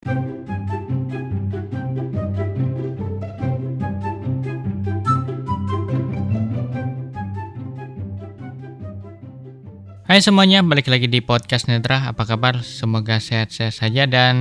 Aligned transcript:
Hai 0.00 0.16
semuanya, 10.24 10.64
balik 10.64 10.88
lagi 10.88 11.04
di 11.04 11.20
podcast 11.20 11.68
Netra. 11.68 12.08
Apa 12.08 12.24
kabar? 12.24 12.64
Semoga 12.64 13.20
sehat-sehat 13.20 13.76
saja 13.76 14.08
dan 14.08 14.36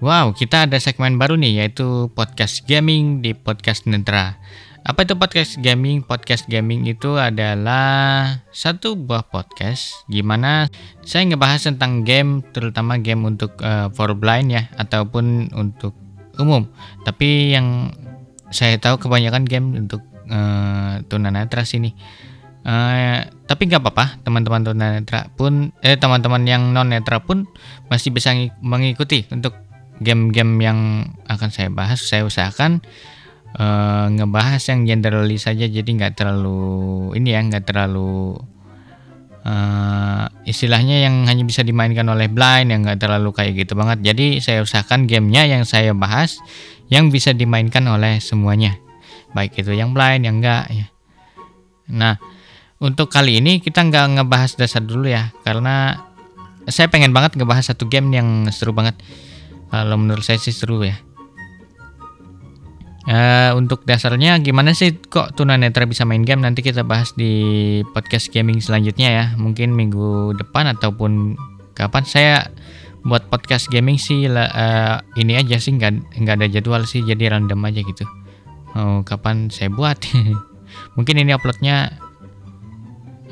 wow, 0.00 0.32
kita 0.32 0.64
ada 0.64 0.80
segmen 0.80 1.20
baru 1.20 1.36
nih 1.36 1.60
yaitu 1.60 2.08
podcast 2.16 2.64
gaming 2.64 3.20
di 3.20 3.36
podcast 3.36 3.84
Netra. 3.84 4.40
Apa 4.84 5.08
itu 5.08 5.16
podcast 5.16 5.56
gaming? 5.64 6.04
Podcast 6.04 6.44
gaming 6.44 6.84
itu 6.84 7.16
adalah 7.16 8.44
satu 8.52 9.00
buah 9.00 9.24
podcast 9.24 10.04
gimana 10.12 10.68
saya 11.00 11.24
ngebahas 11.24 11.72
tentang 11.72 12.04
game, 12.04 12.44
terutama 12.52 13.00
game 13.00 13.24
untuk 13.24 13.56
uh, 13.64 13.88
for 13.96 14.12
blind 14.12 14.52
ya 14.52 14.68
ataupun 14.76 15.48
untuk 15.56 15.96
umum. 16.36 16.68
Tapi 17.00 17.56
yang 17.56 17.96
saya 18.52 18.76
tahu 18.76 19.00
kebanyakan 19.00 19.48
game 19.48 19.72
untuk 19.72 20.04
uh, 20.28 21.00
tunanetra 21.08 21.64
sini. 21.64 21.96
Uh, 22.60 23.24
tapi 23.48 23.72
nggak 23.72 23.80
apa-apa 23.80 24.20
teman-teman 24.20 24.68
tunanetra 24.68 25.32
pun 25.32 25.72
eh 25.80 25.96
teman-teman 25.96 26.44
yang 26.44 26.76
non 26.76 26.92
netra 26.92 27.24
pun 27.24 27.48
masih 27.88 28.12
bisa 28.12 28.36
mengikuti 28.60 29.24
untuk 29.32 29.56
game-game 30.00 30.60
yang 30.60 31.08
akan 31.28 31.48
saya 31.52 31.68
bahas 31.72 32.00
saya 32.04 32.24
usahakan 32.24 32.80
uh, 33.58 34.06
ngebahas 34.10 34.62
yang 34.70 34.86
generally 34.86 35.38
saja 35.38 35.66
jadi 35.66 35.86
nggak 35.86 36.14
terlalu 36.18 37.12
ini 37.18 37.34
ya 37.34 37.40
nggak 37.42 37.64
terlalu 37.64 38.38
uh, 39.46 40.24
istilahnya 40.46 41.04
yang 41.04 41.26
hanya 41.26 41.44
bisa 41.46 41.62
dimainkan 41.62 42.06
oleh 42.06 42.30
blind 42.30 42.70
yang 42.70 42.86
nggak 42.86 43.00
terlalu 43.00 43.30
kayak 43.34 43.54
gitu 43.64 43.74
banget 43.78 44.02
jadi 44.02 44.26
saya 44.42 44.58
usahakan 44.62 45.06
gamenya 45.06 45.46
yang 45.46 45.62
saya 45.66 45.94
bahas 45.94 46.38
yang 46.92 47.08
bisa 47.08 47.32
dimainkan 47.32 47.82
oleh 47.86 48.20
semuanya 48.20 48.76
baik 49.32 49.58
itu 49.58 49.74
yang 49.74 49.96
blind 49.96 50.26
yang 50.26 50.38
enggak 50.38 50.68
ya 50.70 50.86
nah 51.90 52.16
untuk 52.84 53.08
kali 53.08 53.40
ini 53.40 53.64
kita 53.64 53.80
nggak 53.80 54.20
ngebahas 54.20 54.60
dasar 54.60 54.84
dulu 54.84 55.08
ya, 55.08 55.32
karena 55.40 56.04
saya 56.68 56.92
pengen 56.92 57.16
banget 57.16 57.38
ngebahas 57.40 57.72
satu 57.72 57.88
game 57.88 58.12
yang 58.12 58.28
seru 58.52 58.76
banget. 58.76 58.98
Kalau 59.72 59.96
menurut 59.96 60.20
saya 60.20 60.36
sih 60.36 60.52
seru 60.52 60.84
ya. 60.84 61.00
Uh, 63.04 63.52
untuk 63.60 63.84
dasarnya 63.84 64.40
gimana 64.40 64.72
sih 64.72 64.96
kok 64.96 65.36
tunanetra 65.36 65.84
bisa 65.84 66.08
main 66.08 66.24
game? 66.24 66.40
Nanti 66.40 66.64
kita 66.64 66.88
bahas 66.88 67.12
di 67.12 67.84
podcast 67.92 68.32
gaming 68.32 68.64
selanjutnya 68.64 69.08
ya. 69.12 69.24
Mungkin 69.36 69.76
minggu 69.76 70.32
depan 70.40 70.72
ataupun 70.72 71.36
kapan. 71.76 72.04
Saya 72.08 72.48
buat 73.04 73.28
podcast 73.28 73.68
gaming 73.68 74.00
sih 74.00 74.24
uh, 74.24 75.04
ini 75.20 75.36
aja 75.36 75.60
sih. 75.60 75.76
Nggak 75.76 76.16
nggak 76.16 76.34
ada 76.40 76.48
jadwal 76.48 76.88
sih 76.88 77.04
jadi 77.04 77.36
random 77.36 77.60
aja 77.68 77.84
gitu. 77.84 78.08
Oh, 78.72 79.04
kapan 79.04 79.52
saya 79.52 79.68
buat? 79.68 80.00
Mungkin 80.96 81.20
ini 81.20 81.36
uploadnya 81.36 82.00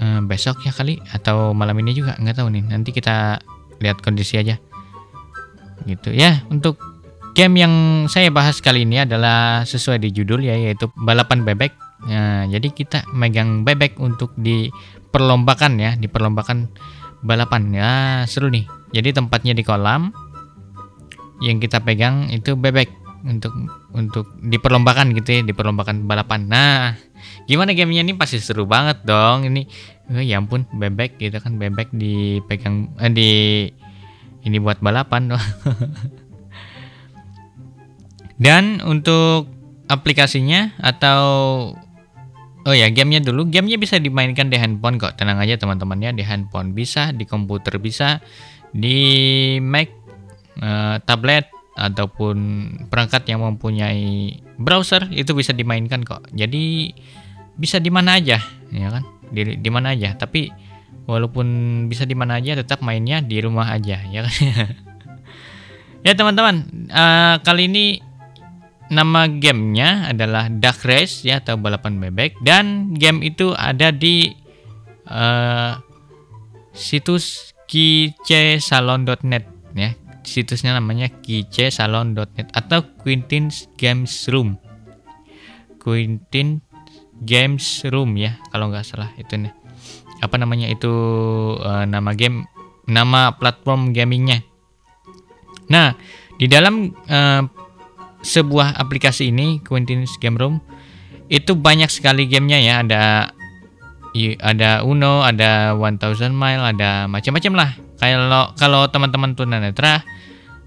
uh, 0.04 0.20
besok 0.28 0.68
ya 0.68 0.76
kali 0.76 1.00
atau 1.16 1.56
malam 1.56 1.80
ini 1.80 1.96
juga. 1.96 2.12
Nggak 2.20 2.44
tahu 2.44 2.52
nih. 2.52 2.64
Nanti 2.68 2.92
kita 2.92 3.40
lihat 3.80 4.04
kondisi 4.04 4.36
aja. 4.36 4.60
Gitu 5.88 6.12
ya 6.12 6.44
untuk 6.52 6.91
game 7.32 7.64
yang 7.64 7.74
saya 8.08 8.28
bahas 8.28 8.60
kali 8.60 8.84
ini 8.84 9.02
adalah 9.02 9.64
sesuai 9.64 10.00
di 10.00 10.12
judul 10.12 10.44
ya 10.44 10.56
yaitu 10.56 10.88
balapan 11.00 11.44
bebek. 11.44 11.72
Nah, 12.02 12.44
jadi 12.48 12.68
kita 12.72 13.08
megang 13.14 13.64
bebek 13.64 13.96
untuk 14.02 14.36
diperlombakan 14.36 15.72
ya 15.80 15.90
diperlombakan 15.96 16.68
balapan. 17.24 17.62
Ya 17.72 17.92
seru 18.28 18.52
nih. 18.52 18.68
Jadi 18.92 19.16
tempatnya 19.16 19.56
di 19.56 19.64
kolam 19.64 20.12
yang 21.40 21.58
kita 21.58 21.82
pegang 21.82 22.28
itu 22.30 22.54
bebek 22.54 22.92
untuk 23.22 23.54
untuk 23.94 24.26
diperlombakan 24.42 25.16
gitu 25.16 25.40
ya 25.40 25.42
diperlombakan 25.42 26.04
balapan. 26.04 26.46
Nah 26.46 26.94
gimana 27.48 27.72
gamenya 27.72 28.04
ini 28.04 28.14
pasti 28.14 28.38
seru 28.38 28.68
banget 28.68 29.02
dong 29.08 29.48
ini. 29.48 29.64
Oh, 30.12 30.20
ya 30.20 30.36
ampun 30.36 30.68
bebek 30.68 31.16
gitu 31.16 31.40
kan 31.40 31.56
bebek 31.56 31.88
dipegang 31.94 32.92
eh, 33.00 33.08
di 33.08 33.30
ini 34.42 34.58
buat 34.58 34.82
balapan 34.82 35.30
dan 38.42 38.82
untuk 38.82 39.46
aplikasinya 39.86 40.74
atau 40.82 41.22
oh 42.66 42.74
ya 42.74 42.90
gamenya 42.90 43.22
dulu. 43.22 43.46
Gamenya 43.46 43.78
bisa 43.78 44.02
dimainkan 44.02 44.50
di 44.50 44.58
handphone 44.58 44.98
kok. 44.98 45.14
Tenang 45.14 45.38
aja 45.38 45.54
teman-temannya. 45.54 46.18
Di 46.18 46.26
handphone 46.26 46.74
bisa 46.74 47.14
di 47.14 47.22
komputer 47.22 47.78
bisa 47.78 48.18
di 48.74 48.98
Mac 49.62 49.86
uh, 50.58 50.98
tablet 51.06 51.46
ataupun 51.72 52.36
perangkat 52.92 53.30
yang 53.30 53.46
mempunyai 53.46 54.36
browser 54.58 55.06
itu 55.14 55.32
bisa 55.38 55.54
dimainkan 55.54 56.02
kok. 56.02 56.26
Jadi 56.34 56.90
bisa 57.54 57.78
di 57.78 57.94
mana 57.94 58.18
aja 58.18 58.42
ya 58.74 58.88
kan? 58.90 59.06
Di 59.30 59.54
di 59.62 59.70
mana 59.70 59.94
aja. 59.94 60.18
Tapi 60.18 60.50
walaupun 61.06 61.46
bisa 61.86 62.02
di 62.10 62.18
mana 62.18 62.42
aja 62.42 62.58
tetap 62.58 62.82
mainnya 62.82 63.22
di 63.22 63.38
rumah 63.38 63.70
aja 63.70 64.02
ya 64.02 64.26
kan? 64.26 64.34
Ya 66.02 66.18
teman-teman 66.18 66.66
uh, 66.90 67.38
kali 67.46 67.70
ini 67.70 68.02
nama 68.92 69.24
gamenya 69.24 70.12
adalah 70.12 70.52
Duck 70.52 70.84
Race 70.84 71.24
ya 71.24 71.40
atau 71.40 71.56
balapan 71.56 71.96
bebek. 71.96 72.36
Dan 72.44 72.92
game 72.92 73.24
itu 73.24 73.56
ada 73.56 73.88
di 73.88 74.28
uh, 75.08 75.80
situs 76.76 77.56
kicesalon.net 77.64 79.44
ya. 79.72 79.96
Situsnya 80.22 80.76
namanya 80.76 81.08
kicesalon.net 81.08 82.52
atau 82.52 82.84
Quintin's 83.00 83.72
Games 83.80 84.28
Room. 84.28 84.60
Quintin 85.80 86.60
Games 87.24 87.82
Room 87.88 88.14
ya 88.20 88.36
kalau 88.52 88.68
nggak 88.68 88.84
salah 88.84 89.08
itu 89.16 89.40
nih. 89.40 89.56
Apa 90.20 90.36
namanya 90.36 90.68
itu 90.70 90.92
uh, 91.58 91.88
nama 91.88 92.12
game 92.12 92.44
nama 92.86 93.34
platform 93.40 93.96
gamingnya. 93.96 94.44
Nah 95.72 95.96
di 96.36 96.46
dalam 96.46 96.92
uh, 97.08 97.42
sebuah 98.22 98.78
aplikasi 98.78 99.34
ini 99.34 99.60
Quentin's 99.62 100.16
Game 100.18 100.38
Room 100.38 100.62
itu 101.26 101.54
banyak 101.58 101.90
sekali 101.90 102.26
gamenya 102.26 102.58
ya 102.58 102.74
ada 102.82 103.02
ada 104.42 104.84
Uno 104.84 105.24
ada 105.24 105.74
1000 105.74 106.30
Mile 106.30 106.76
ada 106.76 107.06
macam-macam 107.08 107.52
lah 107.56 107.70
kalau 107.98 108.44
kalau 108.56 108.82
teman-teman 108.90 109.34
tunanetra 109.34 110.02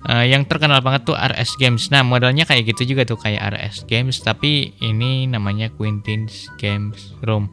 Uh, 0.05 0.21
yang 0.21 0.45
terkenal 0.45 0.85
banget 0.85 1.01
tuh 1.09 1.17
RS 1.17 1.57
Games. 1.57 1.89
Nah, 1.89 2.05
modelnya 2.05 2.45
kayak 2.45 2.69
gitu 2.69 2.93
juga 2.93 3.09
tuh 3.09 3.17
kayak 3.17 3.57
RS 3.57 3.89
Games, 3.89 4.21
tapi 4.21 4.77
ini 4.77 5.25
namanya 5.25 5.73
Quentin's 5.73 6.45
Games 6.61 7.17
Room. 7.25 7.49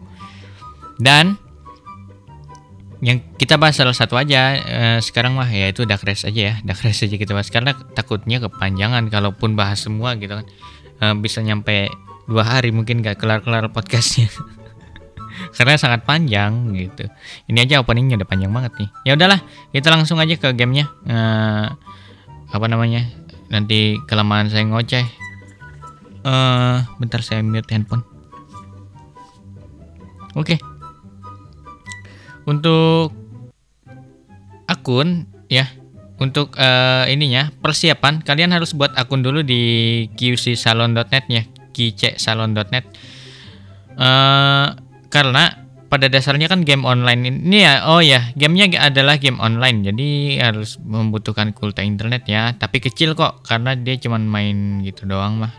Dan 1.00 1.40
yang 3.02 3.18
kita 3.34 3.58
bahas 3.58 3.74
salah 3.74 3.92
satu 3.92 4.14
aja 4.14 4.56
uh, 4.62 4.98
sekarang 5.02 5.34
mah 5.34 5.50
ya 5.50 5.74
itu 5.74 5.82
Dark 5.82 6.06
Race 6.06 6.22
aja 6.22 6.40
ya, 6.40 6.54
Dark 6.62 6.80
Race 6.86 7.02
aja 7.02 7.16
kita 7.18 7.34
bahas 7.34 7.50
karena 7.50 7.74
takutnya 7.98 8.38
kepanjangan 8.38 9.10
kalaupun 9.10 9.58
bahas 9.58 9.82
semua 9.82 10.14
gitu 10.16 10.38
kan. 10.38 10.46
Uh, 11.02 11.14
bisa 11.18 11.42
nyampe 11.42 11.90
dua 12.30 12.46
hari 12.46 12.70
mungkin 12.70 13.02
gak 13.02 13.18
kelar-kelar 13.18 13.66
podcastnya. 13.74 14.30
karena 15.58 15.74
sangat 15.74 16.06
panjang 16.06 16.70
gitu. 16.78 17.10
Ini 17.50 17.66
aja 17.66 17.82
openingnya 17.82 18.22
udah 18.22 18.28
panjang 18.30 18.54
banget 18.54 18.72
nih. 18.78 18.88
Ya 19.10 19.12
udahlah, 19.18 19.42
kita 19.74 19.90
langsung 19.90 20.22
aja 20.22 20.38
ke 20.38 20.54
gamenya. 20.54 20.86
Uh, 21.02 21.74
apa 22.52 22.66
namanya 22.68 23.08
nanti 23.48 23.96
kelamaan 24.04 24.52
saya 24.52 24.68
ngoceh 24.68 25.04
uh, 26.28 26.84
bentar 27.00 27.24
saya 27.24 27.40
mute 27.40 27.68
handphone 27.72 28.04
oke 30.36 30.56
okay. 30.56 30.58
Untuk 32.48 33.14
akun 34.66 35.28
ya. 35.50 35.68
Untuk 36.22 36.54
uh, 36.54 37.02
ininya 37.10 37.50
persiapan. 37.58 38.22
Kalian 38.22 38.54
harus 38.54 38.78
buat 38.78 38.94
akun 38.94 39.26
dulu 39.26 39.42
di 39.42 40.06
qcsalon.net 40.14 41.26
ya. 41.26 41.42
qcsalon.net 41.72 42.84
uh, 43.96 44.66
karena 45.12 45.44
pada 45.92 46.08
dasarnya 46.08 46.48
kan 46.48 46.64
game 46.64 46.88
online 46.88 47.28
ini 47.28 47.68
ya 47.68 47.84
oh 47.84 48.00
ya 48.00 48.32
gamenya 48.32 48.80
adalah 48.80 49.20
game 49.20 49.36
online. 49.36 49.84
Jadi 49.84 50.40
harus 50.40 50.80
membutuhkan 50.80 51.52
kuota 51.52 51.84
internet 51.84 52.24
ya. 52.24 52.56
Tapi 52.56 52.80
kecil 52.80 53.12
kok 53.12 53.44
karena 53.44 53.76
dia 53.76 54.00
cuma 54.00 54.16
main 54.16 54.80
gitu 54.80 55.04
doang 55.04 55.44
mah. 55.44 55.52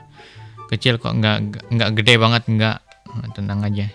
Kecil 0.73 0.97
kok 0.97 1.13
nggak 1.13 1.69
nggak 1.69 1.89
gede 2.01 2.13
banget 2.17 2.43
nggak. 2.49 2.77
Tenang 3.37 3.61
aja. 3.61 3.93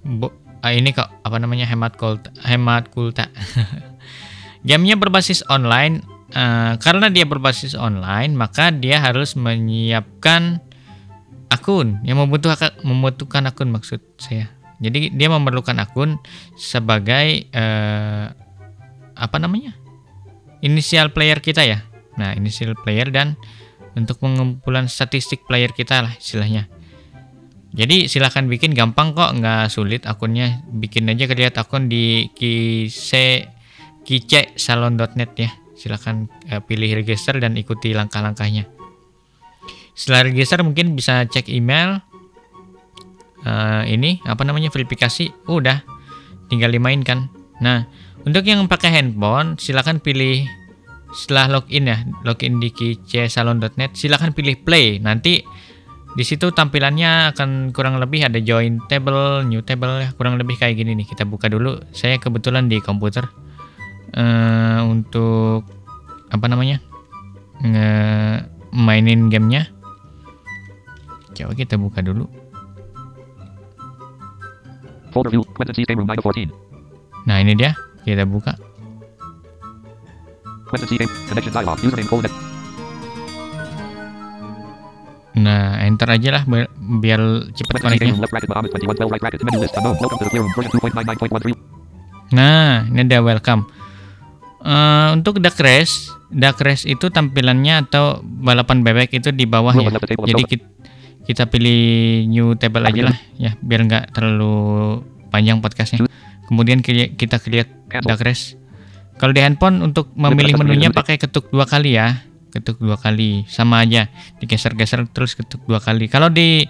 Bo, 0.00 0.32
ah, 0.64 0.72
ini 0.72 0.96
kok 0.96 1.06
apa 1.20 1.36
namanya 1.36 1.68
hemat 1.68 2.00
kuota 2.00 2.32
hemat 2.48 2.88
kuota 2.88 3.28
gamenya 4.68 4.96
berbasis 4.96 5.44
online 5.52 6.00
uh, 6.32 6.80
karena 6.80 7.12
dia 7.12 7.28
berbasis 7.28 7.76
online 7.76 8.32
maka 8.32 8.72
dia 8.72 8.96
harus 8.96 9.36
menyiapkan 9.36 10.64
akun 11.52 12.00
yang 12.08 12.16
membutuhkan 12.16 12.72
membutuhkan 12.80 13.44
akun 13.44 13.68
maksud 13.68 14.00
saya 14.16 14.48
jadi 14.82 15.14
dia 15.14 15.28
memerlukan 15.30 15.76
akun 15.78 16.18
sebagai 16.58 17.46
uh, 17.54 18.34
apa 19.14 19.36
namanya? 19.38 19.72
Inisial 20.64 21.14
player 21.14 21.38
kita 21.38 21.62
ya. 21.62 21.86
Nah, 22.18 22.34
ini 22.34 22.50
skill 22.50 22.74
player 22.78 23.10
dan 23.10 23.38
untuk 23.94 24.18
pengumpulan 24.18 24.90
statistik 24.90 25.46
player 25.46 25.70
kita 25.70 26.02
lah 26.02 26.12
istilahnya. 26.18 26.66
Jadi 27.74 28.06
silahkan 28.06 28.46
bikin 28.46 28.70
gampang 28.70 29.18
kok, 29.18 29.34
nggak 29.34 29.66
sulit 29.66 30.06
akunnya. 30.06 30.62
Bikin 30.70 31.10
aja 31.10 31.26
lihat 31.26 31.58
akun 31.58 31.90
di 31.90 32.30
kise 32.30 33.50
kice 34.06 34.54
salon.net 34.54 35.34
ya. 35.34 35.50
Silahkan 35.74 36.30
uh, 36.54 36.62
pilih 36.62 36.94
register 36.94 37.34
dan 37.42 37.58
ikuti 37.58 37.90
langkah-langkahnya. 37.90 38.70
Setelah 39.98 40.30
register 40.30 40.62
mungkin 40.62 40.94
bisa 40.94 41.26
cek 41.26 41.50
email. 41.50 41.98
Uh, 43.42 43.82
ini 43.90 44.22
apa 44.22 44.46
namanya 44.46 44.70
verifikasi. 44.70 45.50
udah, 45.50 45.82
tinggal 46.46 46.70
dimainkan. 46.70 47.26
Nah, 47.58 47.90
untuk 48.22 48.46
yang 48.46 48.64
pakai 48.70 48.94
handphone 48.94 49.58
silahkan 49.58 49.98
pilih 49.98 50.46
setelah 51.10 51.58
login 51.58 51.90
ya, 51.90 52.06
login 52.22 52.62
di 52.62 52.70
kicesalon.net, 52.70 53.98
silahkan 53.98 54.30
pilih 54.30 54.62
play. 54.62 55.02
Nanti 55.02 55.42
di 56.14 56.22
situ 56.22 56.54
tampilannya 56.54 57.34
akan 57.34 57.74
kurang 57.74 57.98
lebih 57.98 58.22
ada 58.22 58.38
join 58.38 58.78
table, 58.86 59.42
new 59.42 59.66
table 59.66 59.98
ya, 59.98 60.14
kurang 60.14 60.38
lebih 60.38 60.54
kayak 60.54 60.78
gini 60.78 60.94
nih. 60.94 61.06
Kita 61.10 61.26
buka 61.26 61.50
dulu. 61.50 61.82
Saya 61.90 62.22
kebetulan 62.22 62.70
di 62.70 62.78
komputer 62.78 63.26
uh, 64.14 64.80
untuk 64.86 65.66
apa 66.30 66.46
namanya? 66.46 66.78
nge 67.62 67.90
mainin 68.70 69.30
gamenya. 69.30 69.70
Coba 71.34 71.54
kita 71.58 71.74
buka 71.74 71.98
dulu. 71.98 72.30
Folder 75.10 75.30
view, 75.30 75.42
Nah, 77.26 77.38
ini 77.38 77.54
dia. 77.54 77.74
Kita 78.02 78.26
buka. 78.26 78.54
Connection 80.66 81.54
dialog, 81.54 81.78
username 81.78 82.53
Nah, 85.34 85.82
enter 85.82 86.06
aja 86.14 86.28
lah 86.30 86.42
biar 86.78 87.18
cepat 87.50 87.82
koneknya. 87.82 88.14
Nah, 92.30 92.86
ini 92.86 93.00
ada 93.02 93.18
welcome. 93.18 93.66
Uh, 94.64 95.12
untuk 95.12 95.42
Dark 95.42 95.58
Race, 95.60 96.08
Dark 96.30 96.62
Race 96.62 96.86
itu 96.86 97.10
tampilannya 97.10 97.84
atau 97.84 98.22
balapan 98.22 98.86
bebek 98.86 99.12
itu 99.18 99.34
di 99.34 99.44
bawah 99.44 99.74
ya. 99.74 99.90
Jadi 100.24 100.42
kita, 100.46 100.66
kita 101.26 101.42
pilih 101.50 101.82
new 102.30 102.54
table 102.56 102.86
aja 102.86 103.12
lah 103.12 103.16
ya, 103.36 103.58
biar 103.60 103.84
nggak 103.84 104.04
terlalu 104.14 105.02
panjang 105.34 105.58
podcastnya. 105.60 106.06
Kemudian 106.46 106.78
kita 106.80 107.42
lihat 107.50 107.68
Dark 108.06 108.22
Race. 108.22 108.54
Kalau 109.18 109.34
di 109.34 109.42
handphone 109.42 109.82
untuk 109.82 110.10
memilih 110.14 110.58
menunya 110.62 110.90
pakai 110.94 111.18
ketuk 111.18 111.50
dua 111.50 111.66
kali 111.66 111.98
ya 111.98 112.22
ketuk 112.54 112.78
dua 112.78 112.94
kali. 112.94 113.42
Sama 113.50 113.82
aja 113.82 114.06
digeser-geser 114.38 115.10
terus 115.10 115.34
ketuk 115.34 115.66
dua 115.66 115.82
kali. 115.82 116.06
Kalau 116.06 116.30
di 116.30 116.62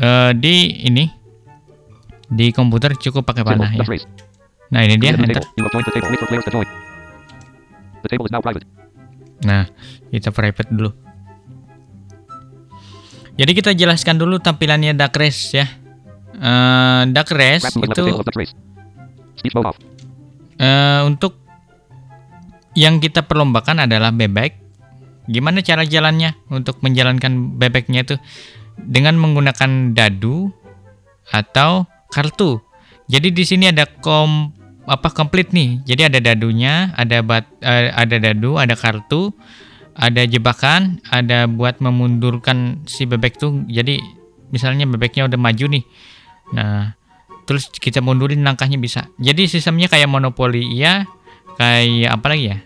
uh, 0.00 0.30
di 0.36 0.84
ini 0.84 1.04
di 2.28 2.52
komputer 2.52 2.96
cukup 3.00 3.24
pakai 3.24 3.44
panah 3.44 3.70
ya. 3.72 3.84
nah 4.72 4.80
ini 4.80 4.96
dia 4.96 5.12
enter 5.12 5.44
nah 9.44 9.68
kita 10.08 10.32
private 10.32 10.70
dulu. 10.72 10.90
Jadi 13.34 13.50
kita 13.50 13.70
jelaskan 13.74 14.16
dulu 14.16 14.38
tampilannya 14.38 14.94
Dark 14.94 15.14
Race 15.18 15.52
ya. 15.52 15.66
Uh, 16.38 17.06
Dark 17.10 17.30
Race 17.34 17.66
itu 17.66 18.04
uh, 20.62 21.00
untuk 21.06 21.43
yang 22.74 22.98
kita 22.98 23.26
perlombakan 23.26 23.86
adalah 23.86 24.10
bebek. 24.10 24.62
Gimana 25.24 25.64
cara 25.64 25.88
jalannya 25.88 26.36
untuk 26.52 26.84
menjalankan 26.84 27.56
bebeknya 27.56 28.04
itu 28.04 28.16
dengan 28.76 29.16
menggunakan 29.16 29.96
dadu 29.96 30.52
atau 31.32 31.88
kartu. 32.12 32.60
Jadi 33.08 33.32
di 33.32 33.44
sini 33.46 33.72
ada 33.72 33.88
kom 33.88 34.52
apa 34.84 35.08
komplit 35.12 35.50
nih. 35.56 35.80
Jadi 35.88 36.02
ada 36.12 36.18
dadunya, 36.20 36.92
ada 36.92 37.24
bat, 37.24 37.48
uh, 37.64 37.88
ada 37.96 38.16
dadu, 38.20 38.60
ada 38.60 38.76
kartu, 38.76 39.32
ada 39.96 40.22
jebakan, 40.28 41.00
ada 41.08 41.48
buat 41.48 41.80
memundurkan 41.80 42.84
si 42.84 43.08
bebek 43.08 43.40
tuh. 43.40 43.64
Jadi 43.70 44.00
misalnya 44.52 44.84
bebeknya 44.84 45.24
udah 45.24 45.40
maju 45.40 45.66
nih. 45.72 45.84
Nah, 46.52 46.92
terus 47.48 47.72
kita 47.72 48.04
mundurin 48.04 48.44
langkahnya 48.44 48.76
bisa. 48.76 49.08
Jadi 49.16 49.48
sistemnya 49.48 49.88
kayak 49.88 50.08
monopoli 50.10 50.64
iya, 50.76 51.08
kayak 51.58 52.10
apa 52.14 52.26
lagi 52.30 52.44
ya? 52.50 52.58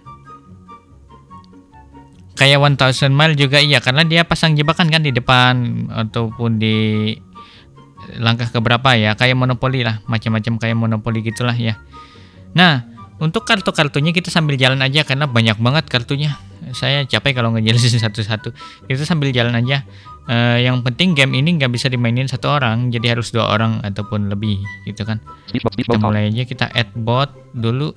Kayak 2.38 2.58
One 2.62 2.76
Thousand 2.78 3.12
Mile 3.18 3.34
juga 3.34 3.58
iya 3.58 3.82
karena 3.82 4.06
dia 4.06 4.22
pasang 4.22 4.54
jebakan 4.54 4.88
kan 4.94 5.02
di 5.02 5.10
depan 5.10 5.88
ataupun 5.90 6.62
di 6.62 7.10
langkah 8.16 8.48
keberapa 8.48 8.94
ya 8.94 9.18
kayak 9.18 9.36
monopoli 9.36 9.84
lah 9.84 10.00
macam-macam 10.06 10.56
kayak 10.56 10.76
monopoli 10.78 11.20
gitulah 11.20 11.54
ya. 11.54 11.76
Nah 12.54 12.86
untuk 13.18 13.42
kartu-kartunya 13.42 14.14
kita 14.14 14.30
sambil 14.30 14.54
jalan 14.54 14.78
aja 14.78 15.02
karena 15.02 15.26
banyak 15.26 15.58
banget 15.58 15.90
kartunya. 15.90 16.38
Saya 16.70 17.02
capek 17.08 17.42
kalau 17.42 17.50
ngejelasin 17.56 17.98
satu-satu. 18.06 18.54
Kita 18.86 19.02
sambil 19.02 19.34
jalan 19.34 19.58
aja. 19.58 19.82
Uh, 20.28 20.60
yang 20.60 20.84
penting 20.84 21.16
game 21.16 21.32
ini 21.32 21.56
nggak 21.56 21.72
bisa 21.72 21.88
dimainin 21.88 22.28
satu 22.28 22.52
orang 22.52 22.92
jadi 22.92 23.16
harus 23.16 23.32
dua 23.32 23.48
orang 23.48 23.80
ataupun 23.82 24.30
lebih 24.30 24.62
gitu 24.86 25.02
kan. 25.02 25.18
Kita 25.50 25.98
mulai 25.98 26.30
aja 26.30 26.44
kita 26.46 26.70
add 26.70 26.94
bot 26.94 27.32
dulu 27.56 27.90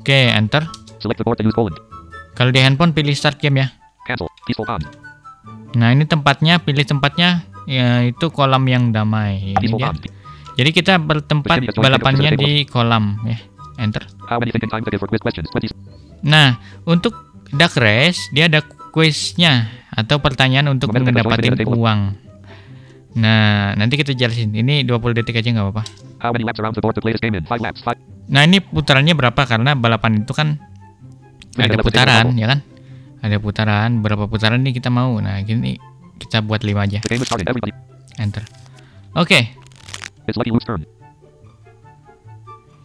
Oke, 0.00 0.12
okay, 0.12 0.24
enter. 0.32 0.64
Kalau 2.34 2.50
di 2.50 2.60
handphone 2.60 2.96
pilih 2.96 3.12
start 3.14 3.38
game 3.40 3.60
ya. 3.62 3.68
Nah, 5.74 5.92
ini 5.92 6.04
tempatnya, 6.04 6.60
pilih 6.60 6.84
tempatnya 6.84 7.44
ya 7.64 8.04
itu 8.04 8.28
kolam 8.28 8.64
yang 8.68 8.92
damai. 8.92 9.56
Ini 9.56 9.56
dia. 9.76 9.92
Jadi 10.54 10.70
kita 10.70 11.00
bertempat 11.02 11.58
balapannya 11.74 12.30
di 12.38 12.64
kolam 12.68 13.18
ya. 13.26 13.38
Enter. 13.80 14.06
Nah, 16.22 16.56
untuk 16.86 17.12
Dark 17.50 17.74
Race 17.74 18.30
dia 18.30 18.46
ada 18.46 18.62
quiznya 18.94 19.66
atau 19.90 20.22
pertanyaan 20.22 20.70
untuk 20.70 20.94
mendapatkan 20.94 21.58
uang. 21.66 22.00
Nah, 23.14 23.74
nanti 23.78 23.94
kita 23.94 24.10
jelasin. 24.14 24.50
Ini 24.50 24.82
20 24.82 25.14
detik 25.14 25.38
aja 25.38 25.48
nggak 25.54 25.66
apa-apa. 25.70 25.84
Nah, 28.30 28.42
ini 28.42 28.58
putarannya 28.58 29.14
berapa? 29.14 29.40
Karena 29.46 29.78
balapan 29.78 30.26
itu 30.26 30.32
kan 30.34 30.58
ada 31.54 31.78
putaran, 31.78 32.34
ya 32.34 32.46
kan? 32.50 32.60
Ada 33.22 33.36
putaran. 33.38 34.02
Berapa 34.02 34.26
putaran 34.26 34.60
nih 34.66 34.74
kita 34.74 34.90
mau? 34.90 35.14
Nah, 35.22 35.38
gini 35.46 35.78
kita 36.18 36.42
buat 36.42 36.66
5 36.66 36.74
aja. 36.74 36.98
Enter. 38.18 38.42
Oke. 39.14 39.26
Okay. 39.26 39.42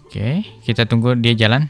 Oke, 0.09 0.17
okay, 0.17 0.36
kita 0.65 0.89
tunggu 0.89 1.13
dia 1.13 1.38
jalan. 1.38 1.69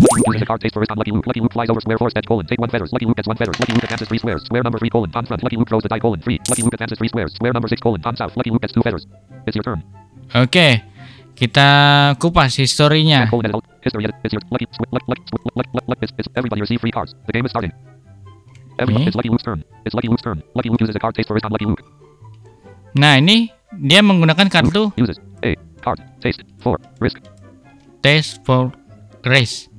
A 0.00 0.46
card 0.46 0.60
taste 0.60 0.74
first 0.74 0.90
on 0.90 0.96
Lucky 0.96 1.12
Luke. 1.12 1.26
Lucky 1.26 1.40
Luke 1.40 1.52
flies 1.52 1.68
over 1.68 1.80
square 1.80 1.98
force 1.98 2.12
edge 2.16 2.26
colon. 2.26 2.46
Take 2.46 2.60
one 2.60 2.70
feathers. 2.70 2.92
Lucky 2.92 3.04
Luke 3.04 3.16
gets 3.16 3.28
one 3.28 3.36
feathers. 3.36 3.58
Lucky 3.60 3.72
Luke 3.72 3.84
advances 3.84 4.08
three 4.08 4.18
squares. 4.18 4.42
Square 4.44 4.62
number 4.62 4.78
three 4.78 4.88
colon. 4.88 5.10
On 5.14 5.26
front. 5.26 5.42
Lucky 5.42 5.56
Luke 5.56 5.68
throws 5.68 5.82
the 5.82 5.88
die 5.88 5.98
colon. 5.98 6.20
Three. 6.20 6.40
Lucky 6.48 6.62
Luke 6.62 6.72
advances 6.72 6.98
three 6.98 7.08
squares. 7.08 7.34
Square 7.34 7.52
number 7.52 7.68
six 7.68 7.80
colon. 7.80 8.00
On 8.04 8.16
south. 8.16 8.36
Lucky 8.36 8.50
Luke 8.50 8.62
gets 8.62 8.72
two 8.72 8.82
feathers. 8.82 9.06
It's 9.46 9.56
your 9.56 9.62
turn. 9.62 9.84
Oke. 10.34 10.48
Okay. 10.48 10.84
Kita 11.36 11.68
kupas 12.16 12.56
historinya. 12.56 13.28
History. 13.80 14.04
It's 14.24 14.32
your 14.32 14.42
lucky. 14.50 14.66
Lucky. 14.80 15.04
Lucky. 15.54 15.70
Lucky. 15.88 16.02
It's, 16.02 16.12
it's 16.16 16.28
everybody 16.36 16.60
receive 16.60 16.80
free 16.80 16.92
cards. 16.92 17.14
The 17.26 17.32
game 17.32 17.44
is 17.44 17.52
starting. 17.52 17.72
Everyone. 18.80 19.04
Okay. 19.04 19.04
Eh? 19.04 19.08
It's 19.08 19.16
Lucky 19.16 19.28
Luke's 19.28 19.44
turn. 19.44 19.64
It's 19.84 19.94
Lucky 19.94 20.08
Luke's 20.08 20.22
turn. 20.22 20.42
Lucky 20.54 20.68
Luke 20.68 20.80
uses 20.80 20.96
a 20.96 21.00
card 21.00 21.14
taste 21.14 21.28
first 21.28 21.44
on 21.44 21.52
Lucky 21.52 21.68
Luke. 21.68 21.84
Nah 22.96 23.20
ini 23.20 23.52
dia 23.72 24.00
menggunakan 24.02 24.48
kartu. 24.48 24.90
Uses 24.98 25.20
a 25.44 25.56
card 25.80 26.00
taste 26.20 26.44
for 26.58 26.80
risk. 26.98 27.22
Taste 28.02 28.40
for 28.44 28.72
race 29.24 29.69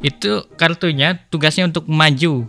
itu 0.00 0.46
kartunya 0.54 1.18
tugasnya 1.28 1.66
untuk 1.66 1.90
maju. 1.90 2.46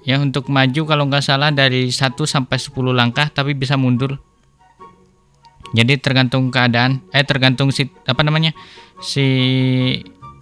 Ya 0.00 0.16
untuk 0.16 0.48
maju 0.48 0.80
kalau 0.88 1.04
nggak 1.10 1.24
salah 1.24 1.52
dari 1.52 1.92
1 1.92 2.16
sampai 2.24 2.56
10 2.56 2.72
langkah 2.96 3.28
tapi 3.28 3.52
bisa 3.52 3.76
mundur. 3.76 4.16
Jadi 5.70 6.00
tergantung 6.02 6.50
keadaan 6.50 7.04
eh 7.14 7.22
tergantung 7.22 7.70
si 7.70 7.86
apa 8.08 8.26
namanya 8.26 8.56
si 8.98 9.22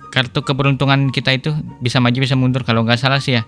kartu 0.09 0.41
keberuntungan 0.41 1.13
kita 1.13 1.37
itu 1.37 1.53
bisa 1.83 1.99
maju 2.01 2.19
bisa 2.23 2.39
mundur. 2.39 2.63
Kalau 2.65 2.87
nggak 2.87 2.97
salah 2.97 3.21
sih 3.21 3.37
ya 3.37 3.45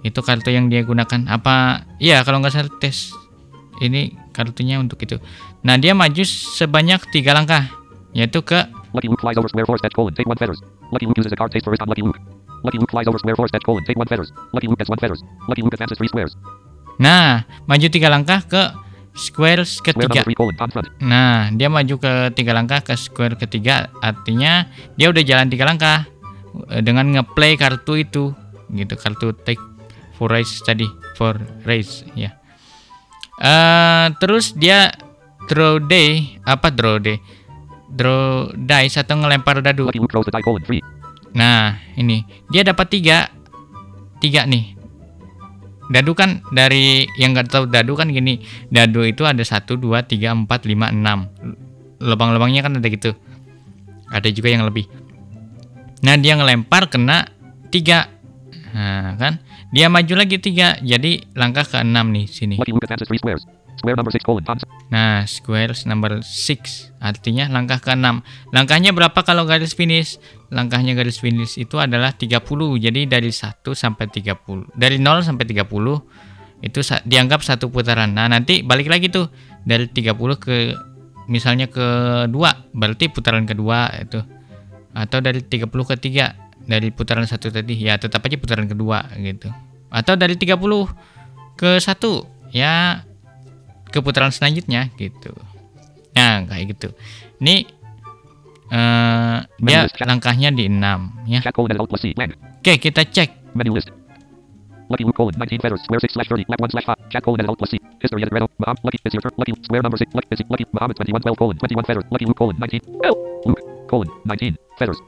itu 0.00 0.18
kartu 0.24 0.50
yang 0.50 0.72
dia 0.72 0.82
gunakan. 0.82 1.28
Apa 1.28 1.86
iya 2.00 2.24
kalau 2.24 2.40
nggak 2.40 2.54
salah 2.56 2.72
tes 2.80 3.12
ini 3.84 4.16
kartunya 4.32 4.80
untuk 4.80 4.96
itu. 5.04 5.20
Nah 5.60 5.76
dia 5.76 5.92
maju 5.92 6.24
sebanyak 6.24 7.04
tiga 7.12 7.36
langkah 7.36 7.68
yaitu 8.10 8.42
ke 8.42 8.79
Lucky 8.92 9.08
Luke 9.08 9.20
flies 9.20 9.36
over 9.38 9.48
square 9.48 9.66
force 9.66 9.80
edge 9.84 9.94
colon 9.94 10.14
take 10.14 10.26
one 10.26 10.36
feathers. 10.36 10.60
Lucky 10.90 11.06
Luke 11.06 11.18
uses 11.18 11.32
a 11.32 11.36
card 11.36 11.52
taste 11.52 11.64
first 11.64 11.82
on 11.82 11.88
Lucky 11.88 12.02
Luke. 12.02 12.18
Lucky 12.62 12.78
Luke 12.78 12.90
flies 12.90 13.06
over 13.06 13.18
square 13.18 13.36
force 13.36 13.50
edge 13.54 13.64
colon 13.64 13.84
take 13.84 13.96
one 13.96 14.06
feathers. 14.06 14.32
Lucky 14.52 14.66
Luke 14.66 14.78
gets 14.78 14.90
one 14.90 14.98
feathers. 14.98 15.22
Lucky 15.48 15.62
Luke 15.62 15.74
advances 15.74 15.98
three 15.98 16.08
squares. 16.08 16.36
Nah, 17.00 17.48
maju 17.64 17.86
tiga 17.88 18.12
langkah 18.12 18.44
ke 18.44 18.62
squares 19.16 19.80
Square 19.80 19.96
ketiga. 19.96 20.22
number 20.22 20.32
3 20.32 20.38
colon. 20.38 20.54
On 20.60 20.70
front. 20.70 20.88
Nah, 21.02 21.50
dia 21.54 21.68
maju 21.72 21.94
ke 21.98 22.12
tiga 22.36 22.52
langkah 22.54 22.80
ke 22.84 22.94
square 22.94 23.34
ketiga, 23.34 23.90
artinya 24.04 24.68
dia 24.94 25.10
udah 25.10 25.22
jalan 25.24 25.48
tiga 25.50 25.64
langkah 25.66 26.06
eh, 26.70 26.82
dengan 26.84 27.10
ngeplay 27.10 27.56
kartu 27.58 27.98
itu, 27.98 28.34
gitu 28.70 28.94
kartu 28.94 29.34
take 29.42 29.60
for 30.14 30.28
race 30.30 30.60
tadi 30.62 30.86
for 31.16 31.40
race 31.64 32.04
ya. 32.12 32.36
Eh 33.40 34.06
terus 34.20 34.52
dia 34.52 34.92
draw 35.48 35.80
day 35.80 36.36
apa 36.44 36.68
draw 36.68 37.00
day? 37.00 37.16
Draw 37.90 38.54
dice 38.54 39.02
atau 39.02 39.18
ngelempar 39.18 39.60
dadu. 39.60 39.90
Lucky 39.90 39.98
Luke 39.98 40.10
throws 40.14 40.26
the 40.26 40.34
die 40.34 40.44
colon. 40.44 40.62
3. 40.62 41.34
Nah, 41.34 41.78
ini 41.94 42.26
dia 42.50 42.62
dapat 42.66 42.90
tiga, 42.90 43.30
tiga 44.18 44.46
nih. 44.46 44.78
Dadu 45.90 46.14
kan 46.14 46.38
dari 46.54 47.10
yang 47.18 47.34
nggak 47.34 47.50
tahu 47.50 47.64
dadu 47.66 47.98
kan 47.98 48.14
gini, 48.14 48.38
dadu 48.70 49.02
itu 49.02 49.26
ada 49.26 49.42
satu, 49.42 49.74
dua, 49.74 50.06
tiga, 50.06 50.30
empat, 50.30 50.62
lima, 50.66 50.94
enam. 50.94 51.26
Lubang-lubangnya 51.98 52.62
kan 52.62 52.78
ada 52.78 52.86
gitu. 52.86 53.10
Ada 54.10 54.30
juga 54.30 54.54
yang 54.54 54.62
lebih. 54.66 54.86
Nah 56.06 56.14
dia 56.14 56.38
ngelempar 56.38 56.86
kena 56.90 57.26
tiga, 57.74 58.06
nah 58.74 59.14
kan? 59.18 59.42
Dia 59.70 59.86
maju 59.86 60.14
lagi 60.18 60.38
tiga, 60.42 60.78
jadi 60.82 61.22
langkah 61.38 61.66
ke 61.66 61.78
enam 61.82 62.10
nih 62.10 62.26
sini. 62.26 62.56
Lucky 62.58 62.74
Luke 62.74 62.86
advances 62.86 63.08
3 63.08 63.18
squares. 63.22 63.44
Square 63.80 63.96
number 63.96 64.12
6 64.12 64.28
colon. 64.28 64.44
On. 64.44 64.58
Nah, 64.92 65.24
squares 65.24 65.88
number 65.88 66.20
6 66.20 66.92
artinya 67.00 67.48
langkah 67.48 67.80
ke-6. 67.80 68.20
Langkahnya 68.52 68.92
berapa 68.92 69.16
kalau 69.24 69.48
garis 69.48 69.72
finish? 69.72 70.20
Langkahnya 70.52 70.92
garis 70.92 71.16
finish 71.16 71.56
itu 71.56 71.80
adalah 71.80 72.12
30. 72.12 72.44
Jadi 72.76 73.08
dari 73.08 73.32
1 73.32 73.72
sampai 73.72 74.04
30. 74.12 74.68
Dari 74.76 75.00
0 75.00 75.24
sampai 75.24 75.48
30 75.48 75.64
itu 76.60 76.78
dianggap 77.08 77.40
satu 77.40 77.72
putaran. 77.72 78.12
Nah, 78.12 78.28
nanti 78.28 78.60
balik 78.60 78.92
lagi 78.92 79.08
tuh 79.08 79.32
dari 79.64 79.88
30 79.88 80.36
ke 80.36 80.76
misalnya 81.30 81.70
ke 81.70 81.86
2, 82.28 82.76
berarti 82.76 83.08
putaran 83.08 83.48
kedua 83.48 83.88
itu. 83.96 84.20
Atau 84.92 85.24
dari 85.24 85.40
30 85.40 85.70
ke 85.88 85.94
3 85.96 86.49
dari 86.70 86.94
putaran 86.94 87.26
satu 87.26 87.50
tadi 87.50 87.74
ya 87.74 87.98
tetap 87.98 88.22
aja 88.22 88.38
putaran 88.38 88.70
kedua 88.70 89.10
gitu. 89.18 89.50
Atau 89.90 90.14
dari 90.14 90.38
30 90.38 90.54
ke 91.58 91.82
1 91.82 92.54
ya 92.54 93.02
ke 93.90 93.98
putaran 93.98 94.30
selanjutnya 94.30 94.94
gitu. 94.94 95.34
Nah, 96.14 96.46
kayak 96.46 96.78
gitu. 96.78 96.94
Ini 97.42 97.66
eh 98.70 99.38
dia 99.58 99.82
list 99.82 99.98
chat. 99.98 100.06
langkahnya 100.06 100.54
di 100.54 100.70
6 100.70 101.26
ya. 101.26 101.42
Oke, 102.62 102.78
kita 102.78 103.02
cek. 103.02 103.50
Menu 103.58 103.74
list. 103.74 103.90
Lucky 104.90 105.06
Luke 105.06 105.18
colon 105.18 105.34
19 105.34 105.58
feathers. 105.62 105.82
Square 105.86 106.02
6 106.06 106.14
slash 106.14 106.28
30. 106.30 106.46
Left 106.50 106.62
1 106.62 106.70
slash 106.74 106.86
5. 106.86 107.10
Chat 107.10 107.22
colon 107.22 107.38
and 107.42 107.50
alt 107.50 107.58
plus 107.58 107.70
C. 107.74 107.82
History. 108.02 108.22
Maham. 108.26 108.76
Lucky. 108.82 108.98
It's 109.02 109.14
your 109.14 109.22
turn. 109.22 109.34
Lucky. 109.38 109.54
Square 109.62 109.82
number 109.82 109.98
6. 109.98 110.14
Lucky. 110.14 110.26
It's 110.34 110.42
Lucky. 110.46 110.66
Muhammad 110.70 110.94
21 110.98 111.22
12 111.22 111.38
colon. 111.38 111.56
21 111.58 111.86
feathers. 111.86 112.06
Lucky 112.10 112.26
Luke 112.26 112.38
colon 112.38 112.54
19. 112.58 112.82
Oh. 113.06 113.14
Luke 113.46 113.62
colon 113.86 114.08
19 114.26 114.54
feathers. 114.78 114.98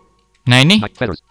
Nah, 0.47 0.59
ini 0.63 0.79
9 0.79 0.99
feathers. 0.99 1.23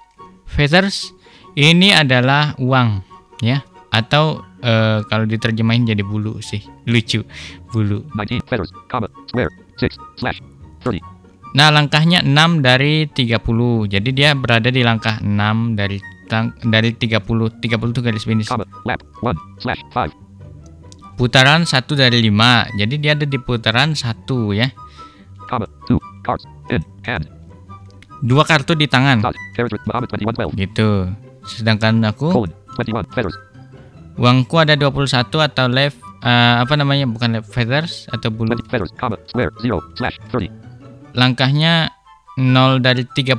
Feathers 0.52 1.16
ini 1.56 1.96
adalah 1.96 2.56
uang 2.60 3.02
ya 3.40 3.64
atau 3.92 4.40
eh, 4.64 5.04
kalau 5.08 5.26
diterjemahin 5.28 5.84
jadi 5.84 6.04
bulu 6.04 6.40
sih. 6.40 6.64
Lucu. 6.88 7.24
Bulu. 7.72 8.08
19 8.16 8.40
feathers. 8.48 8.72
Comma. 8.88 9.08
Square 9.28 9.52
6 9.80 9.96
slash 10.20 10.40
30. 10.86 11.04
Nah, 11.52 11.68
langkahnya 11.68 12.24
6 12.24 12.64
dari 12.64 13.12
30. 13.12 13.92
Jadi 13.92 14.10
dia 14.16 14.32
berada 14.32 14.72
di 14.72 14.80
langkah 14.88 15.20
6 15.20 15.76
dari 15.76 16.00
tang- 16.32 16.56
dari 16.64 16.96
30. 16.96 17.52
30 17.60 17.92
itu 17.92 18.00
garis 18.00 18.24
finish. 18.24 18.48
Comma. 18.48 18.64
Lap 18.88 19.04
1 19.20 19.36
slash 19.60 19.82
5. 19.92 20.16
Putaran 21.20 21.68
1 21.68 21.94
dari 22.00 22.24
5. 22.24 22.72
Jadi 22.80 22.96
dia 22.96 23.12
ada 23.20 23.28
di 23.28 23.36
putaran 23.36 23.92
1 23.92 24.56
ya. 24.56 24.72
Comma. 25.52 25.68
2 25.92 26.00
cards. 26.24 26.48
In 26.72 26.80
hand. 27.04 27.28
Dua 28.22 28.46
kartu 28.46 28.78
di 28.78 28.86
tangan 28.86 29.18
Dot. 29.26 29.36
Character 29.58 29.82
Muhammad 29.90 30.10
21 30.14 30.54
12. 30.54 30.62
gitu. 30.62 30.90
Sedangkan 31.42 31.98
aku 32.06 32.30
Colon 32.30 32.54
21 32.78 33.10
feathers. 33.18 33.36
uangku 34.22 34.56
ada 34.62 34.78
21 34.78 35.26
atau 35.42 35.66
left 35.66 35.98
eh, 36.22 36.56
apa 36.62 36.74
namanya 36.78 37.10
bukan 37.10 37.42
left 37.42 37.50
feathers 37.50 38.06
atau 38.14 38.30
bulu. 38.30 38.54
20 38.54 38.70
feathers. 38.70 38.92
Comma. 39.02 39.18
Square 39.26 39.52
0 39.66 39.82
slash 39.98 40.18
30. 40.30 40.54
Langkahnya 41.18 41.92
0 42.40 42.80
dari 42.80 43.04
30, 43.04 43.36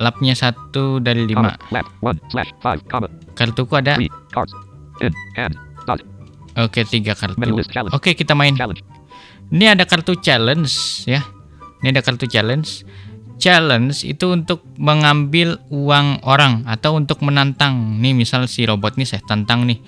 lapnya 0.00 0.34
1 0.34 1.04
dari 1.04 1.28
5. 1.28 1.36
Comma. 1.36 1.52
Lap 1.70 1.86
1 2.00 2.32
slash 2.32 2.50
5. 2.64 2.88
Comma. 2.88 3.08
Kartuku 3.36 3.74
ada 3.76 4.00
3 4.00 4.08
cards. 4.32 4.52
In 5.04 5.12
hand. 5.36 5.54
Dot. 5.84 6.00
oke 6.56 6.80
3 6.84 7.12
kartu. 7.16 7.36
Oke, 7.92 8.12
kita 8.16 8.32
main. 8.36 8.56
Ini 9.50 9.76
ada 9.76 9.84
kartu 9.84 10.16
challenge 10.20 11.04
ya. 11.04 11.20
Ini 11.80 11.92
ada 11.96 12.00
kartu 12.04 12.28
challenge. 12.28 12.84
Challenge 13.40 13.96
itu 14.04 14.36
untuk 14.36 14.60
mengambil 14.76 15.56
uang 15.72 16.20
orang 16.28 16.68
atau 16.68 17.00
untuk 17.00 17.24
menantang. 17.24 17.96
Nih 17.96 18.12
misal 18.12 18.44
si 18.46 18.68
robot 18.68 19.00
nih 19.00 19.08
saya 19.08 19.24
tantang 19.24 19.64
nih. 19.64 19.80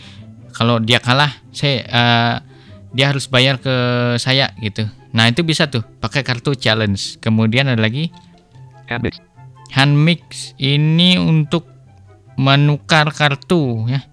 Kalau 0.57 0.81
dia 0.81 1.01
kalah, 1.01 1.33
saya 1.53 1.85
eh, 1.85 2.35
dia 2.97 3.13
harus 3.13 3.29
bayar 3.29 3.61
ke 3.61 3.73
saya 4.17 4.53
gitu. 4.61 4.89
Nah, 5.13 5.29
itu 5.29 5.45
bisa 5.45 5.69
tuh 5.69 5.85
pakai 6.01 6.25
kartu 6.25 6.57
challenge. 6.57 7.21
Kemudian 7.21 7.69
ada 7.69 7.81
lagi 7.81 8.09
Hand 9.73 9.97
mix. 9.97 10.53
Ini 10.61 11.17
untuk 11.17 11.65
menukar 12.37 13.09
kartu 13.09 13.89
ya. 13.89 14.05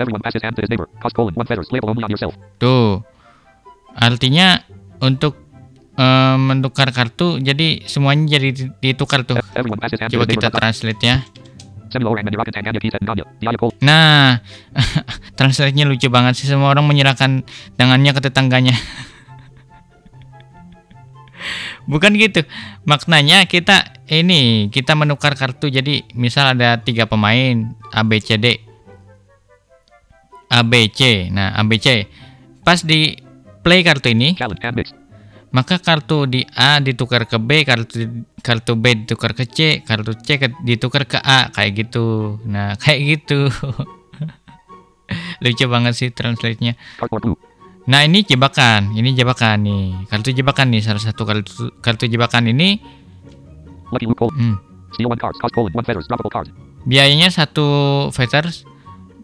Everyone 0.00 0.24
passes 0.24 0.40
hand 0.40 0.56
to 0.56 0.64
his 0.64 0.72
neighbor. 0.72 0.88
Cost 0.98 1.12
colon 1.12 1.36
1 1.36 1.44
feathers. 1.44 1.68
Label 1.68 1.92
only 1.92 2.02
on 2.02 2.10
yourself. 2.10 2.34
Tuh. 2.56 3.04
Artinya 3.94 4.64
untuk 5.04 5.43
eh, 5.94 6.36
menukar 6.36 6.90
kartu 6.90 7.38
jadi 7.38 7.82
semuanya 7.86 8.36
jadi 8.38 8.48
di- 8.50 8.72
ditukar 8.80 9.22
tuh. 9.22 9.38
Coba 10.10 10.24
kita 10.26 10.48
translate 10.50 11.02
ya. 11.02 11.16
Nah, 13.80 14.42
translate-nya 15.38 15.86
lucu 15.86 16.10
banget 16.10 16.34
sih 16.34 16.50
semua 16.50 16.74
orang 16.74 16.82
menyerahkan 16.84 17.46
tangannya 17.78 18.10
ke 18.10 18.20
tetangganya. 18.20 18.74
Bukan 21.90 22.16
gitu. 22.16 22.42
Maknanya 22.88 23.44
kita 23.44 23.94
ini 24.08 24.72
kita 24.72 24.96
menukar 24.96 25.36
kartu. 25.36 25.68
Jadi 25.68 26.02
misal 26.16 26.56
ada 26.56 26.80
tiga 26.80 27.04
pemain 27.04 27.70
A 27.92 28.02
B 28.02 28.18
C 28.18 28.40
D. 28.40 28.58
A 30.50 30.64
B 30.64 30.88
C. 30.90 31.28
Nah, 31.30 31.52
A 31.54 31.62
B 31.62 31.76
C. 31.76 32.08
Pas 32.64 32.80
di 32.80 33.14
play 33.60 33.84
kartu 33.84 34.10
ini, 34.10 34.32
Challenge. 34.58 35.03
Maka 35.54 35.78
kartu 35.78 36.26
di 36.26 36.42
A 36.58 36.82
ditukar 36.82 37.30
ke 37.30 37.38
B, 37.38 37.62
kartu 37.62 38.26
kartu 38.42 38.74
B 38.74 39.06
ditukar 39.06 39.38
ke 39.38 39.46
C, 39.46 39.86
kartu 39.86 40.18
C 40.18 40.34
ditukar 40.66 41.06
ke 41.06 41.22
A 41.22 41.54
kayak 41.54 41.86
gitu. 41.86 42.36
Nah, 42.42 42.74
kayak 42.82 43.00
gitu. 43.22 43.46
Lucu 45.38 45.64
banget 45.70 45.94
sih 45.94 46.10
translate-nya. 46.10 46.74
Nah, 47.86 48.00
ini 48.02 48.26
jebakan. 48.26 48.98
Ini 48.98 49.14
jebakan 49.14 49.62
nih. 49.62 50.10
Kartu 50.10 50.34
jebakan 50.34 50.74
nih 50.74 50.82
salah 50.82 50.98
satu 50.98 51.22
kartu 51.22 51.70
kartu 51.78 52.10
jebakan 52.10 52.50
ini 52.50 52.82
hmm, 53.94 54.54
Steal 54.90 55.06
one 55.06 55.20
cards. 55.22 55.38
Cost 55.38 55.54
colon 55.54 55.70
1 55.70 55.86
feathers. 55.86 56.06
Droppable 56.10 56.34
card. 56.34 56.48
biayanya 56.84 57.32
satu 57.32 57.66
feathers 58.12 58.68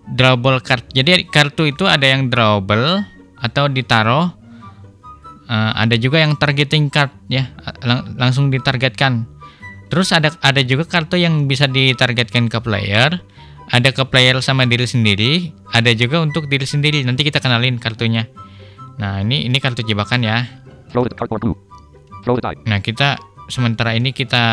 drawable 0.08 0.62
card. 0.64 0.86
Jadi 0.94 1.28
kartu 1.28 1.68
itu 1.68 1.84
ada 1.90 2.06
yang 2.08 2.32
drawable 2.32 3.04
atau 3.40 3.68
ditaruh 3.68 4.39
Eh, 5.50 5.72
ada 5.74 5.98
juga 5.98 6.22
yang 6.22 6.38
targeting 6.38 6.94
card 6.94 7.10
ya, 7.26 7.50
lang- 7.82 8.14
langsung 8.14 8.54
ditargetkan. 8.54 9.26
Terus 9.90 10.14
ada 10.14 10.30
ada 10.46 10.62
juga 10.62 10.86
kartu 10.86 11.18
yang 11.18 11.50
bisa 11.50 11.66
ditargetkan 11.66 12.46
ke 12.46 12.62
player, 12.62 13.18
ada 13.66 13.90
ke 13.90 14.06
player 14.06 14.38
sama 14.38 14.62
diri 14.70 14.86
sendiri, 14.86 15.50
ada 15.74 15.90
juga 15.90 16.22
untuk 16.22 16.46
diri 16.46 16.62
sendiri. 16.62 17.02
Nanti 17.02 17.26
kita 17.26 17.42
kenalin 17.42 17.82
kartunya. 17.82 18.30
Nah, 19.02 19.26
ini 19.26 19.50
ini 19.50 19.58
kartu 19.58 19.82
jebakan 19.82 20.22
ya. 20.22 20.46
Nah, 22.70 22.78
kita 22.78 23.18
sementara 23.50 23.98
ini 23.98 24.14
kita 24.14 24.44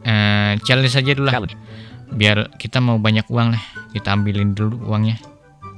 eh, 0.00 0.56
challenge 0.64 0.96
saja 0.96 1.12
dulu 1.12 1.28
lah. 1.28 1.44
Biar 2.08 2.56
kita 2.56 2.80
mau 2.80 2.96
banyak 2.96 3.28
uang 3.28 3.52
lah. 3.52 3.60
Kita 3.92 4.16
ambilin 4.16 4.56
dulu 4.56 4.80
uangnya. 4.88 5.20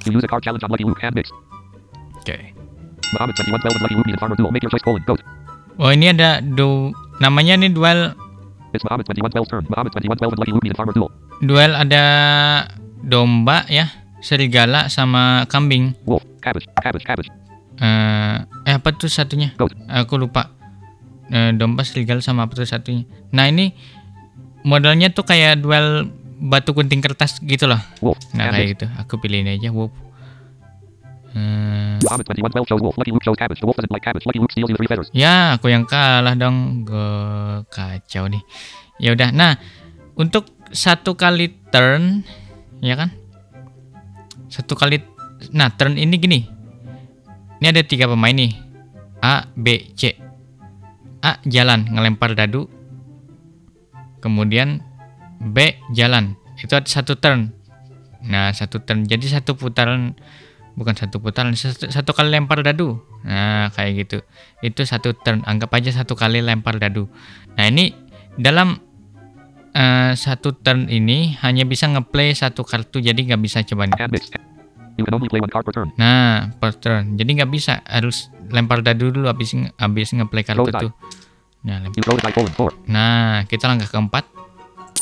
You 0.07 0.15
use 0.15 0.31
Muhammad 3.15 3.35
21 3.39 3.63
12 3.63 3.77
and 3.77 3.83
Lucky 3.85 3.97
Luke 3.97 4.09
and 4.11 4.19
Farmer 4.19 4.37
Duel. 4.37 4.51
Make 4.51 4.65
your 4.65 4.73
choice 4.73 4.85
colon. 4.85 5.03
Goat. 5.07 5.21
Oh, 5.77 5.93
ini 5.93 6.11
ada 6.11 6.41
du 6.41 6.91
namanya 7.21 7.61
nih 7.61 7.71
duel 7.71 8.17
It's 8.75 8.83
Muhammad 8.83 9.07
21 9.09 9.31
12 9.31 9.53
turn. 9.53 9.65
Muhammad 9.71 9.93
21 9.95 10.21
12 10.21 10.35
and 10.35 10.41
Lucky 10.41 10.53
Luke 10.53 10.67
and 10.67 10.77
Farmer 10.77 10.95
Duel. 10.97 11.11
duel 11.45 11.73
ada 11.77 12.05
domba 13.05 13.69
ya, 13.69 13.93
serigala 14.25 14.89
sama 14.89 15.45
kambing. 15.47 15.95
Wolf. 16.09 16.25
Cabbage. 16.41 16.67
Cabbage. 16.81 17.05
Cabbage. 17.05 17.31
Eh, 17.77 18.37
eh 18.67 18.75
apa 18.75 18.89
tuh 18.97 19.09
satunya? 19.13 19.53
Goat. 19.55 19.77
Aku 19.87 20.17
lupa. 20.17 20.51
Eh, 21.29 21.53
domba, 21.55 21.85
serigala 21.85 22.25
sama 22.25 22.47
apa 22.49 22.57
tuh 22.57 22.67
satunya? 22.67 23.05
Nah 23.31 23.47
ini 23.47 23.77
modelnya 24.67 25.13
tuh 25.15 25.23
kayak 25.23 25.63
duel 25.63 26.11
batu 26.37 26.77
gunting 26.77 27.01
kertas 27.01 27.41
gitu 27.41 27.69
loh. 27.69 27.81
Wolf. 28.05 28.21
Nah 28.37 28.53
kayak 28.53 28.77
gitu. 28.77 28.87
Aku 29.01 29.17
pilih 29.21 29.45
ini 29.45 29.57
aja. 29.57 29.73
Wow. 29.73 29.89
Hmm, 31.37 32.01
Muhammad 32.01 32.25
21 32.33 32.65
12 32.65 32.71
chose 32.73 32.81
wolf. 32.81 32.97
Lucky 32.97 33.13
Luke 33.13 33.21
chose 33.21 33.37
cabbage. 33.37 33.61
The 33.61 33.69
wolf 33.69 33.77
doesn't 33.77 33.93
like 33.93 34.01
cabbage. 34.01 34.25
Lucky 34.25 34.41
Luke 34.41 34.49
steals 34.57 34.73
you 34.73 34.77
three 34.81 34.89
feathers. 34.89 35.13
ya, 35.13 35.61
aku 35.61 35.69
yang 35.69 35.85
kalah 35.85 36.33
dong. 36.33 36.89
Gue 36.89 37.61
kacau 37.69 38.25
nih. 38.33 38.41
Ya 38.97 39.13
udah. 39.13 39.37
Nah, 39.37 39.61
untuk 40.17 40.49
satu 40.73 41.13
kali 41.13 41.53
turn, 41.69 42.25
ya 42.81 42.97
kan? 42.97 43.13
Satu 44.49 44.73
kali. 44.73 44.97
Nah, 45.53 45.77
turn 45.77 46.01
ini 46.01 46.17
gini. 46.17 46.41
Ini 47.61 47.69
ada 47.69 47.85
tiga 47.85 48.09
pemain 48.09 48.33
nih. 48.33 48.57
A, 49.21 49.45
B, 49.53 49.93
C. 49.93 50.17
A 51.21 51.37
jalan 51.45 51.85
ngelempar 51.93 52.33
dadu. 52.33 52.65
Kemudian 54.25 54.81
B 55.37 55.77
jalan. 55.93 56.41
Itu 56.57 56.81
ada 56.81 56.89
satu 56.89 57.21
turn. 57.21 57.53
Nah, 58.25 58.57
satu 58.57 58.81
turn. 58.81 59.05
Jadi 59.05 59.29
satu 59.29 59.53
putaran 59.53 60.17
bukan 60.77 60.93
satu 60.93 61.19
putaran, 61.19 61.57
satu, 61.57 61.89
satu 61.89 62.13
kali 62.13 62.29
lempar 62.37 62.61
dadu. 62.61 63.01
Nah, 63.25 63.73
kayak 63.73 64.07
gitu. 64.07 64.19
Itu 64.61 64.85
satu 64.85 65.17
turn. 65.17 65.41
Anggap 65.49 65.73
aja 65.73 65.91
satu 65.91 66.13
kali 66.13 66.45
lempar 66.45 66.77
dadu. 66.77 67.09
Nah, 67.57 67.65
ini 67.67 67.97
dalam 68.37 68.77
eh, 69.73 70.13
satu 70.13 70.53
turn 70.53 70.93
ini 70.93 71.33
hanya 71.41 71.65
bisa 71.65 71.89
ngeplay 71.89 72.37
satu 72.37 72.61
kartu, 72.63 73.01
jadi 73.01 73.17
nggak 73.17 73.41
bisa 73.41 73.65
coba. 73.65 73.89
Nah, 75.97 76.53
per 76.61 76.73
turn. 76.77 77.17
Jadi 77.17 77.31
nggak 77.41 77.51
bisa, 77.51 77.81
harus 77.89 78.29
lempar 78.53 78.85
dadu 78.85 79.09
dulu 79.09 79.33
habis 79.33 79.57
habis 79.81 80.13
ngeplay 80.13 80.45
kartu 80.45 80.61
tuh. 80.89 80.93
Nah, 81.65 81.81
lempar. 81.81 81.97
Nah, 82.87 83.49
kita 83.49 83.65
langkah 83.67 83.89
keempat. 83.89 84.25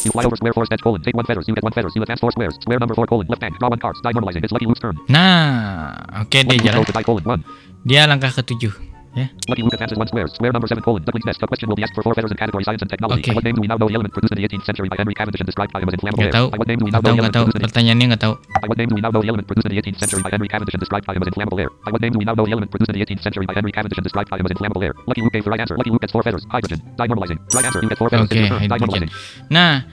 You 0.02 0.10
fly 0.10 0.24
over 0.24 0.36
square 0.36 0.52
forest 0.52 0.72
edge 0.72 0.82
colon. 0.82 1.02
Take 1.02 1.14
one 1.14 1.24
feathers. 1.24 1.46
You 1.46 1.54
get 1.54 1.62
one 1.62 1.72
feathers. 1.72 1.92
You 1.94 2.02
advance 2.02 2.20
four 2.20 2.32
squares. 2.32 2.56
Square 2.60 2.80
number 2.80 2.94
four 2.94 3.06
colon. 3.06 3.26
Left 3.28 3.42
hand. 3.42 3.54
Draw 3.58 3.68
one 3.68 3.78
cards. 3.78 4.00
Die 4.02 4.12
normalizing. 4.12 4.42
It's 4.42 4.52
Lucky 4.52 4.66
turn. 4.80 4.98
Nah, 5.08 6.24
oke 6.24 6.34
dia 6.34 6.58
Lucky 6.58 6.68
Luke 6.72 6.90
jalan. 6.90 7.04
colon 7.04 7.24
one. 7.24 7.42
Dia 7.84 8.08
langkah 8.08 8.32
ketujuh. 8.32 8.93
Ya. 9.14 9.30
Lucky 9.46 9.62
Luke 9.62 9.74
advances 9.78 9.94
one 9.94 10.10
square. 10.10 10.26
Square 10.26 10.52
number 10.52 10.66
seven 10.66 10.82
colon. 10.82 11.02
Duckling's 11.06 11.26
nest. 11.26 11.38
The 11.38 11.46
question 11.46 11.70
will 11.70 11.78
be 11.78 11.86
asked 11.86 11.94
for 11.94 12.02
four 12.02 12.14
feathers 12.14 12.34
in 12.34 12.36
category 12.36 12.66
science 12.66 12.82
and 12.82 12.90
technology. 12.90 13.22
Okay. 13.22 13.34
What 13.34 13.46
name 13.46 13.54
do 13.54 13.62
we 13.62 13.70
now 13.70 13.78
know 13.78 13.86
the 13.86 13.94
element 13.94 14.10
produced 14.12 14.34
in 14.34 14.42
the 14.42 14.46
18th 14.48 14.66
century 14.66 14.90
by 14.90 14.98
Henry 14.98 15.14
Cavendish 15.14 15.38
and 15.38 15.46
described 15.46 15.70
by 15.70 15.78
him 15.78 15.88
as 15.88 15.94
inflammable 15.94 16.26
air? 16.26 16.34
tahu. 16.34 16.46
By 16.50 16.58
what 16.58 16.66
name 16.66 16.78
do 16.82 16.86
we 16.86 16.90
now 16.90 16.98
know 16.98 17.14
the 17.14 17.22
element 17.22 17.34
produced 17.34 17.54
in 17.54 17.62
the 17.62 17.70
Pertanyaannya 17.70 18.06
nggak 18.10 18.22
tahu. 18.26 18.34
By 18.34 18.66
what 18.66 18.78
name 18.78 18.88
do 18.90 18.94
we 18.98 19.02
now 19.06 19.10
know 19.14 19.22
the 19.22 19.30
element 19.30 19.46
produced 19.46 19.66
in 19.70 19.72
the 19.72 19.78
18th 19.78 19.98
century 20.02 20.20
by 20.26 20.30
Henry 20.34 20.48
Cavendish 20.50 20.74
and 20.74 20.82
described 20.82 21.06
by 21.06 21.14
him 21.14 21.22
as 21.22 21.28
inflammable 21.30 21.60
air? 21.62 21.70
By 21.86 21.90
what 21.94 22.02
name 22.02 22.12
do 22.12 22.18
we 22.18 22.26
now 22.26 22.34
know 22.34 22.46
the 22.46 22.54
element 22.54 22.70
produced 22.74 22.90
in 22.90 22.96
the 22.98 23.02
18th 23.06 23.22
century 23.22 23.46
by 23.46 23.54
Henry 23.54 23.72
Cavendish 23.72 23.98
and 23.98 24.04
described 24.04 24.28
by 24.34 24.36
him 24.42 24.46
as 24.46 24.52
inflammable 24.52 24.82
air? 24.82 24.94
Lucky 25.06 25.22
Luke 25.22 25.34
gave 25.34 25.46
the 25.46 25.52
right 25.54 25.62
answer. 25.62 25.76
Lucky 25.78 25.90
Luke 25.94 26.02
gets 26.02 26.14
four 26.14 26.24
feathers. 26.26 26.42
Hydrogen. 26.50 26.82
Die 26.82 27.06
normalizing. 27.06 27.38
Right 27.54 27.66
answer. 27.70 27.80
You 27.82 27.88
get 27.88 27.98
four 28.02 28.10
feathers. 28.10 28.30
Hidrogen. 28.34 28.66
normalizing. 28.66 29.10
Nah, 29.46 29.86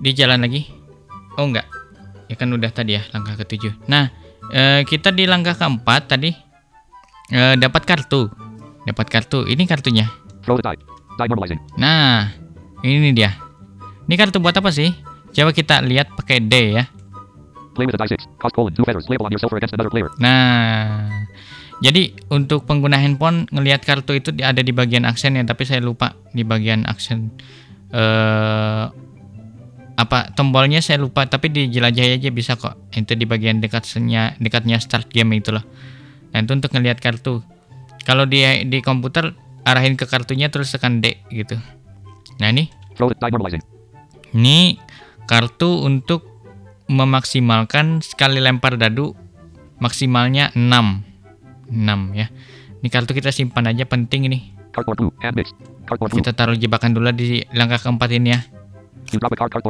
di 0.00 0.10
jalan 0.16 0.40
lagi. 0.40 0.64
Oh 1.36 1.44
enggak. 1.44 1.68
Ya 2.32 2.40
kan 2.40 2.48
udah 2.48 2.72
tadi 2.72 2.96
ya 2.96 3.04
langkah 3.12 3.36
ketujuh. 3.36 3.84
Nah, 3.90 4.08
eh, 4.54 4.80
kita 4.88 5.12
di 5.12 5.28
langkah 5.28 5.52
keempat 5.52 6.08
tadi 6.08 6.30
eh, 7.30 7.54
dapat 7.56 7.82
kartu. 7.86 8.30
Dapat 8.86 9.06
kartu. 9.08 9.46
Ini 9.46 9.62
kartunya. 9.66 10.06
Nah, 11.78 12.30
ini 12.82 13.12
dia. 13.12 13.36
Ini 14.10 14.14
kartu 14.18 14.42
buat 14.42 14.56
apa 14.56 14.74
sih? 14.74 14.90
Coba 15.30 15.54
kita 15.54 15.78
lihat 15.86 16.10
pakai 16.18 16.42
D 16.42 16.54
ya. 16.74 16.84
Nah, 20.18 21.06
jadi 21.78 22.12
untuk 22.28 22.66
pengguna 22.66 22.98
handphone 22.98 23.46
ngelihat 23.54 23.86
kartu 23.86 24.18
itu 24.18 24.34
ada 24.42 24.58
di 24.60 24.74
bagian 24.74 25.06
aksen 25.06 25.38
ya, 25.38 25.46
tapi 25.46 25.64
saya 25.64 25.80
lupa 25.80 26.18
di 26.34 26.42
bagian 26.42 26.84
aksen 26.84 27.30
eh 27.90 28.84
apa 30.00 30.32
tombolnya 30.32 30.80
saya 30.80 30.96
lupa, 30.96 31.28
tapi 31.28 31.52
dijelajahi 31.52 32.16
aja 32.16 32.28
bisa 32.32 32.56
kok. 32.56 32.76
Itu 32.90 33.12
di 33.14 33.28
bagian 33.28 33.60
dekatnya 33.60 34.34
dekatnya 34.40 34.80
start 34.80 35.12
game 35.12 35.36
itu 35.36 35.52
loh. 35.52 35.64
Nah, 36.30 36.38
itu 36.42 36.52
untuk 36.54 36.70
ngelihat 36.74 37.02
kartu. 37.02 37.42
Kalau 38.06 38.24
di 38.24 38.42
di 38.66 38.78
komputer 38.80 39.34
arahin 39.66 39.94
ke 39.94 40.08
kartunya 40.08 40.48
terus 40.48 40.72
tekan 40.72 41.04
D 41.04 41.20
gitu. 41.30 41.58
Nah, 42.40 42.48
ini 42.48 42.72
ini 44.32 44.78
kartu 45.26 45.84
untuk 45.84 46.26
memaksimalkan 46.90 48.02
sekali 48.02 48.42
lempar 48.42 48.74
dadu 48.74 49.14
maksimalnya 49.78 50.50
6. 50.54 51.70
6 51.70 52.18
ya. 52.18 52.26
Ini 52.80 52.88
kartu 52.88 53.12
kita 53.14 53.30
simpan 53.30 53.70
aja 53.70 53.86
penting 53.86 54.26
ini. 54.26 54.54
Kita 55.90 56.32
taruh 56.34 56.54
jebakan 56.54 56.94
dulu 56.94 57.10
di 57.14 57.42
langkah 57.54 57.78
keempat 57.78 58.10
ini 58.14 58.28
ya. 58.30 58.40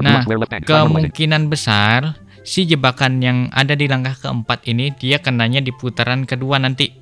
Nah, 0.05 0.21
kemungkinan 0.65 1.49
besar 1.49 2.21
si 2.45 2.65
jebakan 2.65 3.21
yang 3.21 3.39
ada 3.53 3.77
di 3.77 3.87
langkah 3.87 4.17
keempat 4.17 4.65
ini 4.69 4.93
dia 4.97 5.21
kenanya 5.21 5.61
di 5.61 5.73
putaran 5.75 6.25
kedua 6.25 6.61
nanti. 6.61 6.93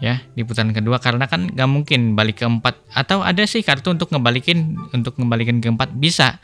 Ya, 0.00 0.24
di 0.32 0.40
putaran 0.48 0.72
kedua 0.72 0.96
karena 0.96 1.28
kan 1.28 1.52
nggak 1.52 1.68
mungkin 1.68 2.16
balik 2.16 2.40
ke 2.40 2.48
empat 2.48 2.88
atau 2.96 3.20
ada 3.20 3.44
sih 3.44 3.60
kartu 3.60 3.92
untuk 3.92 4.08
ngebalikin 4.08 4.72
untuk 4.96 5.20
ngebalikin 5.20 5.60
ke 5.60 5.68
empat 5.68 5.92
bisa. 5.92 6.40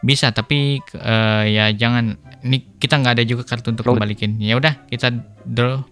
Bisa 0.00 0.30
tapi 0.30 0.80
eh, 0.80 1.44
ya 1.50 1.74
jangan. 1.74 2.16
Ini 2.40 2.80
kita 2.80 2.96
nggak 3.02 3.20
ada 3.20 3.24
juga 3.26 3.42
kartu 3.44 3.74
untuk 3.74 3.84
Roll 3.84 3.98
ngebalikin. 3.98 4.38
Ya 4.38 4.56
udah 4.56 4.86
kita 4.86 5.10
draw. 5.44 5.82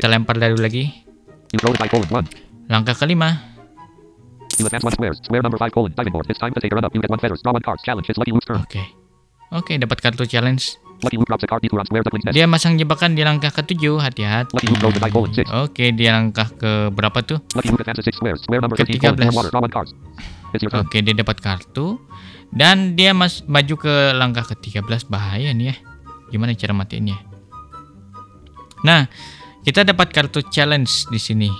Kita 0.00 0.08
lempar 0.08 0.38
dadu 0.38 0.56
lagi. 0.56 0.88
Langkah 2.70 2.94
kelima. 2.94 3.50
Luke's 8.30 8.46
turn. 8.46 8.62
oke. 8.62 8.82
Oke 9.50 9.72
dapat 9.82 9.98
kartu 9.98 10.24
challenge 10.30 10.79
Dia 12.36 12.44
masang 12.44 12.76
jebakan 12.76 13.16
di 13.16 13.24
langkah 13.24 13.48
ketujuh 13.48 13.96
hati-hati 13.98 14.52
six. 15.32 15.48
oke 15.48 15.84
dia 15.96 16.10
langkah 16.12 16.48
ke 16.52 16.92
berapa 16.92 17.18
tuh 17.24 17.40
Ke 18.76 18.84
13 18.84 19.00
colon. 19.00 19.16
13. 19.16 19.32
Warm 19.32 19.36
water. 19.40 19.50
Draw 19.50 19.62
one 19.64 19.72
cards. 19.72 19.92
It's 20.52 20.62
your 20.66 20.70
turn. 20.70 20.84
Oke, 20.84 20.98
dia 21.00 21.14
dapat 21.14 21.38
kartu 21.40 22.02
dan 22.50 22.98
dia 22.98 23.14
mas 23.14 23.46
maju 23.46 23.74
ke 23.78 23.94
langkah 24.18 24.42
ke-13 24.42 25.06
bahaya 25.06 25.54
nih 25.54 25.70
ya. 25.70 25.74
Gimana 26.34 26.54
cara 26.58 26.74
matiinnya? 26.74 27.18
Nah, 28.82 29.06
kita 29.62 29.84
dapat 29.84 30.10
kartu 30.10 30.42
challenge 30.48 31.06
di 31.12 31.20
sini 31.20 31.50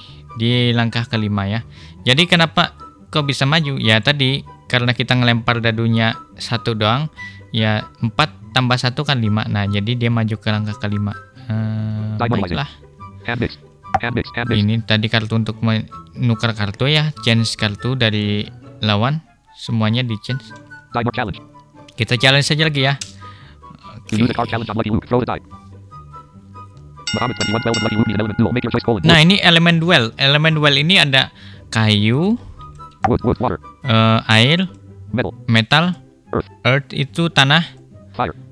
di 0.40 0.74
langkah 0.74 1.06
kelima 1.06 1.46
ya. 1.46 1.60
Jadi 2.06 2.26
kenapa 2.26 2.74
kok 3.12 3.26
bisa 3.26 3.44
maju? 3.44 3.76
Ya 3.78 4.00
tadi 4.00 4.42
karena 4.70 4.94
kita 4.94 5.18
ngelempar 5.18 5.58
dadunya 5.60 6.14
satu 6.38 6.78
doang, 6.78 7.10
ya 7.50 7.86
4 8.00 8.39
tambah 8.50 8.76
satu 8.78 9.06
kan 9.06 9.18
5. 9.18 9.50
Nah, 9.50 9.64
jadi 9.66 9.96
dia 9.96 10.10
maju 10.10 10.36
ke 10.36 10.48
langkah 10.50 10.76
kelima. 10.78 11.14
Eh, 11.50 12.18
baiklah. 12.18 12.70
Ini 14.50 14.86
tadi 14.86 15.06
kartu 15.10 15.34
untuk 15.34 15.58
menukar 15.60 16.54
kartu 16.54 16.86
ya, 16.86 17.10
change 17.26 17.58
kartu 17.58 17.98
dari 17.98 18.46
lawan 18.80 19.20
semuanya 19.58 20.00
di 20.06 20.16
change. 20.22 20.42
Kita 21.94 22.16
challenge 22.16 22.46
saja 22.48 22.64
lagi 22.66 22.86
ya. 22.86 22.94
You 24.10 24.26
Oke. 24.26 24.26
use 24.26 24.32
a 24.32 24.36
card 24.36 24.48
challenge 24.50 24.70
on 24.72 24.76
Lucky 24.78 24.90
Luke. 24.90 25.06
Throw 25.06 25.20
the 25.22 25.28
die. 25.28 25.42
Muhammad 27.10 27.34
21 27.42 27.62
12 27.62 27.74
and 27.74 27.84
Lucky 27.84 27.96
Luke 27.98 28.08
need 28.08 28.14
an 28.14 28.20
element 28.22 28.38
duel. 28.38 28.52
Make 28.54 28.64
your 28.66 28.74
choice 28.74 28.86
colon. 28.86 29.02
Nah 29.02 29.18
ini 29.22 29.36
elemen 29.42 29.82
duel. 29.82 30.14
Elemen 30.18 30.54
duel 30.58 30.74
ini 30.78 31.02
ada 31.02 31.34
kayu, 31.70 32.38
eh, 33.86 34.18
air, 34.30 34.66
Metal. 35.50 35.94
Earth. 36.62 36.94
itu 36.94 37.26
tanah 37.26 37.79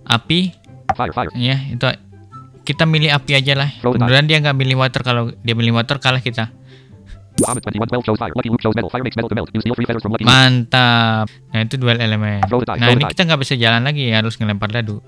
api? 0.09 0.41
Ya 1.37 1.57
itu 1.69 1.85
kita 2.65 2.85
milih 2.85 3.13
api 3.13 3.33
aja 3.37 3.53
lah. 3.57 3.69
Kemudian 3.81 4.25
dia 4.29 4.39
nggak 4.41 4.57
milih 4.57 4.77
water. 4.81 5.01
Kalau 5.05 5.33
dia 5.45 5.55
milih 5.57 5.77
water 5.77 6.01
kalah 6.01 6.21
kita. 6.21 6.53
Mantap. 10.27 11.27
Nah 11.55 11.61
itu 11.63 11.75
dual 11.79 11.99
elemen. 12.03 12.43
Nah 12.77 12.89
ini 12.93 13.05
kita 13.09 13.23
nggak 13.29 13.41
bisa 13.41 13.55
jalan 13.55 13.85
lagi. 13.85 14.11
Ya 14.11 14.21
harus 14.21 14.37
ngelempar 14.37 14.73
dadu 14.75 15.01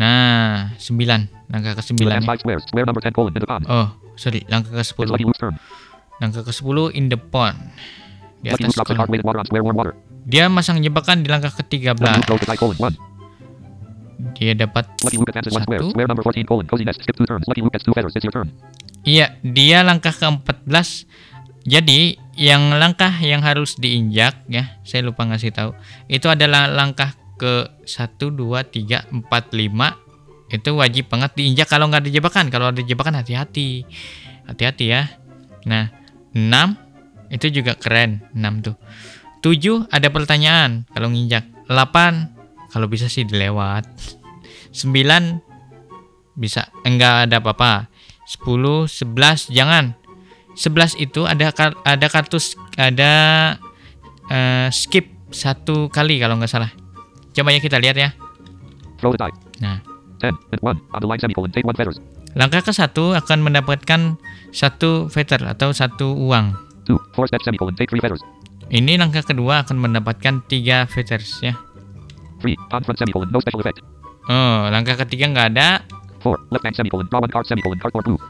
nah 0.00 0.72
sembilan. 0.80 1.20
langkah 1.52 1.72
ke 1.76 1.82
sembilan. 1.84 2.24
oh 3.68 3.88
sorry. 4.16 4.40
Langkah 4.48 4.72
ke 4.72 4.84
10 4.84 5.12
langkah 6.16 6.42
ke 6.42 6.52
10 6.52 6.96
in 6.96 7.12
the 7.12 7.20
pond. 7.20 7.60
Di 8.40 8.56
atas 8.56 8.72
dia 10.26 10.50
masang 10.50 10.82
jebakan 10.82 11.22
di 11.22 11.28
langkah 11.30 11.54
ketiga 11.54 11.94
13 11.94 13.05
dia 14.36 14.56
dapat 14.56 14.88
Lucky 15.04 15.16
Luke 15.20 15.28
advances 15.32 15.52
one 15.52 15.64
square. 15.64 15.80
Satu. 15.84 15.92
Square 15.92 16.08
number 16.08 16.24
14 16.24 16.48
colon. 16.48 16.64
Cozy 16.64 16.84
nest. 16.88 17.00
Skip 17.04 17.16
two 17.16 17.28
turns. 17.28 17.44
Lucky 17.44 17.60
Luke 17.60 17.72
gets 17.72 17.84
two 17.84 17.92
feathers. 17.92 18.16
It's 18.16 18.24
your 18.24 18.32
turn. 18.32 18.48
Iya, 19.04 19.38
dia 19.44 19.84
langkah 19.84 20.10
ke-14. 20.10 21.06
Jadi, 21.66 22.16
yang 22.38 22.78
langkah 22.78 23.10
yang 23.22 23.42
harus 23.42 23.74
diinjak 23.76 24.46
ya, 24.46 24.78
saya 24.86 25.02
lupa 25.02 25.26
ngasih 25.26 25.50
tahu. 25.50 25.70
Itu 26.06 26.30
adalah 26.30 26.70
langkah 26.70 27.12
ke 27.36 27.68
1 27.84 28.16
2 28.18 28.64
3 28.66 29.10
4 29.12 29.28
5. 29.28 30.52
Itu 30.52 30.70
wajib 30.78 31.10
banget 31.10 31.30
diinjak 31.36 31.68
kalau 31.68 31.90
nggak 31.90 32.06
ada 32.06 32.10
jebakan. 32.12 32.46
Kalau 32.48 32.66
ada 32.70 32.80
jebakan 32.80 33.18
hati-hati. 33.18 33.84
Hati-hati 34.46 34.84
ya. 34.90 35.10
Nah, 35.66 35.90
6 36.32 36.86
itu 37.34 37.50
juga 37.50 37.74
keren, 37.74 38.22
6 38.32 38.62
tuh. 38.62 38.76
7 39.42 39.90
ada 39.90 40.08
pertanyaan 40.10 40.86
kalau 40.94 41.10
nginjak. 41.10 41.46
8 41.66 42.35
kalau 42.76 42.92
bisa 42.92 43.08
sih 43.08 43.24
dilewat. 43.24 43.88
9 44.76 45.40
bisa 46.36 46.68
enggak 46.84 47.24
ada 47.24 47.40
apa-apa. 47.40 47.88
10, 48.28 48.84
11, 48.84 49.48
jangan. 49.48 49.96
11 50.52 51.00
itu 51.00 51.24
ada 51.24 51.48
ada 51.88 52.06
kartu 52.12 52.36
ada 52.76 53.12
eh, 54.28 54.68
skip 54.68 55.08
satu 55.32 55.88
kali 55.88 56.20
kalau 56.20 56.36
nggak 56.36 56.52
salah. 56.52 56.68
Coba 57.32 57.56
ya 57.56 57.64
kita 57.64 57.80
lihat 57.80 57.96
ya. 57.96 58.12
Throw 59.00 59.16
the 59.16 59.24
die. 59.24 59.32
Nah, 59.64 59.80
10 60.20 60.36
and 60.52 60.60
1. 60.60 60.76
On 60.76 61.00
the 61.00 61.08
line 61.08 61.20
semicolon. 61.20 61.48
Take 61.48 61.64
1 61.64 61.72
feathers. 61.72 61.96
langkah 62.36 62.60
ke 62.60 62.68
satu 62.68 63.16
akan 63.16 63.48
mendapatkan 63.48 64.20
satu 64.52 65.08
feather 65.08 65.40
atau 65.48 65.72
satu 65.72 66.12
uang. 66.12 66.52
2. 66.84 67.16
4 67.16 67.32
step 67.32 67.40
semicolon. 67.40 67.72
Take 67.72 67.88
3 67.88 68.04
feathers. 68.04 68.20
Ini 68.68 69.00
langkah 69.00 69.24
kedua 69.24 69.64
akan 69.64 69.80
mendapatkan 69.80 70.44
tiga 70.44 70.84
feathers 70.84 71.40
ya. 71.40 71.56
3. 72.46 72.54
On 72.70 72.82
front 72.86 72.98
semicolon. 73.02 73.28
No 73.34 73.42
special 73.42 73.60
effect. 73.66 73.82
Oh, 74.30 74.70
langkah 74.70 74.94
ketiga 75.02 75.26
nggak 75.30 75.48
ada. 75.54 75.68
4. 76.22 76.54
Left 76.54 76.64
hand 76.66 76.76
semicolon. 76.78 77.06
Draw 77.10 77.20
1 77.26 77.34
card 77.34 77.46
semicolon. 77.46 77.78
Card 77.82 77.92
4 77.94 78.06
blue. 78.06 78.20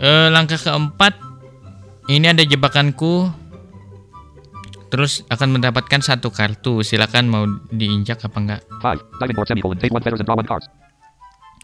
Eh, 0.00 0.28
langkah 0.32 0.56
keempat 0.56 1.16
ini 2.08 2.26
ada 2.28 2.40
jebakanku. 2.44 3.28
Terus 4.90 5.22
akan 5.30 5.60
mendapatkan 5.60 6.00
satu 6.02 6.32
kartu. 6.32 6.82
Silakan 6.82 7.24
mau 7.30 7.44
diinjak 7.70 8.24
apa 8.24 8.36
enggak. 8.40 8.60
5. 8.80 9.20
Diving 9.20 9.36
board 9.36 9.48
semicolon. 9.48 9.76
Take 9.76 9.92
1 9.92 10.02
feathers 10.02 10.20
and 10.24 10.28
draw 10.28 10.40
1 10.40 10.48
cards. 10.48 10.66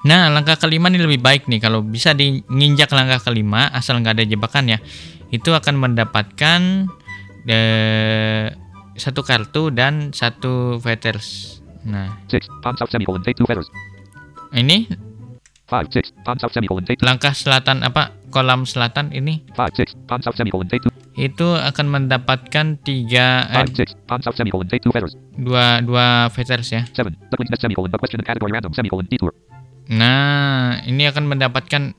Nah, 0.06 0.30
langkah 0.30 0.54
kelima 0.54 0.86
ini 0.92 1.02
lebih 1.02 1.18
baik 1.18 1.50
nih 1.50 1.58
kalau 1.58 1.82
bisa 1.82 2.14
diinjak 2.14 2.92
langkah 2.94 3.18
kelima 3.26 3.72
asal 3.74 3.98
nggak 3.98 4.22
ada 4.22 4.24
jebakan 4.28 4.76
ya. 4.76 4.78
Itu 5.34 5.50
akan 5.56 5.82
mendapatkan 5.82 6.60
eh, 7.48 8.54
satu 8.94 9.20
kartu 9.26 9.74
dan 9.74 10.14
satu 10.14 10.78
feathers. 10.78 11.55
Nah, 11.86 12.18
6. 12.26 12.50
On 12.66 12.74
south 12.74 12.90
semicolon. 12.90 13.22
Take 13.22 13.38
2 13.38 13.46
feathers. 13.46 13.70
ini 14.50 14.90
5. 15.70 15.86
6. 15.90 16.10
On 16.26 16.36
south 16.36 16.54
semicolon. 16.54 16.82
Take 16.82 16.98
2. 16.98 17.06
langkah 17.06 17.30
selatan 17.30 17.86
apa? 17.86 18.10
Kolam 18.34 18.66
selatan 18.66 19.14
ini 19.14 19.46
5. 19.54 19.86
6. 19.86 19.94
On 20.10 20.20
south 20.20 20.36
semicolon. 20.36 20.66
Take 20.66 20.82
2. 20.82 20.92
itu 21.16 21.48
akan 21.48 21.86
mendapatkan 21.88 22.76
tiga 22.84 23.48
eh, 23.48 23.64
5. 23.64 23.96
6. 23.96 24.12
On 24.12 24.20
south 24.20 24.36
semicolon. 24.36 24.66
Take 24.66 24.82
2 24.84 24.92
feathers. 24.92 25.14
dua 25.38 25.80
dua 25.80 26.28
feathers 26.34 26.68
ya. 26.74 26.82
7. 26.90 27.08
The 27.30 27.56
semicolon. 27.56 27.88
The 27.94 28.00
question 28.02 28.20
and 28.20 28.28
category 28.28 28.52
random 28.52 28.74
semicolon. 28.74 29.06
Detour. 29.06 29.32
Nah, 29.86 30.82
ini 30.82 31.06
akan 31.06 31.30
mendapatkan 31.30 31.94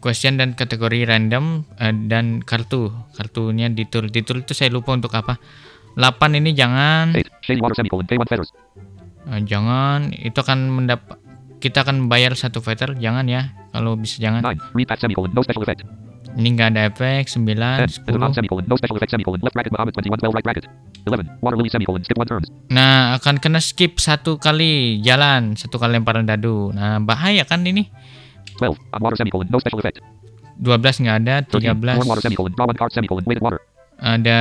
question 0.00 0.40
dan 0.40 0.56
kategori 0.56 1.04
random 1.04 1.68
eh, 1.76 1.92
dan 2.08 2.40
kartu. 2.40 2.88
Kartunya 3.12 3.68
detour. 3.68 4.08
Detour 4.08 4.40
itu 4.40 4.56
saya 4.56 4.72
lupa 4.72 4.96
untuk 4.96 5.12
apa. 5.12 5.36
8 5.94 6.40
ini 6.42 6.50
jangan 6.58 7.14
8. 7.14 7.44
Shady 7.44 7.60
water 7.62 7.76
semicolon. 7.78 8.04
Pay 8.08 8.18
1 8.18 8.26
feathers. 8.26 8.50
Eh, 9.24 9.40
jangan 9.48 10.12
itu 10.12 10.36
akan 10.36 10.68
mendapat 10.68 11.16
kita 11.58 11.80
akan 11.80 12.12
bayar 12.12 12.36
satu 12.36 12.60
feather 12.60 12.92
jangan 13.00 13.24
ya 13.24 13.56
kalau 13.72 13.96
bisa 13.96 14.20
jangan 14.20 14.44
9. 14.44 14.76
Read 14.76 14.84
path 14.84 15.00
semicolon. 15.00 15.32
No 15.32 15.40
special 15.40 15.64
effect. 15.64 15.80
ini 16.34 16.50
nggak 16.50 16.74
ada 16.74 16.90
efek 16.90 17.30
9 17.30 17.46
10. 17.46 17.56
And 17.56 17.88
the 17.88 18.10
10 18.10 18.20
on 18.20 18.34
semicolon. 18.34 18.64
No 18.68 18.74
special 18.76 18.98
effect 18.98 19.14
semicolon. 19.14 19.38
Left 19.40 19.54
bracket 19.56 19.72
Muhammad 19.72 19.94
21. 19.96 20.28
12 20.28 20.36
right 20.36 20.44
bracket. 20.44 20.64
11. 21.08 21.40
Water 21.40 21.56
lily 21.56 21.70
semicolon. 21.72 22.00
Skip 22.04 22.18
1 22.20 22.28
turns. 22.28 22.48
nah 22.68 23.16
akan 23.16 23.40
kena 23.40 23.60
skip 23.64 23.96
satu 23.96 24.36
kali 24.36 25.00
jalan 25.00 25.56
satu 25.56 25.78
kali 25.80 25.96
lemparan 25.96 26.26
dadu 26.28 26.74
nah 26.74 27.00
bahaya 27.00 27.46
kan 27.48 27.64
ini 27.64 27.88
12. 28.60 28.76
On 28.92 29.00
water 29.00 29.16
semicolon. 29.16 29.46
No 29.48 29.56
special 29.56 29.80
effect. 29.80 30.04
12 30.60 31.00
nggak 31.06 31.16
ada 31.24 31.34
13. 31.48 31.80
13 31.80 32.02
Warm 32.02 32.08
water 32.12 32.24
semicolon. 32.28 32.52
Draw 32.52 32.66
1 32.66 32.76
card 32.76 32.92
semicolon. 32.92 33.22
Weighted 33.24 33.40
water. 33.40 33.60
ada 33.94 34.40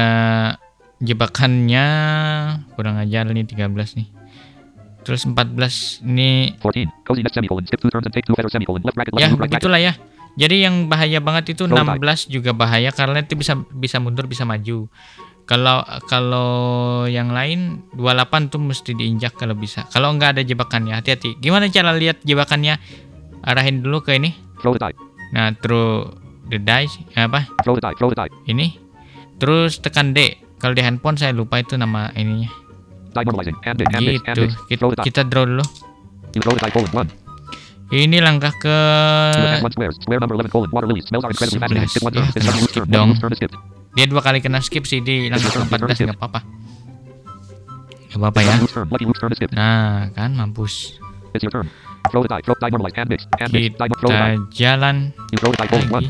jebakannya 0.98 1.88
kurang 2.74 2.98
ajar 2.98 3.30
nih 3.30 3.46
13 3.46 3.70
nih 4.02 4.08
terus 5.04 5.28
14 5.28 6.08
ini 6.08 6.56
14. 6.58 7.06
Cozy 7.06 7.22
nest 7.22 7.36
semicolon. 7.36 7.64
Skip 7.68 7.80
2 7.84 7.94
turns 7.94 8.06
and 8.08 8.14
take 8.16 8.26
2 8.26 8.34
feathers 8.34 8.54
semicolon. 8.56 8.82
Left 8.82 8.96
bracket. 8.98 9.14
ya 9.20 9.28
begitulah 9.36 9.80
ya. 9.80 9.94
Jadi 10.34 10.66
yang 10.66 10.90
bahaya 10.90 11.22
banget 11.22 11.54
itu 11.54 11.70
Roll 11.70 11.78
tide. 11.78 12.26
16 12.26 12.34
juga 12.34 12.52
bahaya 12.58 12.90
karena 12.90 13.22
itu 13.22 13.38
bisa 13.38 13.54
bisa 13.70 14.02
mundur 14.02 14.26
bisa 14.26 14.48
maju. 14.48 14.90
Kalau 15.44 15.84
kalau 16.08 16.52
yang 17.06 17.36
lain 17.36 17.84
28 18.00 18.48
tuh 18.50 18.64
mesti 18.64 18.92
diinjak 18.96 19.36
kalau 19.36 19.54
bisa. 19.54 19.86
Kalau 19.92 20.16
nggak 20.16 20.40
ada 20.40 20.42
jebakannya 20.42 20.96
hati-hati. 20.96 21.38
Gimana 21.38 21.68
cara 21.70 21.94
lihat 21.94 22.24
jebakannya? 22.24 22.80
Arahin 23.44 23.84
dulu 23.84 24.00
ke 24.02 24.16
ini. 24.16 24.32
Nah 25.36 25.52
throw 25.60 26.08
the 26.48 26.58
dice 26.58 26.96
apa? 27.20 27.44
Ini. 28.48 28.80
Terus 29.38 29.84
tekan 29.84 30.16
D. 30.16 30.40
Kalau 30.64 30.72
di 30.72 30.80
handphone 30.80 31.20
saya 31.20 31.36
lupa 31.36 31.60
itu 31.60 31.76
nama 31.76 32.08
ininya 32.16 32.63
gitu 33.14 34.46
kita, 34.66 34.88
kita 35.06 35.22
draw 35.30 35.46
dulu 35.46 35.66
You 36.34 36.42
throw 36.42 36.58
the 36.58 36.66
die 36.66 36.74
colon 36.74 36.90
1. 36.90 37.94
ini 37.94 38.18
langkah 38.18 38.50
ke 38.58 38.78
You 39.38 39.54
have 39.54 39.70
1 39.70 39.78
squares. 39.78 39.96
Square 40.02 40.26
number 40.26 40.34
11 40.34 40.50
colon. 40.50 40.70
Water 40.74 40.90
lilies. 40.90 41.06
Smells 41.06 41.22
are 41.22 41.30
incredibly 41.30 41.62
fascinating. 41.62 41.94
Skip 41.94 42.10
1 42.10 42.18
turn. 42.18 42.26
Ya, 42.26 42.34
This 42.34 42.42
is 42.42 42.42
kena 42.42 42.58
your 42.58 42.66
skip 42.66 42.74
turn. 42.74 42.90
dong. 42.90 43.10
Dia 43.94 44.06
dua 44.10 44.22
kali 44.26 44.42
kena 44.42 44.60
skip 44.66 44.90
sih 44.90 44.98
di 45.06 45.30
langkah 45.30 45.54
ke 45.54 45.62
yes, 45.62 45.70
yes, 45.70 45.78
14 45.78 45.94
yes. 45.94 46.02
nggak 46.10 46.18
apa-apa 46.18 46.40
nggak 48.14 48.20
apa-apa 48.22 48.40
ya 48.46 48.56
nah 49.54 50.10
kan 50.14 50.38
mampus 50.38 50.98
kita 51.34 51.50
jalan 54.54 55.14
You 55.34 55.38
throw 55.42 55.50
the 55.54 55.66
die 55.66 55.70
colon 55.70 55.90
1. 55.90 56.02
lagi 56.02 56.10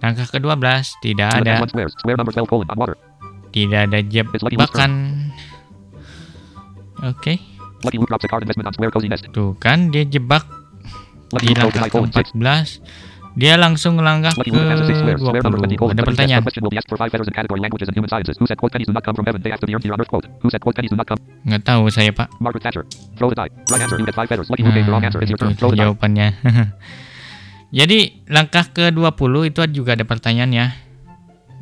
langkah 0.00 0.26
ke-12 0.28 0.64
tidak 1.00 1.28
ada 1.40 1.52
have 1.56 1.68
1 1.68 1.72
squares. 1.72 1.92
Square 1.96 2.16
number 2.20 2.32
12 2.36 2.48
colon. 2.52 2.66
On 2.68 2.76
water. 2.76 2.96
tidak 3.48 3.80
ada 3.88 3.98
jebakan 4.04 4.92
cozy 8.90 9.08
nest. 9.08 9.28
tuh 9.30 9.54
kan 9.60 9.92
dia 9.92 10.02
jebak 10.02 10.44
di 11.42 11.52
langkah 11.52 11.84
6. 11.84 11.92
ke-14 11.92 12.80
dia 13.36 13.60
langsung 13.60 14.00
langkah 14.00 14.32
ke 14.32 14.40
Lucky 14.40 14.48
Luke 14.48 14.64
has 14.64 14.80
a 14.80 14.88
6 14.88 14.96
squares. 14.96 15.20
Square 15.20 15.44
number 15.44 15.60
20 15.60 15.76
colon. 15.76 15.92
20 15.92 16.00
ada 16.00 16.04
20 16.08 16.08
pertanyaan 16.08 16.40
The 16.40 16.46
question 16.48 16.64
will 16.64 16.72
be 16.72 16.80
asked 16.80 16.88
for 16.88 16.96
5 16.96 17.12
feathers 17.12 17.28
in 17.28 17.36
category 17.36 17.60
languages 17.60 17.84
and 17.84 17.92
human 17.92 18.08
sciences. 18.08 18.40
Who 18.40 18.48
said 18.48 18.56
quote 18.56 18.72
pennies 18.72 18.88
do 18.88 18.96
not 18.96 19.04
come 19.04 19.12
from 19.12 19.28
heaven? 19.28 19.44
They 19.44 19.52
asked 19.52 19.60
to 19.60 19.68
the 19.68 19.76
earth 19.76 19.84
here 19.84 19.92
on 19.92 20.00
earth 20.00 20.08
quote. 20.08 20.24
Who 20.40 20.48
said 20.48 20.64
quote 20.64 20.72
pennies 20.72 20.88
do 20.88 20.96
not 20.96 21.04
come? 21.04 21.20
nggak 21.44 21.60
tahu 21.68 21.92
saya 21.92 22.16
pak 22.16 22.32
Margaret 22.40 22.64
Thatcher. 22.64 22.88
Throw 23.20 23.28
the 23.28 23.36
die. 23.36 23.52
Right 23.68 23.84
answer. 23.84 24.00
You 24.00 24.08
get 24.08 24.16
5 24.16 24.24
feathers. 24.24 24.48
Lucky 24.48 24.64
Luke 24.64 24.72
gave 24.72 24.88
the 24.88 24.92
wrong 24.96 25.04
Nah, 25.04 25.12
answer. 25.12 25.20
It's 25.20 25.28
your 25.28 25.36
itu, 25.36 25.44
turn. 25.44 25.52
itu 25.52 25.60
Throw 25.60 25.68
the 25.68 25.76
die. 25.76 25.84
jawabannya. 25.84 26.28
Jadi 27.76 27.98
langkah 28.32 28.64
ke-20 28.72 29.34
itu 29.52 29.60
juga 29.68 30.00
ada 30.00 30.08
pertanyaan 30.08 30.50
ya. 30.56 30.66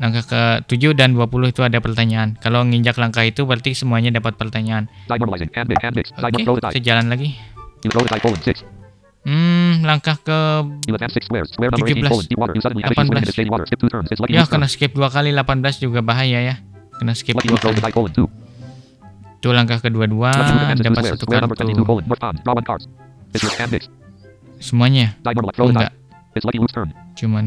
Langkah 0.02 0.24
ke-7 0.26 0.98
dan 0.98 1.14
20 1.14 1.54
itu 1.54 1.62
ada 1.62 1.78
pertanyaan. 1.78 2.34
Kalau 2.42 2.66
nginjak 2.66 2.98
langkah 2.98 3.22
itu 3.22 3.46
berarti 3.46 3.78
semuanya 3.78 4.10
dapat 4.10 4.34
pertanyaan. 4.34 4.90
Oke, 5.06 6.42
saya 6.74 6.82
jalan 6.82 7.06
lagi. 7.06 7.38
You 7.86 7.92
throw 7.92 8.02
the 8.02 8.10
die 8.10 8.22
colon 8.24 8.40
6. 8.40 8.64
Hmm, 9.24 9.80
langkah 9.86 10.20
ke 10.20 10.38
You 10.84 10.96
have 10.98 11.12
6 11.12 11.28
squares. 11.28 11.48
Square 11.52 11.72
number 11.72 11.86
18 11.86 12.04
17. 12.04 12.10
colon. 12.10 12.24
Deep 12.28 12.38
water. 12.40 12.54
You 12.56 12.62
suddenly 12.64 12.84
have 12.84 12.92
a 12.92 13.00
18. 13.00 13.08
swim 13.08 13.18
in 13.20 13.32
shady 13.32 13.50
water. 13.52 13.66
Skip 13.68 13.80
2 13.80 13.92
turns. 13.92 14.08
It's 14.12 14.20
Lucky 14.20 14.36
ya 14.36 14.44
kena 14.44 14.66
skip 14.68 14.92
dua 14.92 15.08
kali 15.08 15.30
18 15.32 15.80
juga 15.80 16.00
bahaya 16.04 16.40
ya. 16.42 16.54
Kena 16.98 17.12
skip 17.14 17.38
dua 17.38 17.56
kali. 17.60 17.78
the 17.78 17.84
die 17.84 17.94
colon 17.94 18.12
2. 18.12 19.40
Itu 19.44 19.48
langkah 19.52 19.78
kedua-dua 19.78 20.32
Lucky 20.32 20.52
Luke 20.56 20.72
advances 20.72 21.20
2 21.20 21.44
dapat 21.44 21.56
satu 21.56 21.70
22 21.70 21.76
kartu. 21.76 21.84
colon. 21.84 22.02
North 22.08 22.22
pond. 22.24 22.36
Draw 22.42 22.54
1 22.56 22.68
cards. 22.68 22.84
It's 23.36 23.44
your 23.44 23.54
hand 23.54 23.70
mix. 23.70 23.82
Semuanya. 24.58 25.16
Enggak, 25.24 25.92
cuman 27.14 27.44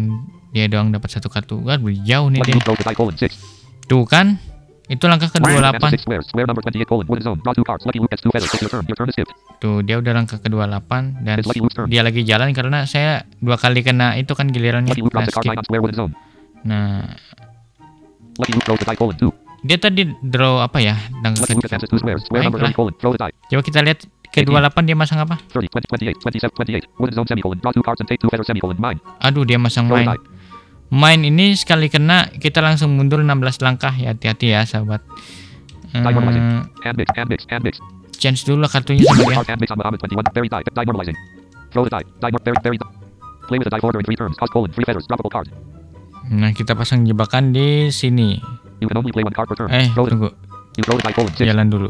dia 0.51 0.65
doang 0.71 0.91
dapat 0.91 1.10
satu 1.12 1.27
kartu. 1.27 1.60
Wah, 1.63 1.77
jauh 1.79 2.27
nih 2.31 2.39
dia. 2.43 2.55
Luke 2.55 2.65
throws 2.65 2.79
the 2.79 2.88
die 2.88 2.97
colon 2.97 3.15
6. 3.15 3.88
Tuh 3.88 4.03
kan? 4.07 4.39
Itu 4.88 5.12
langkah 5.12 5.27
Advances 5.27 5.99
ke-28. 5.99 5.99
6 5.99 6.07
squares. 6.07 6.25
Square 6.31 6.47
number 6.47 6.63
28 6.63 6.88
colon. 6.88 7.05
Wooden 7.12 7.25
zone. 7.27 7.39
Draw 7.43 7.53
2 7.60 7.67
cards. 7.67 7.83
Lucky 7.83 7.99
Luke 7.99 8.12
gets 8.12 8.23
2 8.23 8.31
feathers. 8.31 8.51
It's 8.55 8.63
your 8.63 8.71
turn. 8.71 8.83
Your 8.88 8.95
turn 8.95 9.07
is 9.12 9.15
skipped. 9.19 9.36
Tuh, 9.60 9.83
dia 9.83 9.99
udah 9.99 10.13
langkah 10.15 10.39
ke-28 10.39 10.91
dan 11.27 11.36
dia 11.91 12.01
lagi 12.07 12.21
jalan 12.23 12.55
karena 12.55 12.88
saya 12.88 13.27
dua 13.43 13.60
kali 13.60 13.83
kena 13.83 14.15
itu 14.15 14.31
kan 14.31 14.47
gilirannya 14.47 14.95
Lucky 14.95 15.03
Luke 15.03 15.12
kena 15.12 15.27
drops 15.27 15.36
a 15.36 15.43
card 15.43 15.43
skip. 15.43 15.51
9 15.51 15.60
on 15.60 15.65
square 15.67 15.81
wooden 15.83 15.97
zone. 15.99 16.13
Nah, 16.63 17.03
2. 18.38 19.67
dia 19.67 19.77
tadi 19.81 20.07
draw 20.23 20.63
apa 20.63 20.79
ya? 20.79 20.95
Langkah 21.19 21.43
ke 21.43 21.60
advances 21.60 21.91
2 21.91 21.99
squares. 21.99 22.23
Square 22.23 22.47
number 22.47 22.60
Baiklah. 22.63 22.71
30 22.71 22.79
colon. 22.79 22.93
Throw 23.01 23.12
the 23.12 23.19
die. 23.19 23.33
Coba 23.51 23.62
kita 23.65 23.79
lihat 23.83 23.99
ke-28 24.31 24.77
dia 24.86 24.95
masang 24.95 25.19
apa? 25.19 25.36
30, 25.51 25.67
20, 25.67 26.15
28, 26.15 26.23
27, 26.23 26.88
28. 26.88 27.01
Wooden 27.01 27.15
zone 27.17 27.27
semicolon. 27.27 27.57
Draw 27.60 27.73
2 27.75 27.83
cards 27.83 27.99
and 27.99 28.07
take 28.07 28.21
2 28.23 28.31
feathers 28.31 28.47
semicolon. 28.47 28.77
Mine. 28.79 28.99
Aduh, 29.19 29.43
dia 29.43 29.60
masang 29.60 29.91
main. 29.91 30.07
Main 30.88 31.19
ini 31.21 31.52
sekali 31.52 31.91
kena 31.91 32.32
kita 32.32 32.63
langsung 32.63 32.95
mundur 32.95 33.19
16 33.19 33.60
langkah 33.60 33.91
ya. 33.91 34.15
Hati-hati 34.15 34.56
ya, 34.56 34.63
sahabat. 34.63 35.04
Eh, 35.91 36.04
mix. 37.63 37.80
chance 38.17 38.41
dulu 38.43 38.65
lah 38.65 38.71
kartunya 38.71 39.04
sama 39.04 39.23
dia. 39.23 39.36
Card 39.38 39.50
hand 39.52 39.62
mix 39.62 39.69
on 39.71 39.78
Muhammad 39.78 40.00
21. 40.00 40.26
Very 40.34 40.50
die. 40.50 40.63
Die 40.63 40.86
normalizing. 40.88 41.17
Throw 41.69 41.84
the 41.84 41.91
die. 41.91 42.06
Die. 42.23 42.32
nor- 42.32 42.43
Very, 42.43 42.58
very. 42.63 42.78
Play 43.47 43.58
with 43.60 43.67
the 43.67 43.73
die 43.73 43.84
order 43.84 44.00
in 44.00 44.06
3 44.08 44.15
turns. 44.15 44.36
Cost 44.36 44.52
colon. 44.52 44.71
3 44.71 44.84
feathers. 44.84 45.06
Droppable 45.08 45.32
card. 45.32 45.47
Nah, 46.28 46.52
kita 46.52 46.76
pasang 46.76 47.08
jebakan 47.08 47.56
di 47.56 47.88
sini. 47.88 48.36
You 48.84 48.88
can 48.91 49.00
only 49.00 49.12
play 49.15 49.23
one 49.23 49.32
card 49.36 49.47
per 49.47 49.56
turn. 49.56 49.71
Eh, 49.71 49.88
tunggu. 49.91 50.32
you 50.76 50.84
throw 50.84 50.95
the 51.00 51.04
die 51.04 51.15
colon 51.15 51.32
6. 51.36 51.43
Jalan 51.43 51.67
dulu. 51.67 51.89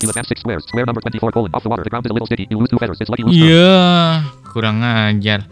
You 0.00 0.08
advance 0.08 0.32
6 0.32 0.40
squares. 0.40 0.64
Square 0.64 0.86
number 0.88 1.02
24 1.04 1.30
colon. 1.30 1.50
Off 1.52 1.62
the 1.62 1.70
water. 1.70 1.84
The 1.84 1.90
ground 1.92 2.06
is 2.06 2.10
a 2.10 2.14
little 2.16 2.26
sticky. 2.26 2.46
You 2.48 2.56
lose 2.58 2.72
2 2.72 2.80
feathers. 2.80 2.98
It's 2.98 3.10
Lucky 3.12 3.22
Luke's 3.26 3.36
turn. 3.36 3.44
Iya, 3.44 3.74
kurang 4.50 4.80
ajar. 4.80 5.44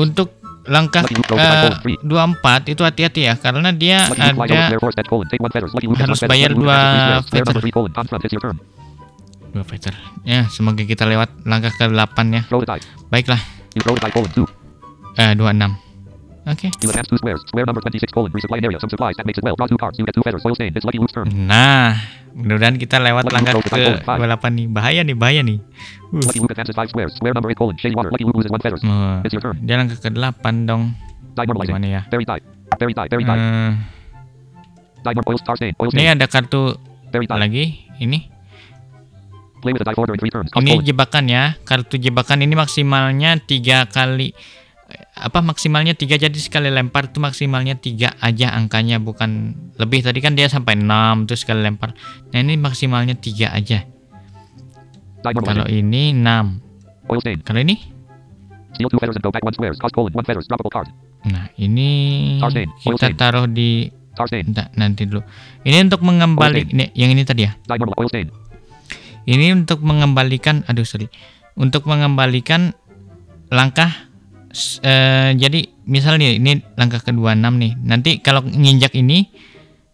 Untuk 0.00 0.28
langkah 0.68 1.02
the 1.02 1.14
eh, 1.14 1.16
die 1.16 1.26
colon 1.26 1.74
three. 1.82 1.96
24 2.04 2.72
itu 2.72 2.82
hati-hati 2.84 3.20
ya 3.26 3.34
karena 3.40 3.70
dia 3.72 4.06
ada 4.06 4.36
square 4.36 4.80
4 4.80 4.96
set 4.96 5.06
colon. 5.08 5.26
Take 5.26 5.42
1 5.42 5.50
feathers. 5.50 5.72
Lucky 5.74 5.86
Luke 5.88 5.98
gets 5.98 6.06
harus 6.06 6.20
1 6.20 6.24
feather. 6.24 6.32
bayar 6.32 6.50
dua 6.52 6.76
advances 6.76 7.26
3 7.26 7.26
squares. 7.26 7.26
Square 7.26 7.44
feather. 7.44 7.54
number 7.54 7.64
3 7.64 7.76
colon. 7.76 7.90
On 7.96 8.06
front. 8.06 8.22
It's 8.24 8.34
your 8.34 8.42
turn. 8.44 8.56
Dua 9.50 9.64
feather. 9.66 9.94
Ya, 10.22 10.40
semoga 10.52 10.82
kita 10.86 11.04
lewat 11.08 11.30
langkah 11.42 11.72
ke-8 11.74 12.16
ya. 12.30 12.42
Baiklah. 13.10 13.40
You 13.74 13.80
throw 13.82 13.98
the 13.98 14.02
die 14.06 14.14
colon 14.14 14.30
2. 14.30 14.46
Eh, 15.18 15.32
26. 15.34 15.89
Oke. 16.50 16.68
You 16.82 16.90
advance 16.90 17.06
two 17.06 17.18
squares. 17.18 17.40
Square 17.46 17.66
number 17.70 17.80
26 17.80 18.10
colon. 18.10 18.30
Resupply 18.34 18.58
an 18.58 18.64
area. 18.66 18.78
Some 18.82 18.90
supplies. 18.90 19.14
That 19.16 19.26
makes 19.26 19.38
it 19.38 19.44
well. 19.46 19.54
Draw 19.54 19.70
two 19.70 19.78
cards. 19.78 19.96
You 19.98 20.04
get 20.04 20.14
two 20.14 20.26
feathers. 20.26 20.42
Soil 20.42 20.54
stain. 20.58 20.74
It's 20.74 20.84
lucky 20.84 20.98
loop's 20.98 21.14
turn. 21.14 21.30
Nah, 21.30 21.94
mudah-mudahan 22.34 22.76
kita 22.76 22.98
lewat 22.98 23.30
Lucky 23.30 23.34
langkah 23.38 23.52
colon 23.62 24.02
ke-28 24.02 24.44
nih. 24.50 24.66
Bahaya 24.66 25.00
nih, 25.06 25.16
bahaya 25.16 25.40
nih. 25.46 25.58
Uh. 26.10 26.20
Lucky 26.26 26.38
Luke 26.42 26.52
advances 26.52 26.74
five 26.74 26.90
squares. 26.90 27.14
Square 27.14 27.38
number 27.38 27.48
8 27.54 27.58
colon. 27.58 27.74
Shady 27.78 27.94
water. 27.94 28.10
Lucky 28.10 28.26
Luke 28.26 28.38
loses 28.42 28.50
one 28.50 28.60
feathers. 28.60 28.82
It's 29.22 29.32
your 29.32 29.42
turn. 29.42 29.62
dia 29.62 29.78
langkah 29.78 29.96
ke-8 29.96 30.44
dong. 30.66 30.92
Die 31.38 31.46
normalizing. 31.46 31.78
Gimana 31.78 31.86
ya? 31.86 32.02
Die. 35.00 35.14
Oil 35.30 35.38
star 35.38 35.54
stain. 35.54 35.72
Oil 35.78 35.90
ini 35.94 36.10
ada 36.10 36.26
kartu 36.26 36.74
lagi. 37.14 37.86
Ini. 38.00 38.40
Play 39.60 39.76
with 39.76 39.84
the 39.84 39.88
die 39.92 39.96
four 39.96 40.08
during 40.08 40.18
three 40.18 40.32
turns. 40.32 40.48
Cost 40.48 40.64
Ini 40.64 40.80
jebakan 40.80 41.24
ya. 41.28 41.54
Kartu 41.68 42.00
jebakan 42.00 42.40
ini 42.40 42.56
maksimalnya 42.56 43.36
tiga 43.44 43.84
kali 43.86 44.32
apa 45.14 45.40
maksimalnya 45.40 45.94
tiga? 45.94 46.16
Jadi 46.18 46.36
sekali 46.40 46.68
lempar 46.68 47.10
tuh 47.10 47.22
maksimalnya 47.22 47.78
tiga 47.78 48.14
aja 48.20 48.52
angkanya 48.54 48.98
bukan 48.98 49.54
lebih. 49.76 50.04
Tadi 50.04 50.18
kan 50.18 50.34
dia 50.34 50.50
sampai 50.50 50.76
6 50.78 51.26
terus 51.30 51.46
sekali 51.46 51.64
lempar. 51.64 51.94
Nah 52.32 52.38
ini 52.38 52.58
maksimalnya 52.58 53.14
tiga 53.16 53.54
aja. 53.54 53.84
Kalau 55.20 55.68
normalizing. 55.68 55.84
ini 55.84 56.02
6 56.16 56.70
Oil 57.10 57.18
stain. 57.20 57.38
kalau 57.42 57.60
ini? 57.60 57.76
Nah 61.26 61.50
ini 61.58 61.88
kita 62.80 63.12
taruh 63.18 63.50
di. 63.50 63.90
Bentar, 64.20 64.68
nanti 64.76 65.08
dulu. 65.08 65.24
Ini 65.64 65.86
untuk 65.88 66.04
mengembali 66.04 66.76
ini, 66.76 66.92
yang 66.92 67.08
ini 67.08 67.24
tadi 67.24 67.48
ya. 67.48 67.56
Ini 69.24 69.46
untuk 69.56 69.80
mengembalikan, 69.80 70.60
aduh 70.68 70.84
sorry, 70.84 71.08
untuk 71.56 71.88
mengembalikan 71.88 72.76
langkah. 73.48 74.09
Eh, 74.82 75.30
jadi 75.38 75.60
misalnya 75.86 76.34
ini 76.34 76.62
langkah 76.74 77.00
ke-26 77.02 77.46
nih. 77.56 77.72
Nanti 77.82 78.10
kalau 78.22 78.42
nginjak 78.44 78.94
ini 78.98 79.30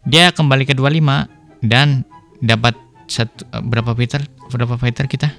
dia 0.07 0.31
kembali 0.31 0.63
ke 0.65 0.73
25 0.73 1.65
dan 1.65 2.05
dapat 2.41 2.75
satu 3.07 3.45
eh, 3.53 3.63
berapa 3.63 3.93
fighter? 3.93 4.25
Berapa 4.51 4.75
fighter 4.77 5.05
kita? 5.09 5.29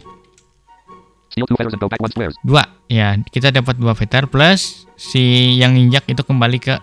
Dua. 2.42 2.64
Ya, 2.88 3.14
kita 3.30 3.52
dapat 3.52 3.76
dua 3.76 3.92
fighter 3.92 4.26
plus 4.26 4.88
si 4.98 5.54
yang 5.60 5.76
nginjak 5.76 6.08
itu 6.08 6.22
kembali 6.24 6.58
ke 6.58 6.74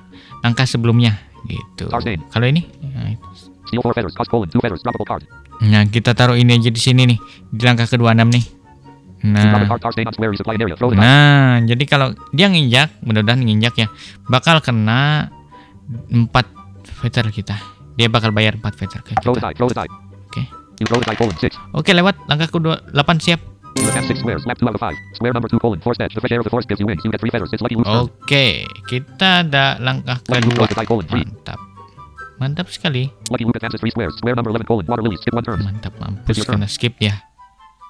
langkah 0.45 0.63
sebelumnya 0.69 1.17
gitu. 1.49 1.89
Kalau 2.29 2.45
ini 2.45 2.61
nah, 2.85 3.11
card. 5.03 5.25
Nah, 5.65 5.83
kita 5.89 6.13
taruh 6.13 6.37
ini 6.37 6.55
aja 6.55 6.69
di 6.69 6.81
sini 6.81 7.01
nih, 7.09 7.19
di 7.49 7.61
langkah 7.65 7.89
ke-26 7.89 8.27
nih. 8.27 8.45
Nah, 9.33 9.41
nah, 11.01 11.57
jadi 11.65 11.83
kalau 11.89 12.13
dia 12.29 12.45
nginjak, 12.45 13.01
mudah-mudahan 13.01 13.41
nginjak 13.41 13.73
ya, 13.75 13.87
bakal 14.29 14.61
kena 14.61 15.33
4 16.13 16.29
feather 17.01 17.33
kita. 17.33 17.57
Dia 17.95 18.05
bakal 18.05 18.29
bayar 18.29 18.59
4 18.59 18.61
feather 18.75 19.01
ke 19.01 19.17
kita. 19.17 19.25
Oke. 20.29 20.43
Six. 21.39 21.55
Oke, 21.71 21.91
lewat 21.95 22.15
langkah 22.27 22.51
ke-8 22.51 23.09
siap. 23.17 23.41
You 23.75 23.87
advance 23.87 24.07
six 24.07 24.19
squares. 24.19 24.43
Lap 24.47 24.55
two 24.55 24.67
out 24.67 24.75
of 24.75 24.79
five. 24.79 24.95
Square 25.13 25.33
number 25.35 25.51
two 25.51 25.59
colon. 25.59 25.79
Force 25.83 25.99
edge. 25.99 26.15
The 26.15 26.23
fresh 26.23 26.31
air 26.31 26.39
of 26.39 26.47
the 26.47 26.49
forest 26.49 26.67
gives 26.71 26.79
you 26.79 26.87
wings. 26.87 27.03
You 27.03 27.11
get 27.11 27.19
three 27.19 27.29
feathers. 27.29 27.51
It's 27.51 27.59
lucky 27.59 27.75
loop's 27.75 27.91
turn. 27.91 28.07
Oke, 28.07 28.47
kita 28.87 29.43
ada 29.43 29.75
langkah 29.83 30.15
kedua. 30.23 30.63
Mantap. 31.27 31.59
Mantap 32.35 32.67
sekali. 32.71 33.11
Lucky 33.27 33.43
Luke 33.43 33.59
advances 33.59 33.79
three 33.83 33.91
squares. 33.91 34.15
Square 34.15 34.39
number 34.39 34.51
11 34.55 34.63
colon. 34.63 34.85
Water 34.87 35.03
lily. 35.03 35.19
Skip 35.19 35.35
one 35.35 35.43
turn. 35.43 35.59
Mantap 35.59 35.91
mampus 35.99 36.39
kena 36.55 36.67
skip 36.71 36.95
ya. 37.03 37.19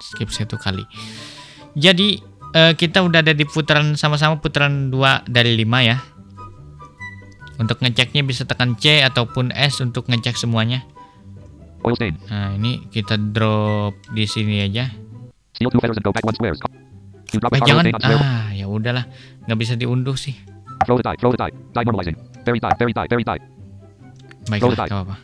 Skip 0.00 0.28
satu 0.28 0.56
kali. 0.60 0.84
Jadi 1.76 2.20
eh, 2.52 2.72
kita 2.76 3.04
udah 3.04 3.20
ada 3.20 3.32
di 3.36 3.44
putaran 3.44 3.96
sama-sama 3.96 4.40
putaran 4.40 4.88
2 4.92 5.28
dari 5.28 5.56
5 5.56 5.88
ya. 5.88 5.98
Untuk 7.56 7.80
ngeceknya 7.80 8.20
bisa 8.20 8.44
tekan 8.44 8.76
C 8.76 9.00
ataupun 9.00 9.48
S 9.52 9.80
untuk 9.80 10.08
ngecek 10.12 10.36
semuanya. 10.36 10.84
Nah, 12.28 12.52
ini 12.52 12.84
kita 12.92 13.16
drop 13.16 13.96
di 14.12 14.28
sini 14.28 14.60
aja. 14.60 14.92
Eh 17.56 17.60
jangan 17.64 17.84
ah 18.20 18.48
ya 18.52 18.66
udahlah, 18.68 19.04
nggak 19.48 19.58
bisa 19.58 19.72
diunduh 19.74 20.14
sih. 20.14 20.36
Baiklah, 24.46 24.76
apa-apa. 24.92 25.16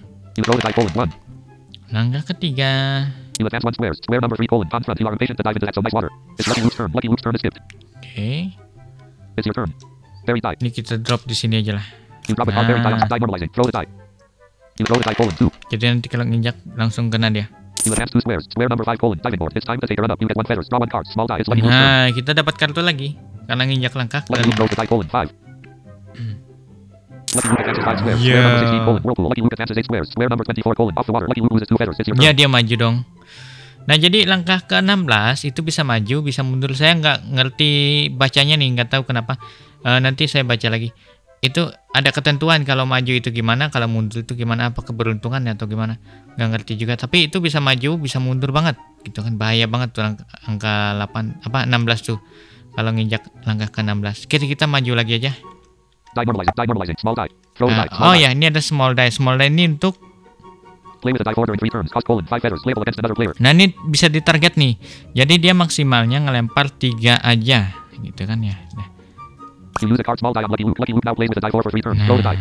Langkah 1.93 2.23
ketiga. 2.33 3.05
You 3.41 3.47
advance 3.47 3.65
one 3.65 3.75
squares. 3.75 3.97
Square 4.03 4.21
number 4.21 4.37
three 4.37 4.47
colon. 4.47 4.69
Confront. 4.69 5.01
You 5.01 5.07
are 5.09 5.15
impatient 5.17 5.39
to 5.39 5.45
dive 5.45 5.57
into 5.57 5.67
that 5.67 5.75
so 5.75 5.81
nice 5.81 5.93
water. 5.93 6.11
It's 6.37 6.47
Lucky 6.47 6.63
Luke's 6.63 6.77
turn. 6.77 6.91
Lucky 6.93 7.09
Luke's 7.09 7.23
turn 7.23 7.35
is 7.35 7.41
skipped. 7.41 7.59
Oke, 7.99 8.53
It's 9.37 9.47
your 9.49 9.57
turn. 9.57 9.73
Berry 10.29 10.39
die. 10.39 10.55
ini 10.61 10.71
kita 10.71 11.01
drop 11.01 11.25
di 11.25 11.33
sini 11.33 11.59
aja 11.59 11.81
lah. 11.81 11.87
You 12.29 12.37
drop 12.37 12.47
a 12.47 12.53
card. 12.53 12.69
Berry 12.69 12.79
die 12.79 12.93
on 12.93 13.01
Ah. 13.01 13.09
die 13.09 13.19
normalizing. 13.19 13.51
Throw 13.51 13.65
the 13.65 13.75
die. 13.75 13.89
You 14.79 14.85
throw 14.85 15.01
the 15.01 15.07
die 15.09 15.17
colon 15.17 15.35
two. 15.35 15.51
Jadi 15.67 15.83
nanti 15.89 16.07
kalau 16.07 16.23
nginjak 16.23 16.55
langsung 16.77 17.09
kena 17.09 17.33
dia. 17.33 17.49
You 17.83 17.91
advance 17.91 18.13
two 18.15 18.23
squares. 18.23 18.47
Square 18.47 18.71
number 18.71 18.85
five 18.87 19.01
colon. 19.01 19.19
Diving 19.19 19.41
board. 19.41 19.57
It's 19.57 19.67
time 19.67 19.81
to 19.81 19.89
take 19.89 19.99
a 19.99 20.03
run 20.05 20.13
up. 20.13 20.21
You 20.23 20.29
get 20.31 20.37
one 20.39 20.47
feathers. 20.47 20.69
Draw 20.71 20.79
one 20.79 20.93
card. 20.93 21.09
Small 21.11 21.27
die. 21.27 21.41
It's 21.43 21.49
Lucky 21.51 21.65
Luke's 21.65 21.75
turn. 21.75 21.83
Nah, 21.83 22.09
kita 22.15 22.31
dapat 22.37 22.55
kartu 22.55 22.79
lagi 22.79 23.17
karena 23.49 23.63
nginjak 23.67 23.97
langkah. 23.99 24.23
Lucky 24.29 24.45
Luke 24.47 24.55
ke- 24.55 24.59
throws 24.61 24.71
the 24.71 24.79
die 24.79 24.87
colon 24.87 25.09
five. 25.11 25.29
Lucky 27.33 27.49
Luke 27.49 27.61
advances 27.65 27.83
five 27.83 27.99
squares. 27.99 28.21
Yeah. 28.21 28.37
Square 28.37 28.45
number 28.45 28.61
16 28.61 28.85
colon. 28.85 29.01
Whirlpool. 29.03 29.27
Lucky 29.27 29.43
Luke 29.43 29.55
advances 29.57 29.77
eight 29.81 29.89
squares. 29.89 30.09
Square 30.13 30.29
number 30.29 30.45
24 30.45 30.75
colon. 30.77 30.93
Off 30.95 31.07
the 31.09 31.15
water. 31.17 31.27
Lucky 31.27 31.41
Luke 31.41 31.53
loses 31.57 31.67
two 31.67 31.79
feathers. 31.81 31.97
It's 31.99 32.07
your 32.07 32.17
turn. 32.17 32.23
Ya 32.23 32.31
dia 32.31 32.47
maju 32.47 32.75
dong. 32.77 32.97
Nah 33.83 33.97
jadi 33.99 34.25
langkah 34.31 34.63
ke-16 34.63 35.51
itu 35.51 35.61
bisa 35.67 35.83
maju, 35.83 36.17
bisa 36.23 36.47
mundur. 36.47 36.71
Saya 36.79 36.95
nggak 36.95 37.19
ngerti 37.35 37.71
bacanya 38.15 38.55
nih, 38.55 38.69
nggak 38.79 38.89
tahu 38.95 39.03
kenapa. 39.09 39.39
Eh, 39.83 39.99
nanti 39.99 40.31
saya 40.31 40.47
baca 40.47 40.71
lagi. 40.71 40.95
Itu 41.43 41.67
ada 41.91 42.15
ketentuan 42.15 42.63
kalau 42.63 42.87
maju 42.87 43.11
itu 43.11 43.35
gimana, 43.35 43.67
kalau 43.75 43.91
mundur 43.91 44.23
itu 44.23 44.39
gimana, 44.39 44.71
apa 44.71 44.87
keberuntungan 44.87 45.43
atau 45.51 45.67
gimana? 45.67 45.99
Nggak 46.39 46.49
ngerti 46.55 46.73
juga. 46.79 46.95
Tapi 46.95 47.27
itu 47.27 47.43
bisa 47.43 47.59
maju, 47.59 47.99
bisa 47.99 48.23
mundur 48.23 48.55
banget. 48.55 48.79
Gitu 49.03 49.19
kan 49.19 49.35
bahaya 49.35 49.67
banget 49.67 49.91
tuh 49.91 50.07
angka, 50.07 50.25
angka 50.47 50.75
8 51.03 51.43
apa 51.51 51.59
16 51.67 52.07
tuh. 52.07 52.19
Kalau 52.73 52.91
nginjak 52.95 53.27
langkah 53.45 53.69
ke-16. 53.69 54.31
Kita 54.31 54.47
kita 54.47 54.65
maju 54.71 54.93
lagi 54.95 55.19
aja. 55.19 55.35
Nah, 57.59 57.85
oh 58.09 58.15
ya, 58.17 58.33
ini 58.33 58.49
ada 58.49 58.63
small 58.65 58.97
die. 58.97 59.13
Small 59.13 59.37
die 59.37 59.51
ini 59.51 59.77
untuk 59.77 60.12
Nah 63.43 63.51
ini 63.51 63.75
bisa 63.91 64.07
ditarget 64.07 64.55
nih. 64.55 64.79
Jadi 65.13 65.35
dia 65.37 65.53
maksimalnya 65.53 66.23
ngelempar 66.23 66.71
tiga 66.71 67.19
aja, 67.19 67.75
gitu 67.99 68.23
kan 68.23 68.39
ya. 68.39 68.55
Nah, 68.73 68.87
die. 72.23 72.39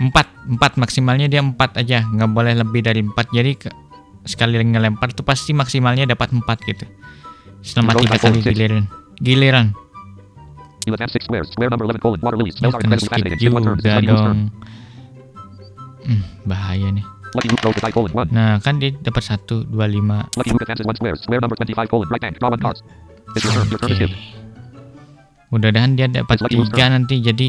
empat, 0.00 0.26
empat 0.48 0.72
maksimalnya 0.78 1.26
dia 1.26 1.42
empat 1.42 1.76
aja, 1.76 2.06
nggak 2.06 2.30
boleh 2.30 2.54
lebih 2.56 2.80
dari 2.80 3.04
empat. 3.04 3.26
Jadi 3.28 3.52
ke- 3.58 3.74
sekali 4.24 4.56
ngelempar 4.56 5.12
tuh 5.12 5.24
pasti 5.26 5.52
maksimalnya 5.52 6.08
dapat 6.08 6.32
empat 6.32 6.58
gitu. 6.64 6.86
Selama 7.60 7.92
tiga 8.00 8.16
kali 8.16 8.40
giliran. 8.40 8.84
Giliran. 9.20 9.66
You 10.88 10.96
advance 10.96 11.12
six 11.12 11.28
squares. 11.28 11.52
Square 11.52 11.70
number 11.70 11.84
11 11.84 12.00
colon. 12.00 12.20
Water 12.24 12.38
lilies. 12.40 12.56
Spells 12.56 12.72
are 12.72 12.80
kena 12.80 12.96
incredibly 12.96 13.04
skip 13.04 13.12
fascinating. 13.12 13.40
Skip 13.40 13.52
one 13.52 13.64
turn. 13.64 13.76
It's 13.76 13.84
juga 13.84 13.94
Lucky 13.94 14.08
Luke's 14.08 14.24
turn. 14.24 14.32
dong. 14.32 14.40
Hmm, 16.10 16.26
bahaya 16.42 16.90
nih. 16.90 17.06
Nah 18.34 18.58
kan 18.58 18.82
dia 18.82 18.90
dapat 18.90 19.22
satu, 19.22 19.62
dua, 19.62 19.86
lima. 19.86 20.26
Lucky 20.34 20.50
Luke 20.50 20.66
advances 20.66 20.82
one 20.82 20.98
square. 20.98 21.14
Square 21.14 21.46
number 21.46 21.54
25 21.54 21.86
colon. 21.86 22.06
Right 22.10 22.24
hand. 22.26 22.34
Draw 22.42 22.50
one 22.50 22.58
card. 22.58 22.82
It's 23.38 23.46
your 23.46 23.54
turn. 23.54 23.66
Your 23.70 23.78
turn 23.78 23.86
Oke. 23.86 23.94
is 23.94 23.98
skipped. 24.02 24.18
Mudah-mudahan 25.50 25.90
dia 25.98 26.06
dapat 26.06 26.38
tiga 26.46 26.84
nanti 26.90 27.22
jadi 27.22 27.48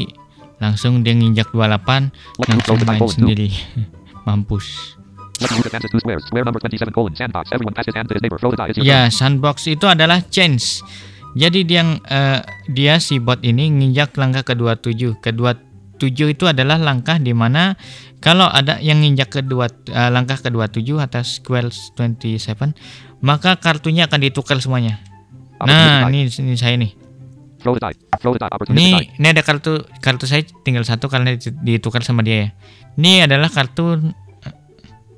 langsung 0.58 1.02
dia 1.02 1.14
nginjak 1.14 1.50
28 1.50 1.58
Lucky 1.58 1.74
Luke 1.74 2.46
langsung 2.46 2.78
main 2.86 3.02
sendiri. 3.10 3.48
Mampus. 4.26 4.94
Lucky 5.42 5.54
Luke 5.58 5.66
advances 5.66 5.90
two 5.90 5.98
squares. 5.98 6.22
Square 6.30 6.46
number 6.46 6.62
27 6.62 6.94
colon. 6.94 7.12
Sandbox. 7.18 7.50
Everyone 7.50 7.74
passes 7.74 7.94
hand 7.98 8.06
to 8.06 8.14
his 8.14 8.22
neighbor. 8.22 8.38
Throw 8.38 8.54
the 8.54 8.62
die. 8.62 8.70
It's 8.70 8.78
your 8.78 8.86
Ya, 8.86 9.10
sandbox 9.10 9.66
itu 9.66 9.90
adalah 9.90 10.22
change. 10.30 10.86
Jadi 11.34 11.66
dia 11.66 11.82
yang 11.82 11.98
eh, 12.06 12.38
dia 12.70 13.02
si 13.02 13.18
bot 13.18 13.42
ini 13.42 13.66
nginjak 13.66 14.14
langkah 14.14 14.54
ke-27. 14.54 15.18
Ke-27 15.18 16.38
itu 16.38 16.44
adalah 16.46 16.78
langkah 16.78 17.18
di 17.18 17.34
mana 17.34 17.74
kalau 18.22 18.46
ada 18.46 18.78
yang 18.78 19.02
nginjak 19.02 19.42
kedua 19.42 19.66
eh, 19.90 20.10
langkah 20.14 20.38
ke-27 20.38 20.88
atas 21.02 21.42
squares 21.42 21.90
27, 21.98 22.38
maka 23.20 23.58
kartunya 23.58 24.06
akan 24.06 24.18
ditukar 24.22 24.62
semuanya. 24.62 25.02
Nah, 25.62 26.06
ini, 26.10 26.30
ini 26.30 26.54
saya 26.54 26.78
nih. 26.78 26.94
Ini 28.74 28.86
ini 29.18 29.26
ada 29.30 29.42
kartu 29.42 29.86
kartu 30.02 30.26
saya 30.26 30.42
tinggal 30.66 30.82
satu 30.82 31.06
karena 31.06 31.38
di- 31.38 31.54
ditukar 31.62 32.02
sama 32.02 32.26
dia 32.26 32.36
ya. 32.46 32.48
Ini 32.98 33.30
adalah 33.30 33.50
kartu 33.50 34.14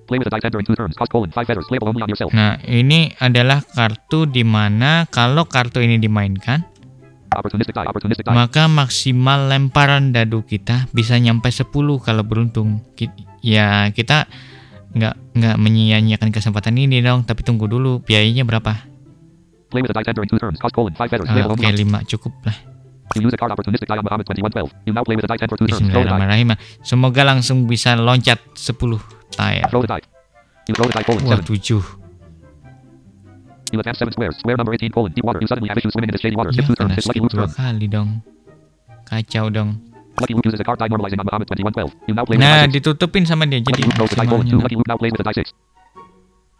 Play 0.04 0.20
with 0.20 0.28
the 0.28 0.36
die 0.36 0.44
10 0.44 0.52
during 0.52 0.68
two 0.68 0.76
turns. 0.76 0.92
Cost 1.00 1.08
colon 1.08 1.32
five 1.32 1.48
feathers. 1.48 1.64
Label 1.72 1.88
only 1.88 2.04
on 2.04 2.12
yourself. 2.12 2.28
Nah, 2.36 2.60
ini 2.68 3.08
adalah 3.16 3.64
kartu 3.64 4.28
di 4.28 4.44
mana 4.44 5.08
kalau 5.08 5.48
kartu 5.48 5.80
ini 5.80 5.96
dimainkan 5.96 6.60
maka 8.34 8.62
maksimal 8.70 9.50
lemparan 9.50 10.12
dadu 10.14 10.44
kita 10.46 10.86
bisa 10.94 11.18
nyampe 11.18 11.50
10 11.50 11.70
kalau 12.00 12.22
beruntung. 12.22 12.80
Ya 13.42 13.90
kita 13.90 14.26
nggak 14.94 15.14
nggak 15.34 15.56
menyia-nyiakan 15.58 16.30
kesempatan 16.30 16.78
ini 16.78 17.02
dong. 17.02 17.26
Tapi 17.26 17.42
tunggu 17.42 17.66
dulu 17.66 18.00
biayanya 18.00 18.46
berapa? 18.46 18.72
Oke 21.50 21.66
lima 21.74 21.98
cukup 22.06 22.34
lah. 22.46 22.56
Semoga 26.80 27.22
langsung 27.22 27.66
bisa 27.66 27.94
loncat 27.94 28.38
10 28.54 28.74
tile. 29.34 29.66
Wah 31.26 31.42
7 31.42 32.03
You 33.72 33.80
advance 33.80 33.98
7 33.98 34.12
squares. 34.12 34.36
Square 34.38 34.56
number 34.56 34.72
18 34.72 34.90
colon 34.90 35.12
deep 35.12 35.24
water. 35.24 35.40
You 35.40 35.48
suddenly 35.48 35.68
have 35.68 35.78
issues 35.78 35.92
swimming 35.92 36.10
in 36.10 36.14
this 36.14 36.22
shady 36.22 36.36
water. 36.36 36.50
Two 36.50 36.62
turns. 36.68 36.76
kena 36.76 36.94
It's 36.94 37.06
lucky 37.06 37.20
Luke's 37.20 37.34
turn. 37.34 37.48
kali 37.50 37.86
dong. 37.88 38.08
Kacau 39.04 39.46
dong. 39.48 39.70
Lucky 40.14 40.32
Luke 40.32 40.46
uses 40.46 40.60
a 40.60 40.64
card 40.64 40.78
die 40.78 40.86
normalizing 40.86 41.18
on 41.18 41.26
Muhammad 41.26 41.48
2112. 41.50 41.90
You 42.06 42.14
now 42.14 42.22
play 42.22 42.38
with 42.38 42.46
Nah, 42.46 42.62
die 42.62 42.70
6. 42.70 42.76
ditutupin 42.76 43.22
sama 43.24 43.44
dia 43.44 43.58
Lucky 43.58 43.66
jadi 43.66 43.82
Luke 43.82 43.96
throws 43.96 44.10
the 44.10 44.18
die 44.18 44.28
colon 44.28 44.46
2. 44.46 44.48
semuanya. 44.48 44.62
Lucky 44.62 44.76
Luke 44.78 44.88
now 44.88 44.98
plays 44.98 45.10
with 45.10 45.22
a 45.22 45.26
die 45.26 45.36
6. 45.42 45.50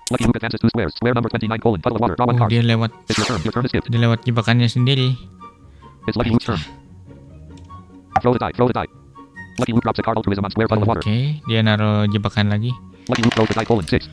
Lucky 0.05 0.25
Luke 0.27 0.37
advances 0.37 0.61
2 0.61 0.69
squares. 0.69 0.93
Square 0.93 1.15
number 1.15 1.31
29 1.31 1.61
colon 1.61 1.79
puddle 1.79 1.97
of 1.97 2.03
water. 2.03 2.17
Draw 2.19 2.27
one 2.27 2.35
Oh, 2.35 2.41
card. 2.41 2.51
dia 2.51 2.63
lewat 2.63 2.91
It's 3.07 3.15
your 3.15 3.27
turn. 3.27 3.41
Your 3.41 3.53
turn 3.53 3.65
is 3.65 3.71
skipped. 3.71 3.87
dia 3.87 4.01
lewat 4.01 4.19
jebakannya 4.27 4.67
sendiri. 4.67 5.15
It's 6.05 6.19
Lucky 6.19 6.35
Luke's 6.35 6.45
turn. 6.45 6.61
Throw 8.19 8.33
the 8.33 8.43
die. 8.43 8.53
Throw 8.53 8.67
the 8.67 8.75
die. 8.75 8.91
Lucky 9.55 9.71
Luke 9.71 9.85
drops 9.85 9.99
a 9.99 10.03
card 10.03 10.19
altruism 10.19 10.43
on 10.43 10.51
square 10.51 10.67
puddle 10.67 10.83
of 10.83 10.91
Oke, 10.91 10.99
water. 10.99 11.15
dia 11.47 11.61
naruh 11.63 12.11
jebakan 12.11 12.51
lagi. 12.51 12.75
Lucky 13.07 13.23
Luke 13.23 13.35
throws 13.35 13.49
the 13.49 13.57
die 13.57 13.65
colon 13.65 13.87
6. 13.87 14.11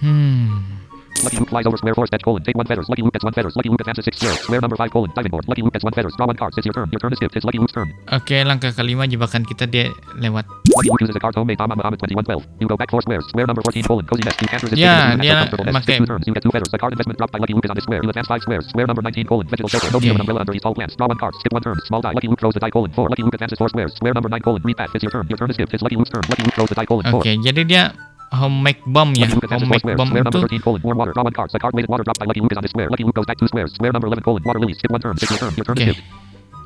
Hmm. 0.00 0.81
Lucky 1.22 1.36
Luke 1.38 1.50
flies 1.50 1.66
over 1.66 1.76
square 1.76 1.94
force 1.94 2.08
edge 2.12 2.22
colon. 2.22 2.42
Take 2.42 2.56
one 2.56 2.66
feathers. 2.66 2.88
Lucky 2.88 3.02
Luke 3.02 3.12
gets 3.12 3.24
one 3.24 3.32
feathers. 3.32 3.54
Lucky 3.54 3.68
Luke 3.68 3.80
advances 3.80 4.04
6 4.04 4.16
squares. 4.16 4.40
Square 4.40 4.60
number 4.60 4.76
5 4.76 4.90
colon. 4.90 5.10
Diving 5.14 5.30
board. 5.30 5.44
Lucky 5.46 5.62
Luke 5.62 5.72
gets 5.72 5.84
one 5.84 5.92
feathers. 5.92 6.14
Draw 6.16 6.26
one 6.26 6.36
card. 6.36 6.52
It's 6.56 6.66
your 6.66 6.72
turn. 6.74 6.88
Your 6.90 6.98
turn 6.98 7.12
is 7.12 7.18
skipped. 7.18 7.36
It's 7.36 7.44
Lucky 7.44 7.58
Luke's 7.58 7.72
turn. 7.72 7.92
Oke, 8.10 8.42
langkah 8.42 8.72
kelima 8.74 9.06
jebakan 9.06 9.46
kita 9.46 9.70
dia 9.70 9.92
lewat. 10.18 10.46
Lucky 10.72 10.88
Luke 10.90 11.02
uses 11.04 11.14
a 11.14 11.22
card 11.22 11.34
homemade 11.36 11.60
on 11.60 11.70
Muhammad 11.70 12.00
2112. 12.00 12.42
You 12.58 12.66
go 12.66 12.76
back 12.76 12.90
4 12.90 13.02
squares. 13.02 13.24
Square 13.30 13.46
number 13.46 13.62
14 13.62 13.84
colon. 13.84 14.04
Cozy 14.08 14.22
nest. 14.24 14.40
You 14.42 14.48
can't 14.48 14.62
resist. 14.62 14.80
Ya, 14.80 15.14
dia 15.14 15.46
pakai- 15.46 15.98
two 16.00 16.06
turns. 16.08 16.24
You 16.26 16.34
get 16.34 16.42
two 16.42 16.50
feathers. 16.50 16.70
The 16.72 16.80
card 16.80 16.92
investment 16.96 17.18
dropped 17.20 17.32
by 17.32 17.38
Lucky 17.38 17.54
Luke 17.54 17.64
is 17.66 17.70
on 17.70 17.76
this 17.78 17.84
square. 17.84 18.00
You 18.02 18.10
advance 18.10 18.26
5 18.26 18.42
squares. 18.42 18.64
Square 18.72 18.86
number 18.90 19.02
19 19.02 19.26
colon. 19.26 19.46
Vegetable 19.46 19.70
shelter. 19.70 19.90
Okay. 19.96 20.10
an 20.10 20.18
umbrella 20.20 20.40
under 20.42 20.52
these 20.52 20.62
tall 20.64 20.74
plants. 20.74 20.96
Draw 20.96 21.06
one 21.06 21.18
card. 21.18 21.34
Skip 21.38 21.52
one 21.52 21.62
turn. 21.62 21.78
Small 21.86 22.00
die. 22.02 22.12
Lucky 22.16 22.26
Luke 22.28 22.40
throws 22.40 22.54
the 22.56 22.60
die 22.60 22.70
colon 22.72 22.90
4. 22.90 23.08
Lucky 23.12 23.22
Luke 23.22 23.34
advances 23.36 23.58
4 23.58 23.68
squares. 23.68 23.92
Square 23.94 24.14
number 24.14 24.28
9 24.28 24.40
colon. 24.42 24.60
Read 24.64 24.76
path. 24.76 24.90
It's 24.96 25.04
your 25.04 25.12
turn. 25.12 25.26
Your 25.28 25.38
turn 25.38 25.48
is 25.50 25.56
skipped. 25.56 25.72
It's 25.72 25.82
Lucky 25.82 25.96
Luke's 25.96 26.10
turn. 26.10 26.22
Lucky 26.28 26.42
Luke 26.42 26.54
throws 26.54 26.68
the 26.68 26.74
die 26.76 26.86
colon 26.88 27.04
4. 27.06 27.20
Oke, 27.20 27.32
jadi 27.40 27.62
dia 27.64 27.84
home 28.32 28.64
make 28.64 28.80
bomb 28.88 29.12
ya. 29.12 29.28
Lucky 29.28 29.36
Luke 29.36 29.46
advances 29.46 29.68
Home 29.68 29.72
4 29.72 29.76
make 29.76 29.82
squares. 29.84 29.98
bomb 30.00 30.08
Square 30.08 30.24
itu 30.24 30.28
number 30.32 30.48
13 30.48 30.64
colon. 30.64 30.80
Warm 30.82 30.96
water. 30.98 31.12
Draw 31.12 31.24
one 31.28 31.36
card. 31.36 31.48
The 31.52 31.60
card 31.60 31.72
weighted 31.76 31.92
water 31.92 32.04
dropped 32.04 32.20
by 32.20 32.26
Lucky 32.26 32.40
Luke 32.40 32.52
is 32.52 32.58
on 32.58 32.64
this 32.64 32.72
square. 32.72 32.88
Lucky 32.88 33.04
Luke 33.04 33.16
goes 33.16 33.28
back 33.28 33.38
2 33.38 33.48
squares. 33.52 33.70
Square 33.76 33.92
number 33.92 34.08
11 34.08 34.24
colon. 34.24 34.42
Water 34.42 34.60
lily. 34.60 34.74
Skip 34.74 34.90
one 34.90 35.00
turn. 35.04 35.14
It's 35.20 35.28
your 35.28 35.38
turn. 35.38 35.52
Your 35.54 35.66
turn 35.68 35.76
Oke. 35.76 35.94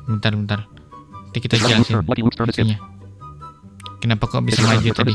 Bentar, 0.07 0.31
bentar. 0.31 0.59
Nanti 1.37 1.37
kita 1.43 1.61
It's 1.61 1.91
Lucky 1.93 2.23
Luke's 2.25 2.37
jelasin 2.39 2.73
isinya. 2.73 2.77
Kenapa 4.01 4.25
kok 4.25 4.41
bisa 4.41 4.65
maju 4.65 4.89
tadi? 4.89 5.13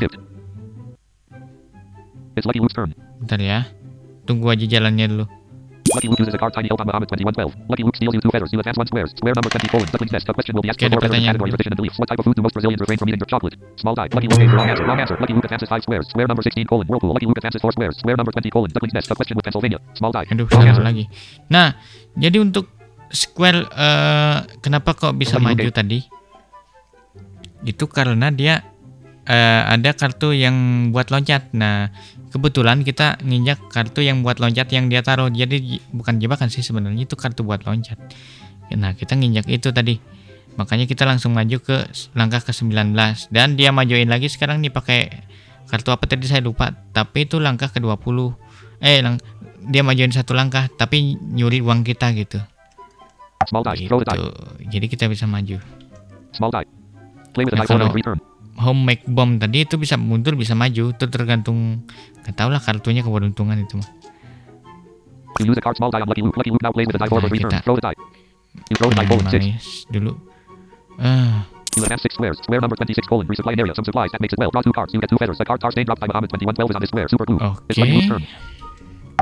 Bentar 3.19 3.41
ya. 3.43 3.67
Tunggu 4.23 4.55
aja 4.55 4.62
jalannya 4.69 5.07
dulu. 5.11 5.27
Lucky 5.94 6.09
Luke 6.09 6.20
uses 6.20 6.35
a 6.35 6.40
card 6.40 6.52
tiny 6.57 6.68
on 6.72 6.78
Muhammad 6.87 7.09
2112. 7.09 7.68
Lucky 7.68 7.85
Luke 7.85 7.96
steals 7.96 8.14
you 8.16 8.20
two 8.20 8.31
feathers. 8.33 8.50
You 8.52 8.59
advance 8.59 8.78
one 8.81 8.87
square. 8.88 9.07
Square 9.12 9.35
number 9.37 9.50
20 9.50 9.68
colon. 9.68 9.87
Duckling's 9.92 10.12
nest. 10.12 10.28
A 10.28 10.35
question 10.35 10.55
will 10.57 10.64
be 10.64 10.70
asked 10.72 10.81
before 10.81 10.98
ada 10.98 11.09
relevant 11.12 11.24
category 11.28 11.50
revision 11.52 11.72
and 11.72 11.81
beliefs. 11.81 11.96
What 12.00 12.09
type 12.09 12.18
of 12.18 12.24
food 12.24 12.37
do 12.37 12.42
most 12.42 12.55
Brazilians 12.57 12.81
refrain 12.81 12.98
from 12.98 13.09
eating? 13.09 13.20
Chocolate. 13.28 13.57
Small 13.76 13.94
die. 13.94 14.09
Lucky 14.12 14.28
Luke 14.28 14.40
gave 14.40 14.50
the 14.50 14.57
wrong 14.57 14.70
answer. 14.72 14.85
Wrong 14.88 15.00
answer. 15.00 15.16
Lucky 15.20 15.35
Luke 15.37 15.44
advances 15.44 15.68
5 15.68 15.83
squares. 15.85 16.07
Square 16.09 16.28
number 16.28 16.42
16 16.42 16.66
colon. 16.66 16.87
Whirlpool. 16.88 17.12
Lucky 17.12 17.26
Luke 17.28 17.38
advances 17.38 17.61
4 17.61 17.72
squares. 17.76 17.94
Square 18.00 18.16
number 18.16 18.33
20 18.33 18.48
colon. 18.50 18.68
Duckling's 18.72 18.94
nest. 18.96 19.09
A 19.11 19.14
question 19.14 19.37
with 19.37 19.44
Pennsylvania. 19.44 19.78
Small 19.94 20.12
die. 20.12 20.26
Aduh, 20.33 20.46
Wrong 20.48 20.64
salah 20.64 20.70
answer. 20.72 20.85
lagi. 20.85 21.05
Nah, 21.52 21.76
jadi 22.16 22.38
untuk 22.40 22.68
square 23.12 23.68
eh, 23.68 24.37
kenapa 24.64 24.96
kok 24.96 25.12
bisa 25.14 25.37
Oke, 25.37 25.44
maju 25.44 25.68
oke. 25.68 25.76
tadi? 25.76 25.98
Itu 27.62 27.87
karena 27.87 28.33
dia 28.35 28.64
eh, 29.28 29.62
ada 29.68 29.92
kartu 29.94 30.33
yang 30.35 30.88
buat 30.90 31.12
loncat. 31.12 31.52
Nah, 31.55 31.92
kebetulan 32.33 32.81
kita 32.81 33.21
nginjak 33.21 33.68
kartu 33.68 34.01
yang 34.01 34.25
buat 34.25 34.40
loncat 34.40 34.73
yang 34.73 34.88
dia 34.88 35.05
taruh. 35.05 35.29
Jadi 35.29 35.79
bukan 35.92 36.16
jebakan 36.16 36.49
sih 36.49 36.64
sebenarnya 36.64 37.05
itu 37.05 37.14
kartu 37.14 37.45
buat 37.45 37.62
loncat. 37.62 38.01
Nah, 38.73 38.97
kita 38.97 39.12
nginjak 39.14 39.47
itu 39.47 39.68
tadi. 39.68 40.01
Makanya 40.57 40.88
kita 40.88 41.05
langsung 41.05 41.37
maju 41.37 41.61
ke 41.61 41.88
langkah 42.16 42.40
ke-19 42.40 42.92
dan 43.29 43.57
dia 43.57 43.73
majuin 43.73 44.09
lagi 44.09 44.29
sekarang 44.29 44.61
nih 44.61 44.73
pakai 44.73 45.01
kartu 45.68 45.92
apa 45.92 46.05
tadi 46.05 46.29
saya 46.29 46.45
lupa, 46.45 46.73
tapi 46.92 47.25
itu 47.25 47.40
langkah 47.40 47.68
ke-20. 47.68 48.37
Eh, 48.81 49.01
lang- 49.01 49.21
dia 49.62 49.81
majuin 49.81 50.11
satu 50.11 50.35
langkah 50.35 50.66
tapi 50.68 51.14
nyuri 51.16 51.62
uang 51.62 51.87
kita 51.87 52.11
gitu. 52.12 52.40
Small 53.47 53.62
die. 53.64 53.87
Gitu. 53.87 53.88
Throw 53.88 54.01
the 54.03 54.12
die. 54.12 54.68
Jadi 54.68 54.87
kita 54.88 55.05
bisa 55.07 55.25
maju. 55.25 55.57
Small 56.33 56.51
die. 56.51 56.66
Nah, 57.49 57.64
colon. 57.64 57.88
kalau- 57.88 57.97
Return. 57.97 58.18
Home 58.61 58.85
make 58.85 59.03
bomb 59.09 59.41
tadi 59.41 59.65
itu 59.65 59.81
bisa 59.81 59.97
mundur 59.97 60.37
bisa 60.37 60.53
maju 60.53 60.93
itu 60.93 61.05
tergantung 61.09 61.88
nggak 62.23 62.35
tahu 62.37 62.53
lah 62.53 62.61
kartunya 62.61 63.01
keberuntungan 63.01 63.57
itu 63.59 63.81
mah. 63.81 63.88
You 65.41 65.49
use 65.49 65.57
a 65.59 65.65
card 65.65 65.81
small 65.81 65.88
die 65.88 66.05
on 66.05 66.09
Lucky 66.09 66.21
Luke. 66.21 66.37
Lucky 66.37 66.53
Luke 66.53 66.61
now 66.61 66.71
plays 66.71 66.87
with 66.87 66.97
a 66.97 67.01
die 67.01 67.09
forward. 67.09 67.25
Nah, 67.27 67.33
Return. 67.33 67.51
kita- 67.51 67.65
Throw 67.65 67.77
the 67.81 67.85
die. 67.88 67.97
You 68.69 68.77
throw 68.77 68.88
the 68.93 68.97
die 69.01 69.09
colon 69.09 69.25
6. 69.27 69.33
Manis 69.33 69.67
dulu. 69.88 70.12
Ah, 71.01 71.49
You 71.73 71.88
advance 71.88 72.05
6 72.05 72.12
squares. 72.12 72.37
Square 72.45 72.61
number 72.61 72.77
26 72.77 73.09
colon. 73.09 73.25
Resupply 73.25 73.57
an 73.57 73.61
area. 73.65 73.73
Some 73.73 73.88
supplies. 73.88 74.12
That 74.12 74.21
makes 74.21 74.37
it 74.37 74.38
well. 74.38 74.53
Draw 74.53 74.61
two 74.61 74.77
cards. 74.77 74.93
You 74.93 75.01
get 75.01 75.09
two 75.09 75.17
feathers. 75.17 75.41
The 75.41 75.49
card 75.49 75.57
star 75.65 75.73
stain 75.73 75.88
dropped 75.88 76.05
by 76.05 76.12
Muhammad 76.12 76.29
2112 76.37 76.69
is 76.69 76.77
on 76.77 76.83
this 76.85 76.93
square. 76.93 77.09
Super 77.09 77.25
glue. 77.25 77.41
It's 77.73 77.81
Lucky 77.81 77.97
Luke's 77.97 78.12
oke. 78.12 78.21
turn. 78.21 78.23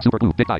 Super 0.02 0.18
glue. 0.18 0.34
Big 0.34 0.50
die. 0.50 0.58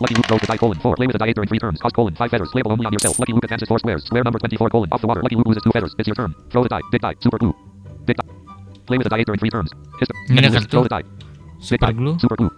Lucky 0.00 0.14
Luke 0.14 0.26
throws 0.26 0.40
the 0.40 0.46
die 0.50 0.56
colon 0.58 0.78
4. 0.78 0.96
Play 0.96 1.06
with 1.06 1.16
a 1.16 1.18
die 1.18 1.30
8 1.30 1.36
during 1.38 1.48
3 1.48 1.58
turns. 1.58 1.78
Cost 1.80 1.94
colon 1.94 2.14
5 2.14 2.30
feathers. 2.30 2.50
Playable 2.50 2.72
only 2.72 2.86
on 2.86 2.92
yourself. 2.92 3.18
Lucky 3.18 3.32
Luke 3.32 3.44
advances 3.44 3.68
4 3.68 3.78
squares. 3.78 4.02
Square 4.04 4.24
number 4.24 4.38
24 4.38 4.70
colon. 4.70 4.88
Off 4.90 5.00
the 5.00 5.06
water. 5.06 5.22
Lucky 5.22 5.36
Luke 5.36 5.46
loses 5.46 5.62
2 5.62 5.70
feathers. 5.70 5.94
It's 5.98 6.08
your 6.08 6.18
turn. 6.18 6.34
Throw 6.50 6.62
the 6.66 6.68
die. 6.68 6.82
Big 6.90 7.00
die. 7.00 7.14
Super 7.22 7.38
glue. 7.38 7.54
Big 8.06 8.16
die. 8.18 8.28
Play 8.86 8.98
with 8.98 9.06
a 9.06 9.10
die 9.10 9.22
8 9.22 9.26
during 9.26 9.40
3 9.40 9.50
turns. 9.54 9.70
History. 10.02 10.18
Ini 10.30 10.38
ada 10.42 10.50
Lucky 10.50 10.50
Luke 10.50 10.66
kartu. 10.66 10.74
Throw 10.74 10.82
the 10.82 10.94
die. 10.98 11.04
Big 11.06 11.62
Super 11.62 11.86
die. 11.86 11.94
glue. 11.94 12.14
Super 12.18 12.36
glue. 12.36 12.52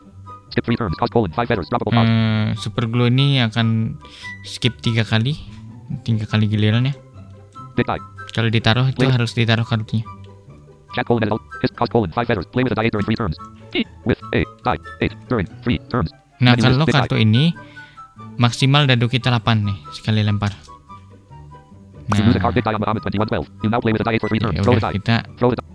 Skip 0.51 0.65
3 0.65 0.77
turns. 0.81 0.95
Cost 0.97 1.13
colon 1.13 1.31
5 1.37 1.49
feathers. 1.49 1.69
Droppable 1.69 1.93
cost. 1.93 2.09
Eh, 2.09 2.49
super 2.57 2.85
glue 2.89 3.09
ini 3.13 3.45
akan 3.45 4.01
skip 4.49 4.81
tiga 4.81 5.05
kali, 5.05 5.37
tiga 6.09 6.25
kali 6.25 6.49
giliran 6.49 6.89
ya. 6.89 6.95
Big 7.77 7.85
die. 7.85 8.01
Kalau 8.33 8.49
ditaruh 8.49 8.89
itu 8.89 9.05
Wait. 9.05 9.13
harus 9.13 9.33
ditaruh 9.37 9.65
kartunya. 9.65 10.05
Chat 10.97 11.05
colon 11.05 11.21
edit. 11.25 11.37
Hist 11.61 11.77
cost 11.77 11.93
colon 11.93 12.09
5 12.09 12.25
feathers. 12.25 12.49
Play 12.49 12.65
with 12.65 12.73
a 12.73 12.79
die 12.81 12.89
8 12.89 12.97
during 12.97 13.07
3 13.07 13.17
turns. 13.21 13.37
With 14.09 14.21
a 14.33 14.41
die 14.65 14.81
8 15.05 15.13
during 15.29 15.47
3 15.61 15.77
turns. 15.93 16.11
Nah 16.41 16.53
kalau 16.57 16.85
kartu 16.85 17.17
ini 17.17 17.57
maksimal 18.37 18.85
dadu 18.85 19.09
kita 19.09 19.33
8 19.33 19.43
nih 19.67 19.79
sekali 19.93 20.21
lempar. 20.21 20.53
Nah, 22.07 22.39
card 22.39 22.55
big 22.55 22.63
die 22.63 22.71
on 22.71 22.79
Muhammad 22.79 23.03
2112. 23.03 23.67
You 23.67 23.69
now 23.71 23.83
play 23.83 23.91
with 23.91 24.03
a 24.03 24.07
die 24.07 24.15
8 24.15 24.23
for 24.23 24.31
3 24.31 24.39
turns. 24.39 24.55
ya 24.55 24.63
udah 24.63 24.93
kita 24.95 25.17
Throw 25.35 25.51
the 25.51 25.59
die. 25.59 25.69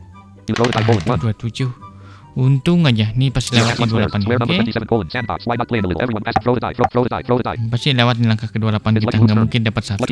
You 0.47 0.53
throw 0.55 0.67
the 0.67 0.75
die 0.79 0.85
colon 0.87 1.03
1. 1.03 1.19
27. 1.19 1.91
Untung 2.31 2.87
aja 2.87 3.11
nih 3.11 3.27
pas 3.27 3.43
You 3.43 3.59
lewat 3.59 3.75
advance 3.75 3.91
di 3.91 3.99
1 3.99 4.07
square. 4.07 4.07
28 4.07 4.23
Square 4.23 4.39
number 4.39 4.55
Oke. 4.55 4.63
27 4.71 4.87
colon. 4.87 5.07
Sandbox. 5.11 5.39
Why 5.43 5.55
not 5.59 5.67
play 5.67 5.79
in 5.79 5.83
the 5.83 5.89
middle? 5.91 5.99
Everyone 5.99 6.23
pass. 6.23 6.39
Throw 6.39 6.55
the 6.55 6.63
die. 6.63 6.73
Throw, 6.79 6.87
throw 6.87 7.03
the 7.03 7.11
die. 7.11 7.23
Throw 7.27 7.37
the 7.43 7.45
die. 7.51 7.59
Pasti 7.67 7.91
lewat 7.91 8.15
di 8.15 8.25
langkah 8.31 8.47
ke-28 8.47 8.87
It's 8.95 9.03
kita 9.03 9.17
nggak 9.19 9.39
mungkin 9.43 9.61
dapat 9.67 9.83
satu. 9.83 10.11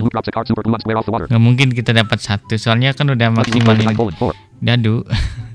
Nggak 1.31 1.43
mungkin 1.43 1.67
kita 1.71 1.91
dapat 1.95 2.19
satu 2.19 2.53
soalnya 2.59 2.91
kan 2.91 3.07
udah 3.07 3.27
colon 3.31 4.19
4. 4.19 4.35
dadu. 4.59 5.07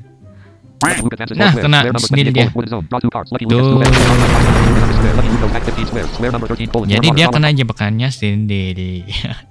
Nah, 0.83 0.93
4 0.95 1.07
squares. 1.07 1.55
kena 1.65 1.79
number 1.87 2.03
sendiri 2.03 2.31
28 2.31 2.35
dia. 2.35 2.45
colon. 2.45 2.55
Wooden 2.55 2.71
zone. 2.71 2.85
Draw 2.91 3.01
2 3.01 3.15
cards. 3.15 3.29
Lucky 3.31 3.45
Luke 3.47 3.55
gets 3.55 3.65
2 3.65 3.71
Tuh. 3.71 3.81
feathers. 3.81 4.95
Square. 4.95 5.15
Lucky 5.15 5.29
Luke 5.31 5.41
goes 5.41 5.53
back 5.55 5.65
15 5.65 5.89
squares. 5.89 6.11
Square 6.13 6.33
number 6.35 6.49
13 6.51 6.69
colon. 6.73 6.87
Jadi 6.91 7.09
dia 7.15 7.27
kena 7.31 7.49
jebakannya 7.55 8.09
sendiri. 8.11 8.95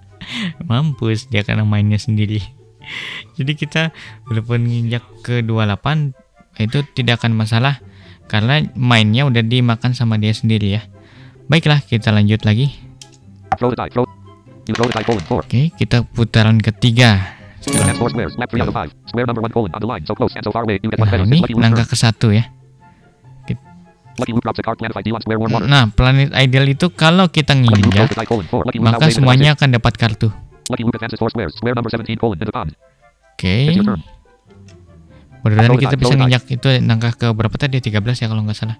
Mampus 0.69 1.19
dia 1.31 1.41
kena 1.43 1.63
mainnya 1.63 1.99
sendiri. 1.99 2.39
Jadi 3.39 3.51
kita 3.55 3.95
walaupun 4.27 4.67
nginjak 4.67 5.03
ke 5.23 5.39
28 5.41 6.13
itu 6.61 6.79
tidak 6.93 7.23
akan 7.23 7.33
masalah 7.33 7.81
karena 8.29 8.61
mainnya 8.77 9.25
udah 9.25 9.41
dimakan 9.41 9.95
sama 9.95 10.19
dia 10.19 10.35
sendiri 10.35 10.79
ya. 10.79 10.81
Baiklah, 11.47 11.83
kita 11.83 12.11
lanjut 12.11 12.43
lagi. 12.47 12.71
Throw 13.59 13.71
the 13.71 13.77
die. 13.77 13.91
Throw. 13.91 14.07
You 14.63 14.73
throw 14.75 14.87
the 14.87 14.95
die 14.95 15.05
colon 15.05 15.23
4. 15.23 15.43
Oke, 15.43 15.61
kita 15.75 16.07
putaran 16.07 16.59
ketiga. 16.59 17.42
You 17.63 17.79
advance 17.79 17.99
4 17.99 18.11
squares. 18.11 18.33
Map 18.35 18.49
3 18.51 18.61
out 18.63 18.69
of 18.69 18.75
5. 18.75 18.91
Square 19.07 19.27
number 19.31 19.41
1 19.41 19.55
colon. 19.55 19.71
On 19.71 19.79
the 19.79 19.87
line. 19.87 20.03
So 20.03 20.13
close 20.15 20.35
and 20.35 20.43
so 20.43 20.51
far 20.51 20.63
away. 20.67 20.79
You 20.83 20.91
get 20.91 20.99
1 20.99 21.07
Nah, 21.07 21.23
ini 21.23 21.39
langkah 21.55 21.87
ke 21.87 21.95
satu 21.95 22.35
ya. 22.35 22.51
Water. 25.49 25.65
Nah, 25.65 25.89
planet 25.89 26.29
ideal 26.37 26.69
itu 26.69 26.93
kalau 26.93 27.33
kita 27.33 27.57
nginjak, 27.57 28.13
the 28.13 28.21
die 28.21 28.29
colon 28.29 28.45
4. 28.45 28.67
Lucky 28.69 28.77
Luke 28.77 28.85
now 28.85 29.01
maka 29.01 29.09
semuanya 29.09 29.57
akan 29.57 29.69
dapat 29.73 29.93
kartu. 29.97 30.29
six. 30.29 30.69
Lucky 30.69 30.83
Luke 30.85 30.97
advances 31.01 31.17
4 31.17 31.33
squares. 31.33 31.53
Square 31.57 31.75
number 31.79 31.89
17 31.89 32.19
colon. 32.21 32.37
In 32.37 32.45
the 32.45 32.53
pond. 32.53 32.71
Oke. 33.33 33.55
Mudah-mudahan 35.43 35.67
Throw 35.67 35.75
the 35.75 35.83
kita 35.89 35.95
bisa 35.99 36.13
nginjak 36.15 36.43
itu 36.51 36.67
langkah 36.85 37.11
ke 37.17 37.27
berapa 37.33 37.55
tadi? 37.57 37.81
13 37.81 38.21
ya 38.21 38.27
kalau 38.29 38.45
nggak 38.45 38.57
salah. 38.59 38.77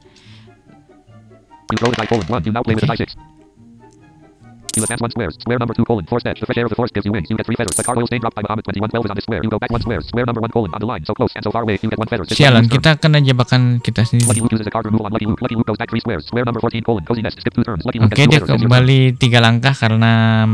You 4.74 4.82
now 4.82 4.90
play 4.90 4.98
with 4.98 4.98
a 4.98 4.98
die 4.98 4.98
6. 4.98 4.98
You 4.98 4.98
advance 4.98 5.02
1 5.02 5.12
squares. 5.12 5.36
Square 5.40 5.60
number 5.60 5.74
2 5.74 5.86
colon. 5.86 6.06
Force 6.10 6.26
edge. 6.26 6.40
The 6.40 6.46
fresh 6.46 6.58
air 6.58 6.66
of 6.66 6.72
the 6.74 6.76
force 6.76 6.92
gives 6.92 7.06
you 7.06 7.12
wings. 7.14 7.30
You 7.30 7.38
get 7.38 7.46
3 7.46 7.56
feathers. 7.56 7.76
The 7.78 7.84
card 7.84 7.98
oil 7.98 8.08
stain 8.08 8.22
dropped 8.22 8.36
by 8.36 8.42
Muhammad 8.42 8.66
2112 8.66 9.06
is 9.06 9.12
on 9.12 9.16
this 9.16 9.26
square. 9.26 9.42
You 9.44 9.50
go 9.50 9.60
back 9.60 9.70
1 9.70 9.82
square. 9.82 10.02
Square 10.02 10.26
number 10.26 10.42
1 10.42 10.50
colon. 10.50 10.72
On 10.74 10.80
the 10.82 10.88
line. 10.88 11.06
So 11.06 11.14
close 11.14 11.32
and 11.36 11.44
so 11.44 11.52
far 11.52 11.62
away. 11.62 11.78
You 11.82 11.90
get 11.90 12.00
1 12.00 12.08
feather. 12.10 12.26
Lucky 12.26 12.36
Sialan, 12.36 12.66
kita 12.66 12.98
kena 12.98 13.22
jebakan 13.22 13.84
kita 13.84 14.02
Lucky 14.02 14.18
sendiri. 14.18 14.42
Luke 14.42 14.54
uses 14.58 14.66
a 14.66 14.74
card 14.74 14.86
removal 14.90 15.06
on 15.06 15.14
Lucky 15.14 15.30
Luke. 15.30 15.42
Lucky 15.42 15.56
Luke 15.56 15.68
goes 15.68 15.78
back 15.78 15.90
3 15.94 16.00
squares. 16.02 16.26
Square 16.26 16.46
number 16.50 16.62
14 16.62 16.82
colon. 16.82 17.06
Cozy 17.06 17.22
nest. 17.22 17.38
Skip 17.38 17.54
2 17.54 17.62
turns. 17.62 17.86
Lucky 17.86 18.00
Luke 18.02 18.10
Oke, 18.10 18.18
gets 18.18 18.26
2 18.26 18.34
dia 18.34 18.40
feathers. 18.42 18.50
Your 18.50 18.58
turn. 18.58 18.66
kembali 18.66 19.00
tiga 19.22 19.40
langkah 19.44 19.76
karena 19.78 20.12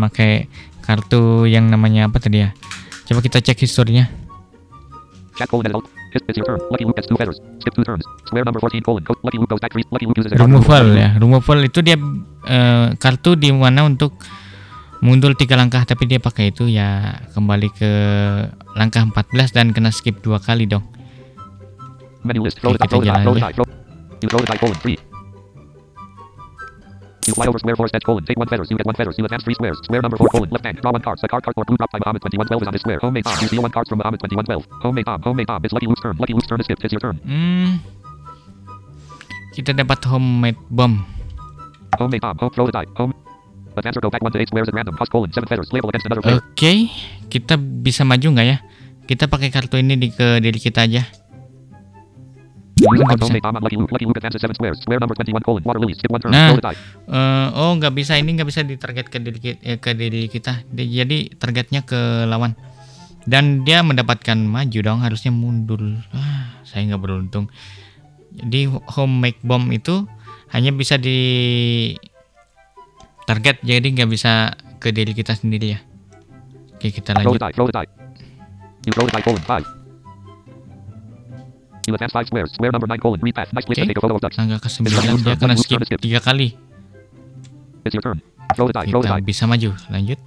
pakai 0.08 0.52
kartu 0.84 1.48
yang 1.48 1.72
namanya 1.72 2.12
apa 2.12 2.20
tadi 2.20 2.44
ya? 2.44 2.52
Coba 3.08 3.24
kita 3.24 3.40
cek 3.40 3.64
historinya. 3.64 4.12
Chat 5.40 5.48
colon 5.48 5.66
edit. 5.70 5.99
It's 6.10 6.38
your 6.38 6.46
turn. 6.46 6.60
Lucky 6.74 6.86
Luke 6.86 6.98
gets 6.98 7.06
two 7.06 7.18
feathers. 7.18 7.38
Skip 7.62 7.74
two 7.78 7.86
turns. 7.86 8.06
Square 8.26 8.46
number 8.46 8.58
14 8.58 8.82
colon. 8.82 9.04
Co- 9.06 9.20
Lucky 9.22 9.38
Luke 9.38 9.50
goes 9.50 9.62
back 9.62 9.72
three. 9.74 9.86
Lucky 9.94 10.06
Luke 10.10 10.18
uses 10.18 10.34
a 10.34 10.38
card. 10.38 10.50
removal 10.50 10.86
ya 10.98 11.10
removal 11.22 11.58
itu 11.66 11.80
dia 11.86 11.98
eh, 12.50 12.88
kartu 12.98 13.38
di 13.38 13.54
mana 13.54 13.86
untuk 13.86 14.18
mundur 15.00 15.32
tiga 15.38 15.56
langkah 15.56 15.86
tapi 15.88 16.10
dia 16.10 16.20
pakai 16.20 16.52
itu 16.52 16.68
ya 16.68 17.22
kembali 17.32 17.72
ke 17.72 17.92
langkah 18.76 19.06
14 19.06 19.56
dan 19.56 19.72
kena 19.72 19.96
skip 19.96 20.20
dua 20.20 20.44
kali 20.44 20.68
dong 20.68 20.84
Menu 22.20 22.44
list. 22.44 22.60
Kita 22.60 23.00
jalan. 23.00 23.24
Throw. 27.24 27.36
You 27.36 27.36
throw 27.36 27.36
the 27.36 27.36
die 27.36 27.36
colon 27.36 27.36
three. 27.36 27.36
You 27.36 27.36
fly 27.36 27.48
over 27.48 27.60
square 27.60 27.76
four 27.76 27.88
steps 27.88 28.06
colon. 28.06 28.26
Take 28.26 28.40
one 28.40 28.48
feathers. 28.48 28.68
You 28.72 28.78
get 28.78 28.86
one 28.86 28.96
feathers. 28.96 29.16
You 29.18 29.26
advance 29.26 29.44
three 29.44 29.56
squares. 29.56 29.78
Square 29.84 30.02
number 30.02 30.18
four 30.18 30.30
colon. 30.30 30.50
Left 30.50 30.66
hand. 30.66 30.82
Draw 30.82 30.92
one 30.92 31.02
card. 31.02 31.20
The 31.22 31.28
card 31.28 31.44
card 31.44 31.56
or 31.58 31.66
blue 31.66 31.78
drop 31.78 31.92
by 31.92 32.00
Muhammad 32.00 32.22
2112 32.24 32.62
is 32.62 32.68
on 32.68 32.74
this 32.74 32.82
square. 32.82 33.00
Homemade 33.00 33.26
Tom. 33.26 33.38
You 33.42 33.48
steal 33.48 33.62
one 33.62 33.72
card 33.72 33.88
from 33.88 34.00
Muhammad 34.00 34.20
2112. 34.22 34.68
Homemade 34.82 35.06
Tom. 35.06 35.20
Homemade 35.22 35.48
Tom. 35.48 35.60
It's 35.64 35.74
Lucky 35.74 35.88
Luke's 35.88 36.02
turn. 36.02 36.16
Lucky 36.18 36.34
Luke's 36.34 36.48
turn 36.48 36.60
is 36.60 36.66
skipped. 36.66 36.84
It's 36.84 36.94
your 36.94 37.04
turn. 37.04 37.18
hmm 37.24 38.00
kita 39.50 39.76
dapat 39.76 40.00
homemade 40.08 40.60
bomb 40.72 41.04
Homemade 42.00 42.24
Tom. 42.24 42.36
Home. 42.40 42.52
Throw 42.54 42.66
the 42.70 42.76
die. 42.76 42.88
Home. 42.96 43.12
Go 43.80 44.12
back 44.12 44.24
one 44.24 44.32
to 44.32 44.40
eight 44.40 44.48
squares 44.48 44.68
at 44.68 44.76
random. 44.76 44.96
Colon. 44.96 45.32
Seven 45.32 45.48
feathers. 45.48 45.72
Label 45.72 45.90
against 45.90 46.08
another 46.08 46.24
player. 46.24 46.40
oke 46.40 46.74
kita 47.30 47.56
bisa 47.56 48.04
maju 48.04 48.28
nggak 48.36 48.48
ya 48.48 48.58
kita 49.08 49.26
pakai 49.30 49.50
kartu 49.54 49.80
ini 49.80 49.96
di 49.96 50.10
ke 50.12 50.42
diri 50.42 50.60
kita 50.60 50.86
aja 50.86 51.06
Nah. 56.32 56.50
Eh, 57.10 57.48
oh 57.60 57.72
nggak 57.76 57.94
bisa 57.94 58.16
ini 58.16 58.40
nggak 58.40 58.50
bisa 58.50 58.62
ditarget 58.64 59.08
ke 59.12 59.18
diri 59.20 59.40
kita, 59.40 59.78
ke 59.84 59.92
diri 59.96 60.22
kita. 60.32 60.64
Di- 60.70 60.90
jadi 60.90 61.18
targetnya 61.36 61.84
ke 61.84 62.26
lawan. 62.26 62.56
Dan 63.28 63.68
dia 63.68 63.84
mendapatkan 63.84 64.40
maju 64.40 64.80
dong 64.80 65.00
harusnya 65.04 65.30
mundur. 65.30 65.82
Ah, 66.16 66.64
saya 66.64 66.88
nggak 66.88 67.02
beruntung. 67.04 67.52
Jadi 68.34 68.72
home 68.72 69.16
make 69.20 69.40
bomb 69.44 69.68
itu 69.76 70.08
hanya 70.56 70.72
bisa 70.72 70.96
di 70.98 71.20
target 73.28 73.62
jadi 73.62 73.86
nggak 73.86 74.10
bisa 74.10 74.58
ke 74.82 74.90
diri 74.96 75.14
kita 75.14 75.36
sendiri 75.38 75.78
ya. 75.78 75.80
Oke 76.80 76.90
kita 76.96 77.12
lanjut 77.14 77.44
die 81.98 81.98
colon 81.98 81.98
five. 81.98 81.98
You 81.98 81.98
advance 81.98 82.14
five 82.14 82.28
squares. 82.30 82.50
Square 82.54 82.72
number 82.72 82.88
nine 82.88 83.02
colon. 83.02 83.20
Read 83.20 83.34
path. 83.34 83.50
Nice 83.52 83.66
place 83.66 83.82
to 83.82 83.82
Okay. 83.82 83.90
take 83.90 83.98
a 83.98 84.04
photo 84.06 84.16
of 84.16 84.22
ducks. 84.22 84.38
langkah 84.38 84.62
ke 84.62 84.70
9 84.70 85.26
dia 85.26 85.36
kena 85.36 85.58
skip 85.58 85.82
tiga 85.98 86.22
kali 86.22 86.54
It's 87.86 87.94
your 87.98 88.04
turn. 88.04 88.22
Throw 88.54 88.68
the 88.70 88.76
die. 88.78 88.88
Throw 88.90 89.02
the 89.02 89.10
die. 89.10 89.24
bisa 89.26 89.50
maju 89.50 89.74
lanjut 89.90 90.20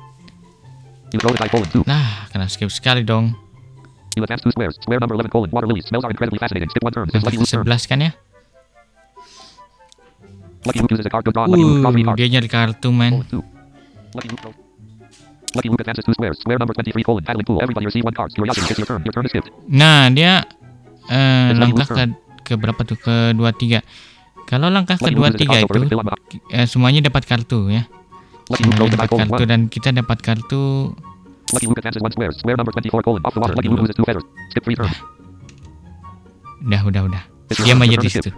You 1.13 1.19
throw 1.23 1.31
the 1.31 1.41
die 1.45 1.53
colon 1.53 1.69
two. 1.71 1.85
nah 1.87 2.27
kena 2.33 2.49
skip 2.51 2.73
sekali 2.73 3.05
dong 3.07 3.37
You 4.19 4.25
advance 4.27 4.43
two 4.43 4.51
squares. 4.51 4.77
Square 4.83 5.01
number 5.01 5.15
11 5.17 5.31
colon. 5.31 5.49
Water 5.53 5.69
lilies. 5.71 5.87
Smells 5.89 6.05
are 6.05 6.13
incredibly 6.13 6.37
fascinating. 6.37 6.69
Skip 6.69 6.85
one 6.85 6.93
turn. 6.93 7.09
It's 7.09 7.25
Lucky 7.25 7.39
11 7.39 7.65
turn. 7.65 7.65
kan 7.69 7.99
ya 8.03 8.11
Lucky 10.65 10.79
Luke 10.81 10.93
uses 10.95 11.07
a 11.07 11.11
card. 11.11 11.25
Good 11.25 11.35
draw. 11.35 11.47
Lucky 11.47 11.65
Luke. 11.65 11.81
Draw 11.83 11.91
three 11.93 12.05
cards. 12.05 12.19
dia 12.21 12.29
nyari 12.29 12.49
kartu 12.49 12.89
man. 12.93 13.25
Lucky 14.15 14.29
Luke. 14.31 14.41
throw- 14.41 14.59
Lucky 15.53 15.69
Luke 15.69 15.81
advances 15.85 16.05
two 16.07 16.15
squares. 16.15 16.39
Square 16.39 16.59
number 16.61 16.73
23 16.73 17.03
colon. 17.03 17.23
Paddling 17.25 17.45
pool. 17.45 17.59
Everybody 17.61 17.85
receive 17.87 18.05
one 18.07 18.15
card. 18.15 18.33
Curiosity. 18.33 18.69
It's 18.71 18.79
your 18.79 18.87
turn. 18.89 19.03
Your 19.05 19.13
turn 19.13 19.25
is 19.27 19.33
skipped. 19.33 19.51
Nah, 19.69 20.09
dia 20.09 20.45
eh, 21.09 21.51
langkah 21.57 21.87
ke 21.89 22.03
ke 22.43 22.53
berapa 22.59 22.81
tuh? 22.85 22.99
Ke 22.99 23.33
23. 23.35 23.81
Kalau 24.47 24.69
langkah 24.69 25.01
ke 25.01 25.09
Lucky 25.09 25.17
Luke 25.17 25.33
uses 25.33 25.49
a 25.49 25.65
23 25.65 25.65
card. 25.65 25.81
itu 25.81 25.97
eh, 26.53 26.67
semuanya 26.69 27.01
dapat 27.09 27.23
kartu 27.25 27.73
ya. 27.73 27.89
Semuanya 28.53 29.01
dapat 29.01 29.09
kartu 29.09 29.43
dan 29.49 29.61
kita 29.73 29.89
dapat 29.95 30.19
kartu 30.21 30.93
Lucky 31.53 31.67
Luke 31.71 31.81
advances 31.81 32.03
one 32.03 32.13
square. 32.13 32.33
Square 32.37 32.57
number 32.61 32.73
24 32.75 33.03
colon. 33.03 33.21
Off 33.25 33.35
the 33.35 33.41
water. 33.41 33.55
Lucky 33.57 33.69
Luke 33.73 33.83
loses 33.87 33.97
two 33.97 34.05
feathers. 34.05 34.27
Skip 34.53 34.63
three 34.67 34.77
turns. 34.77 34.97
udah 36.63 36.81
udah 36.87 37.03
udah. 37.11 37.23
Diam 37.53 37.83
aja 37.83 37.99
Your 37.99 38.03
turn 38.03 38.07
di 38.07 38.13
situ. 38.13 38.31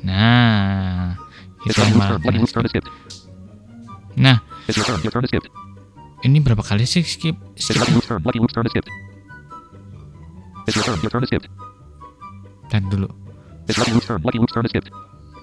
Nah, 0.00 1.16
malah 1.96 2.16
skipped. 2.68 2.88
Nah, 4.16 4.40
It's 4.68 4.76
your 4.76 4.86
turn. 4.88 4.98
Your 5.04 5.12
turn 5.12 5.24
is 5.24 5.32
skipped. 5.32 5.50
ini 6.20 6.36
berapa 6.44 6.60
kali 6.60 6.84
sih 6.84 7.00
skip? 7.00 7.36
Dulu. 12.78 13.08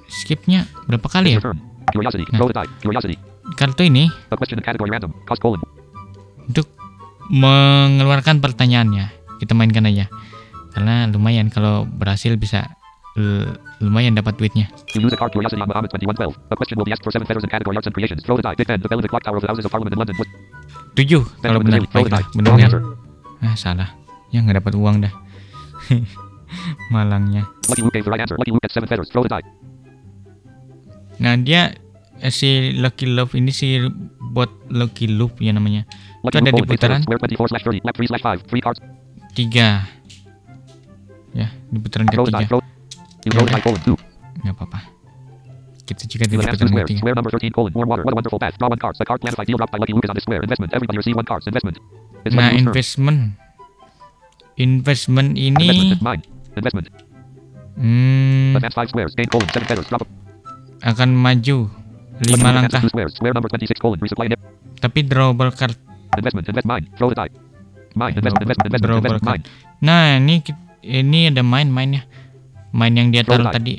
Skipnya 0.08 0.64
berapa 0.88 1.04
kali 1.04 1.36
ya? 1.36 1.44
Nah. 1.44 2.40
Kartu 3.56 3.84
ini 3.84 4.08
untuk 6.48 6.68
mengeluarkan 7.28 8.40
pertanyaannya. 8.40 9.12
Kita 9.38 9.52
mainkan 9.52 9.84
aja. 9.84 10.08
Karena 10.72 11.08
lumayan 11.08 11.52
kalau 11.52 11.84
berhasil 11.84 12.36
bisa 12.36 12.72
l- 13.16 13.56
lumayan 13.80 14.16
dapat 14.16 14.36
duitnya. 14.36 14.72
You 14.96 15.04
use 15.04 15.12
a 15.12 15.20
card 15.20 15.32
Curiosity 15.32 15.60
on 15.60 15.68
Muhammad 15.68 15.92
2112. 15.92 16.32
A 16.52 16.56
question 16.56 16.76
will 16.80 16.88
be 16.88 16.94
asked 16.96 17.04
for 17.04 17.12
seven 17.12 17.28
feathers 17.28 17.44
in 17.44 17.52
category 17.52 17.76
arts 17.76 17.88
and 17.88 17.96
creations. 17.96 18.24
Throw 18.24 18.40
the 18.40 18.46
die. 18.46 18.56
Big 18.56 18.68
Ben, 18.68 18.80
the 18.80 18.88
bell 18.88 19.00
in 19.00 19.06
the 19.06 19.12
clock 19.12 19.24
tower 19.24 19.38
of 19.38 19.44
the 19.44 19.50
Houses 19.52 19.68
of 19.68 19.72
Parliament 19.72 19.94
in 19.94 20.00
London. 20.00 20.16
What? 20.16 20.30
7 20.96 21.24
kalau 21.40 21.60
benar. 21.62 21.80
Baiklah, 21.94 22.24
benar. 22.34 22.52
Ah, 23.40 23.56
salah. 23.56 23.90
Ya 24.32 24.42
nggak 24.42 24.60
dapat 24.60 24.74
uang 24.76 24.96
dah. 25.04 25.14
Malangnya. 26.94 27.46
Nah, 31.18 31.34
dia 31.38 31.74
eh, 32.22 32.34
si 32.34 32.74
Lucky 32.78 33.06
Love 33.10 33.34
ini 33.38 33.52
si 33.54 33.78
bot 34.34 34.50
Lucky 34.70 35.08
Loop 35.10 35.42
ya 35.42 35.54
namanya. 35.54 35.86
Lucky 36.22 36.38
Itu 36.38 36.46
ada 36.46 36.52
di 36.54 36.62
putaran 36.66 37.02
squares. 37.02 37.22
Square 37.22 37.38
24 37.38 37.52
slash 37.52 37.64
30. 37.66 37.86
Left 37.86 37.98
3 37.98 38.10
slash 38.10 38.24
5. 38.24 38.50
Three 38.50 38.62
cards. 38.64 38.80
3. 39.34 41.38
Ya, 41.38 41.48
di 41.70 41.78
putaran 41.78 42.08
ketiga. 42.10 42.38
Nggak 44.42 44.54
apa-apa. 44.58 44.80
Kita 45.88 46.04
juga 46.06 46.24
di 46.28 46.36
putaran 46.38 46.54
ketiga. 46.86 47.00
Square 47.02 47.16
number 47.18 47.32
13 47.34 47.52
colon. 47.54 47.72
Warm 47.74 47.88
water. 47.90 48.04
What 48.06 48.14
a 48.14 48.18
wonderful 48.20 48.40
path. 48.42 48.56
Draw 48.58 48.70
one 48.70 48.80
card. 48.82 48.96
The 48.98 49.06
card 49.06 49.20
planified 49.22 49.48
deal 49.48 49.58
dropped 49.58 49.74
by 49.74 49.80
Lucky 49.82 49.94
Luke 49.94 50.06
is 50.06 50.12
on 50.12 50.16
this 50.18 50.24
square. 50.26 50.42
Investment. 50.42 50.74
Everybody 50.74 50.98
receive 51.02 51.16
one 51.18 51.26
card. 51.26 51.42
Investment. 51.48 51.78
It's 52.26 52.36
Nah, 52.36 52.52
investment. 52.54 53.20
Investment 54.58 55.38
ini. 55.38 55.98
Investment. 56.58 56.88
hmm, 57.76 58.58
Advance 58.58 58.76
five 58.76 58.90
squares. 58.90 59.12
Gain 59.14 59.28
colon. 59.28 59.48
Seven 59.50 59.66
feathers. 59.66 59.88
Drop. 59.88 60.02
a- 60.02 60.10
akan 60.88 61.10
maju 61.14 61.70
Lucky 62.18 62.34
5 62.34 62.34
Luke 62.34 62.38
advances 62.40 62.54
langkah, 62.58 62.82
two 62.82 62.90
squares. 62.90 63.14
Square 63.14 63.34
number 63.34 63.50
26 63.50 63.78
colon. 63.78 63.98
Resupply. 63.98 64.28
in- 64.28 64.42
tapi 64.78 65.00
drawable 65.02 65.50
card. 65.52 65.74
Investment. 66.14 66.46
Invest 66.46 66.66
mine. 66.66 66.86
Throw 66.96 67.10
the 67.10 67.18
die. 67.18 67.34
Mine. 67.94 68.14
Investment. 68.14 68.44
Investment. 68.44 68.68
Investment. 68.68 68.82
Drawable 68.82 69.10
Investment. 69.12 69.26
card. 69.26 69.42
Mine. 69.42 69.86
Nah, 69.86 70.18
ini 70.18 70.36
ini 70.82 71.20
ada 71.28 71.42
main 71.42 71.70
mainnya. 71.70 72.06
Main 72.74 72.94
yang 72.94 73.10
dia 73.10 73.22
taruh 73.22 73.50
tadi. 73.50 73.78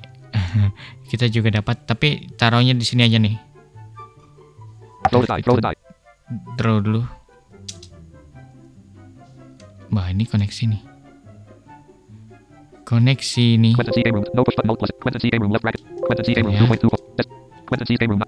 Kita 1.10 1.26
juga 1.26 1.50
dapat, 1.50 1.82
tapi 1.82 2.28
taruhnya 2.34 2.74
di 2.74 2.82
sini 2.82 3.02
aja 3.02 3.16
nih. 3.16 3.34
Throw 5.08 5.22
the 5.22 5.28
die. 5.28 5.42
Throw 5.42 5.56
the 5.56 5.64
die. 5.64 5.78
Draw 6.54 6.76
dulu. 6.78 7.02
Wah, 9.88 10.06
ini 10.12 10.28
koneksi 10.28 10.62
nih. 10.68 10.82
Koneksi 12.88 13.46
nih. 13.60 13.76
Quentin 13.76 13.92
C. 13.92 14.00
Game 14.00 14.16
Room. 14.16 14.24
No 14.32 14.40
push 14.40 14.56
button. 14.56 14.72
Alt 14.72 14.80
plus. 14.80 14.92
Quentin 14.96 15.20
C. 15.20 15.24
Game 15.28 15.44
Room. 15.44 15.52
Left 15.52 15.60
bracket. 15.60 15.82
Quentin 16.00 16.24
C. 16.24 16.28
Game 16.32 16.48
Room. 16.48 16.56
Yeah. 16.56 16.72
2.2. 16.72 16.88
Test. 17.20 17.28
Quentin 17.68 17.84
C. 17.84 17.90
Game 18.00 18.10
Room. 18.16 18.22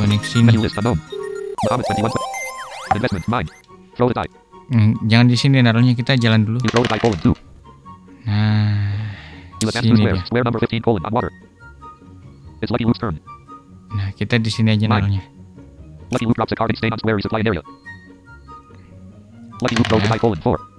Koneksi 0.00 0.36
nih. 0.40 0.46
Menu 0.48 0.64
list 0.64 0.80
unknown. 0.80 0.96
Muhammad 1.68 1.84
21. 1.92 2.96
Investment. 2.96 3.24
Mine. 3.28 3.48
Throw 3.92 4.08
the 4.08 4.16
die. 4.16 4.32
Hmm, 4.72 4.96
jangan 5.04 5.26
di 5.28 5.36
sini 5.36 5.60
naruhnya 5.60 5.92
kita 5.92 6.16
jalan 6.16 6.48
dulu. 6.48 6.58
You 6.64 6.70
throw 6.72 6.80
the 6.86 6.90
die 6.96 7.02
colon 7.02 7.20
2. 7.20 7.36
Nah, 8.24 9.04
sini 9.76 10.00
dia. 10.00 10.14
Square 10.24 10.44
number 10.48 10.60
15 10.62 10.80
colon 10.80 11.02
on 11.04 11.12
water. 11.12 11.28
It's 12.64 12.72
Lucky 12.72 12.88
Luke's 12.88 13.02
turn. 13.02 13.20
Nah, 13.92 14.14
kita 14.16 14.40
di 14.40 14.48
sini 14.48 14.72
aja 14.72 14.88
naruhnya. 14.88 15.20
Lucky 16.08 16.24
Luke 16.24 16.38
drops 16.40 16.54
a 16.54 16.56
card 16.56 16.72
each 16.72 16.80
stain 16.80 16.94
on 16.94 17.02
square 17.02 17.18
resupply 17.20 17.44
area. 17.44 17.60
Lucky 19.60 19.76
Luke 19.76 19.90
the 19.92 19.98
Yeah. 20.00 20.08
die 20.08 20.22
colon 20.22 20.40
4. 20.40 20.69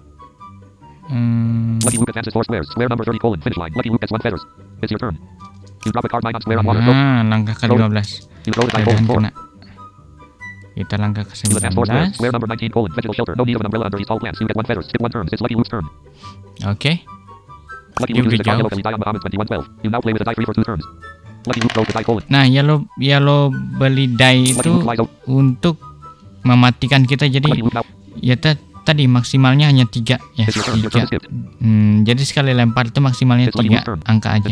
Hmm, 1.12 1.84
Lucky 1.84 2.00
Luke 2.00 2.08
advances 2.08 2.32
4 2.32 2.48
squares. 2.48 2.68
Square 2.72 2.88
number 2.88 3.04
30 3.04 3.20
colon 3.20 3.40
finish 3.44 3.60
line. 3.60 3.76
Lucky 3.76 3.92
Luke 3.92 4.00
gets 4.00 4.16
1 4.16 4.24
feathers. 4.24 4.44
It's 4.80 4.92
your 4.96 5.00
turn. 5.00 5.20
You 5.84 5.92
drop 5.92 6.08
a 6.08 6.10
card 6.10 6.24
9 6.24 6.32
on 6.32 6.42
square 6.42 6.60
on 6.60 6.66
water. 6.66 6.80
Nah, 6.80 7.28
langkah 7.28 7.52
ke 7.52 7.68
15. 7.68 8.24
You 8.48 8.56
the 8.56 8.72
die 8.72 8.88
Mudah-mudahan 8.88 8.88
colon 8.88 9.06
4. 9.06 9.20
kena. 9.20 9.32
Kita 10.72 10.96
langkah 10.96 11.24
ke 11.28 11.34
You 11.36 11.60
advance 11.60 11.76
4 11.76 11.86
squares. 11.92 12.10
19. 12.16 12.20
Square 12.22 12.34
number 12.40 12.48
19 12.48 12.72
colon 12.72 12.90
vegetable 12.96 13.18
shelter. 13.20 13.36
No 13.36 13.44
need 13.44 13.60
of 13.60 13.62
an 13.62 13.68
umbrella 13.68 13.86
under 13.92 14.00
these 14.00 14.08
tall 14.08 14.24
plants. 14.24 14.40
You 14.40 14.48
get 14.48 14.56
1 14.56 14.64
feathers. 14.64 14.88
Skip 14.88 15.04
1 15.04 15.12
turn. 15.12 15.28
It's 15.28 15.44
Lucky 15.44 15.56
Luke's 15.60 15.68
turn. 15.68 15.86
Oke. 16.64 17.04
Lucky 18.00 18.14
Luke 18.16 18.32
uses 18.32 18.40
a 18.40 18.48
card 18.48 18.64
yellow 18.64 18.72
die 18.72 18.96
on 18.96 19.02
Muhammad 19.04 19.22
2112. 19.28 19.84
You 19.84 19.90
now 19.92 20.00
play 20.00 20.16
with 20.16 20.24
a 20.24 20.28
die 20.32 20.38
free 20.40 20.48
for 20.48 20.56
2 20.56 20.64
turns. 20.64 20.86
Lucky 21.44 21.60
Luke 21.60 21.76
throws 21.76 21.92
the 21.92 21.96
die 22.00 22.08
colon. 22.08 22.24
Nah, 22.32 22.48
lo 22.48 22.88
ya 22.96 23.20
lo 23.20 23.52
beli 23.52 24.16
die 24.16 24.56
itu 24.56 24.80
untuk 25.28 25.76
mematikan 26.48 27.04
kita 27.04 27.28
jadi 27.28 27.52
ya 28.22 28.40
tadi 28.82 29.06
maksimalnya 29.06 29.70
hanya 29.70 29.86
tiga 29.86 30.18
ya 30.38 30.46
tiga 30.50 31.06
hmm, 31.62 32.04
jadi 32.08 32.22
sekali 32.26 32.52
lempar 32.54 32.90
itu 32.90 33.00
maksimalnya 33.00 33.54
tiga 33.54 33.86
angka 34.06 34.30
aja 34.42 34.48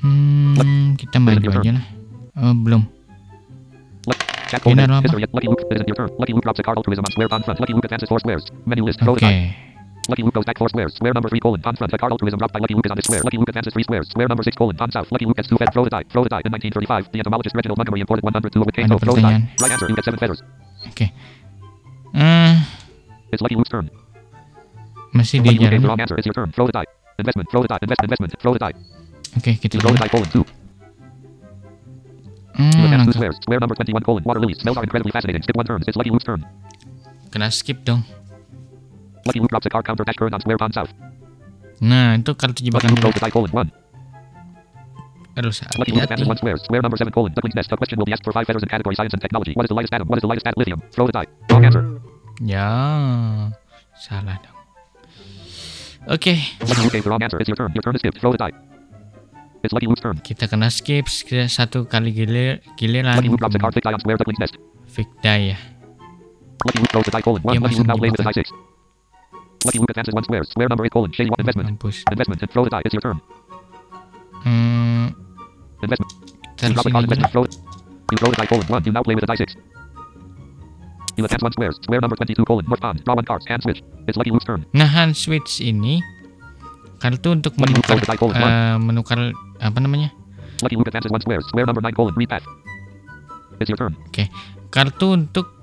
hmm, 0.00 0.96
kita 0.96 1.16
main 1.20 1.38
aja 1.38 1.70
lah 1.76 1.84
oh 2.40 2.54
belum 2.56 2.82
Chat 4.50 4.66
Ini 4.66 4.82
colon. 4.82 4.82
ada 4.82 4.98
apa? 4.98 5.06
History. 5.06 5.22
Lucky 5.30 5.46
Luke. 5.46 5.62
It 5.70 5.78
isn't 5.78 5.86
your 5.86 5.94
turn. 5.94 6.10
Lucky 6.18 6.34
Luke 6.34 6.42
drops 6.42 6.58
a 6.58 6.66
card 6.66 6.74
altruism 6.74 7.06
on 7.06 7.12
square 7.14 7.30
on 7.30 7.46
front. 7.46 7.62
Lucky 7.62 7.70
Luke 7.70 7.86
advances 7.86 8.10
4 8.10 8.18
squares. 8.18 8.42
Menu 8.66 8.82
list. 8.82 8.98
Throw 8.98 9.14
oke 9.14 9.22
the 9.22 9.30
die. 9.30 9.54
Lucky 10.10 10.26
Luke 10.26 10.34
goes 10.34 10.42
back 10.42 10.58
four 10.58 10.66
squares. 10.68 10.90
Square 10.98 11.14
number 11.14 11.28
three 11.30 11.38
colon. 11.38 11.62
Pawn 11.62 11.76
front. 11.78 11.92
A 11.94 11.98
card 11.98 12.10
altruism 12.10 12.38
dropped 12.42 12.50
by 12.50 12.58
Lucky 12.58 12.74
Luke 12.74 12.82
is 12.82 12.90
on 12.90 12.98
this 12.98 13.06
square. 13.06 13.22
Lucky 13.22 13.38
Luke 13.38 13.46
advances 13.46 13.72
three 13.72 13.86
squares. 13.86 14.08
Square 14.10 14.26
number 14.26 14.42
six 14.42 14.56
colon. 14.58 14.74
Pawn 14.74 14.90
south. 14.90 15.06
Lucky 15.14 15.22
Luke 15.22 15.38
gets 15.38 15.46
two 15.46 15.54
feathers. 15.54 15.70
Throw 15.70 15.84
the 15.86 15.90
die. 15.94 16.02
Throw 16.10 16.26
the 16.26 16.32
die. 16.34 16.42
In 16.42 16.50
1935, 16.50 17.14
the 17.14 17.18
entomologist 17.22 17.54
Reginald 17.54 17.78
Montgomery 17.78 18.00
imported 18.02 18.24
102 18.26 18.58
with 18.58 18.74
cane. 18.74 18.90
Ada 18.90 18.98
Throw 18.98 19.14
the 19.14 19.22
die. 19.22 19.38
pertanyaan. 19.38 19.62
Right 19.62 19.70
answer. 19.70 19.86
You 19.86 19.94
get 19.94 20.04
seven 20.04 20.18
feathers. 20.18 20.42
Oke. 20.90 21.06
Eh, 22.14 22.54
It's 23.32 23.42
Lucky 23.42 23.54
Luke's 23.54 23.70
turn. 23.70 23.86
masih 25.10 25.42
Lucky 25.42 25.58
Luke 25.58 25.70
the 25.70 25.86
wrong 25.86 26.00
answer. 26.00 26.16
It's 26.18 26.26
your 26.26 26.34
turn. 26.34 26.50
Throw 26.54 26.66
the 26.66 26.74
die. 26.74 26.86
Investment. 27.18 27.46
Throw 27.50 27.62
the 27.62 27.70
die. 27.70 27.78
Invest. 27.82 28.00
Investment. 28.02 28.30
Throw 28.38 28.52
the 28.54 28.62
die. 28.62 28.74
Oke, 29.38 29.52
kita 29.58 29.78
You 29.78 29.82
throw 29.82 29.92
the 29.94 30.02
die 30.02 30.10
colon 30.10 30.28
two. 30.30 30.44
Hmm, 32.54 33.06
two 33.06 33.12
squares. 33.14 33.36
Square 33.42 33.60
number 33.62 33.74
21 33.74 34.02
colon. 34.02 34.22
Water 34.26 34.40
lilies. 34.42 34.58
Smells 34.58 34.76
are 34.78 34.82
incredibly 34.86 35.10
fascinating. 35.14 35.42
Skip 35.42 35.56
one 35.56 35.66
turn. 35.66 35.82
It's 35.86 35.96
Lucky 35.96 36.10
Luke's 36.10 36.26
turn. 36.26 36.42
Kena 37.30 37.50
skip 37.50 37.82
dong. 37.86 38.02
Lucky 39.26 39.38
Luke 39.38 39.50
drops 39.50 39.66
a 39.66 39.70
card 39.70 39.84
counter 39.86 40.02
dash 40.02 40.16
current 40.18 40.34
on 40.34 40.40
square 40.42 40.58
pawn 40.58 40.72
south. 40.74 40.90
Nah, 41.80 42.18
itu 42.18 42.34
kartu 42.34 42.60
Lucky 42.60 42.70
jebakan 42.70 42.88
Luke 42.90 42.98
dulu. 42.98 43.02
throws 43.10 43.16
the 43.18 43.22
die 43.22 43.32
colon 43.34 43.50
one. 43.54 43.68
Harus 45.40 45.64
Lucky 45.80 45.96
Luke 45.96 46.04
hati-hati. 46.04 46.28
one 46.28 46.36
square. 46.36 46.56
Square 46.60 46.82
number 46.84 47.00
seven 47.00 47.12
colon. 47.16 47.32
Duckling's 47.32 47.56
nest. 47.56 47.72
A 47.72 47.76
question 47.80 47.96
will 47.96 48.04
be 48.04 48.12
asked 48.12 48.24
for 48.24 48.32
five 48.36 48.44
feathers 48.44 48.60
in 48.62 48.68
category 48.68 48.92
science 48.92 49.16
and 49.16 49.22
technology. 49.24 49.56
What 49.56 49.64
is 49.64 49.72
the 49.72 49.78
lightest 49.78 49.94
atom? 49.96 50.06
What 50.08 50.20
is 50.20 50.24
the 50.24 50.28
lightest 50.28 50.46
atom? 50.46 50.60
Lithium. 50.60 50.80
Throw 50.92 51.06
the 51.08 51.16
die. 51.16 51.26
Wrong 51.48 51.64
answer. 51.64 51.82
Ya, 52.44 52.68
salah 53.96 54.36
dong. 54.44 54.58
Oke, 56.08 56.36
Lucky 56.60 56.80
Luke 56.84 56.92
gave 56.92 57.04
the 57.04 57.10
wrong 57.12 57.22
answer. 57.24 57.40
It's 57.40 57.48
your 57.48 57.56
turn. 57.56 57.72
Your 57.72 57.80
turn 57.84 57.96
is 57.96 58.00
skipped. 58.04 58.20
Throw 58.20 58.32
the 58.32 58.40
die. 58.40 58.52
It's 59.64 59.72
Lucky 59.72 59.88
Luke's 59.88 60.00
turn. 60.00 60.16
kita 60.24 60.48
kena 60.48 60.68
skip 60.72 61.08
satu 61.48 61.84
kali 61.84 62.12
gilir 62.16 62.64
giliran 62.80 63.16
Lucky 63.16 63.28
Luke 63.28 63.40
drops 63.40 63.56
a 63.56 63.60
card 63.60 63.72
thick 63.76 63.84
die 63.84 63.92
on 63.96 64.00
square 64.00 64.16
Duckling's 64.16 64.40
nest. 64.40 64.56
Fake 64.88 65.12
die 65.24 65.52
ya. 65.52 65.56
Lucky 66.64 66.80
Luke 66.80 66.92
throws 66.92 67.04
the 67.08 67.12
die 67.12 67.24
colon 67.24 67.40
one. 67.44 67.60
Lucky 67.60 67.76
Luke 67.80 67.88
now 67.88 67.96
plays 67.96 68.12
with 68.12 68.24
the 68.24 68.28
die 68.28 68.36
six. 68.36 68.48
Lucky 69.64 69.78
Luke 69.80 69.92
advances 69.92 70.16
one 70.16 70.24
square. 70.24 70.44
Square 70.44 70.68
number 70.72 70.84
eight 70.88 70.92
colon. 70.96 71.12
Shady 71.12 71.28
one 71.28 71.40
investment. 71.44 71.68
Mampus. 71.68 72.04
Investment 72.08 72.40
and 72.40 72.50
throw 72.52 72.64
the 72.64 72.72
die. 72.72 72.80
It's 72.88 72.96
your 72.96 73.04
turn. 73.04 73.20
Hmm, 74.40 75.12
Investment. 75.82 76.10
kita 76.56 76.60
You 76.60 76.66
harus 76.68 76.76
drop 76.76 76.86
a 76.86 76.88
ini 76.88 76.94
card 76.94 77.04
dulu. 77.04 77.08
investment. 77.08 77.32
Throw 77.32 77.44
it. 77.44 77.52
You 78.10 78.16
throw 78.18 78.30
the 78.30 78.38
die 78.38 78.48
colon 78.50 78.66
one. 78.68 78.82
You 78.84 78.92
now 78.92 79.02
play 79.04 79.14
with 79.16 79.24
the 79.24 79.30
die 79.30 79.40
six. 79.40 79.56
You 81.16 81.24
advance 81.24 81.42
one 81.42 81.52
square. 81.52 81.72
Square 81.72 82.00
number 82.00 82.16
22 82.16 82.44
colon. 82.44 82.64
North 82.68 82.80
pawn. 82.80 82.96
Draw 83.04 83.14
one 83.14 83.26
card. 83.26 83.42
Hand 83.48 83.62
switch. 83.62 83.80
It's 84.08 84.16
Lucky 84.16 84.30
Luke's 84.30 84.44
turn. 84.44 84.64
Nah, 84.72 84.88
hand 84.88 85.16
switch 85.16 85.60
ini 85.60 86.00
kartu 87.00 87.32
untuk 87.32 87.56
menukar 87.56 87.96
eh, 87.96 88.76
menukar 88.76 89.18
apa 89.60 89.78
namanya? 89.80 90.12
Lucky 90.60 90.76
Luke 90.76 90.88
advances 90.92 91.12
one 91.12 91.22
square. 91.24 91.40
Square 91.48 91.66
number 91.68 91.80
nine 91.80 91.96
colon. 91.96 92.12
Read 92.16 92.28
path. 92.28 92.44
It's 93.60 93.68
your 93.68 93.80
turn. 93.80 93.96
Kartu 94.70 95.16
untuk 95.16 95.60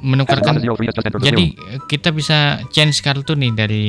menukarkan 0.00 0.56
Jadi 1.20 1.44
eh, 1.54 1.80
kita 1.84 2.10
bisa 2.10 2.64
change 2.72 3.04
kartu 3.04 3.36
nih 3.36 3.52
dari 3.52 3.86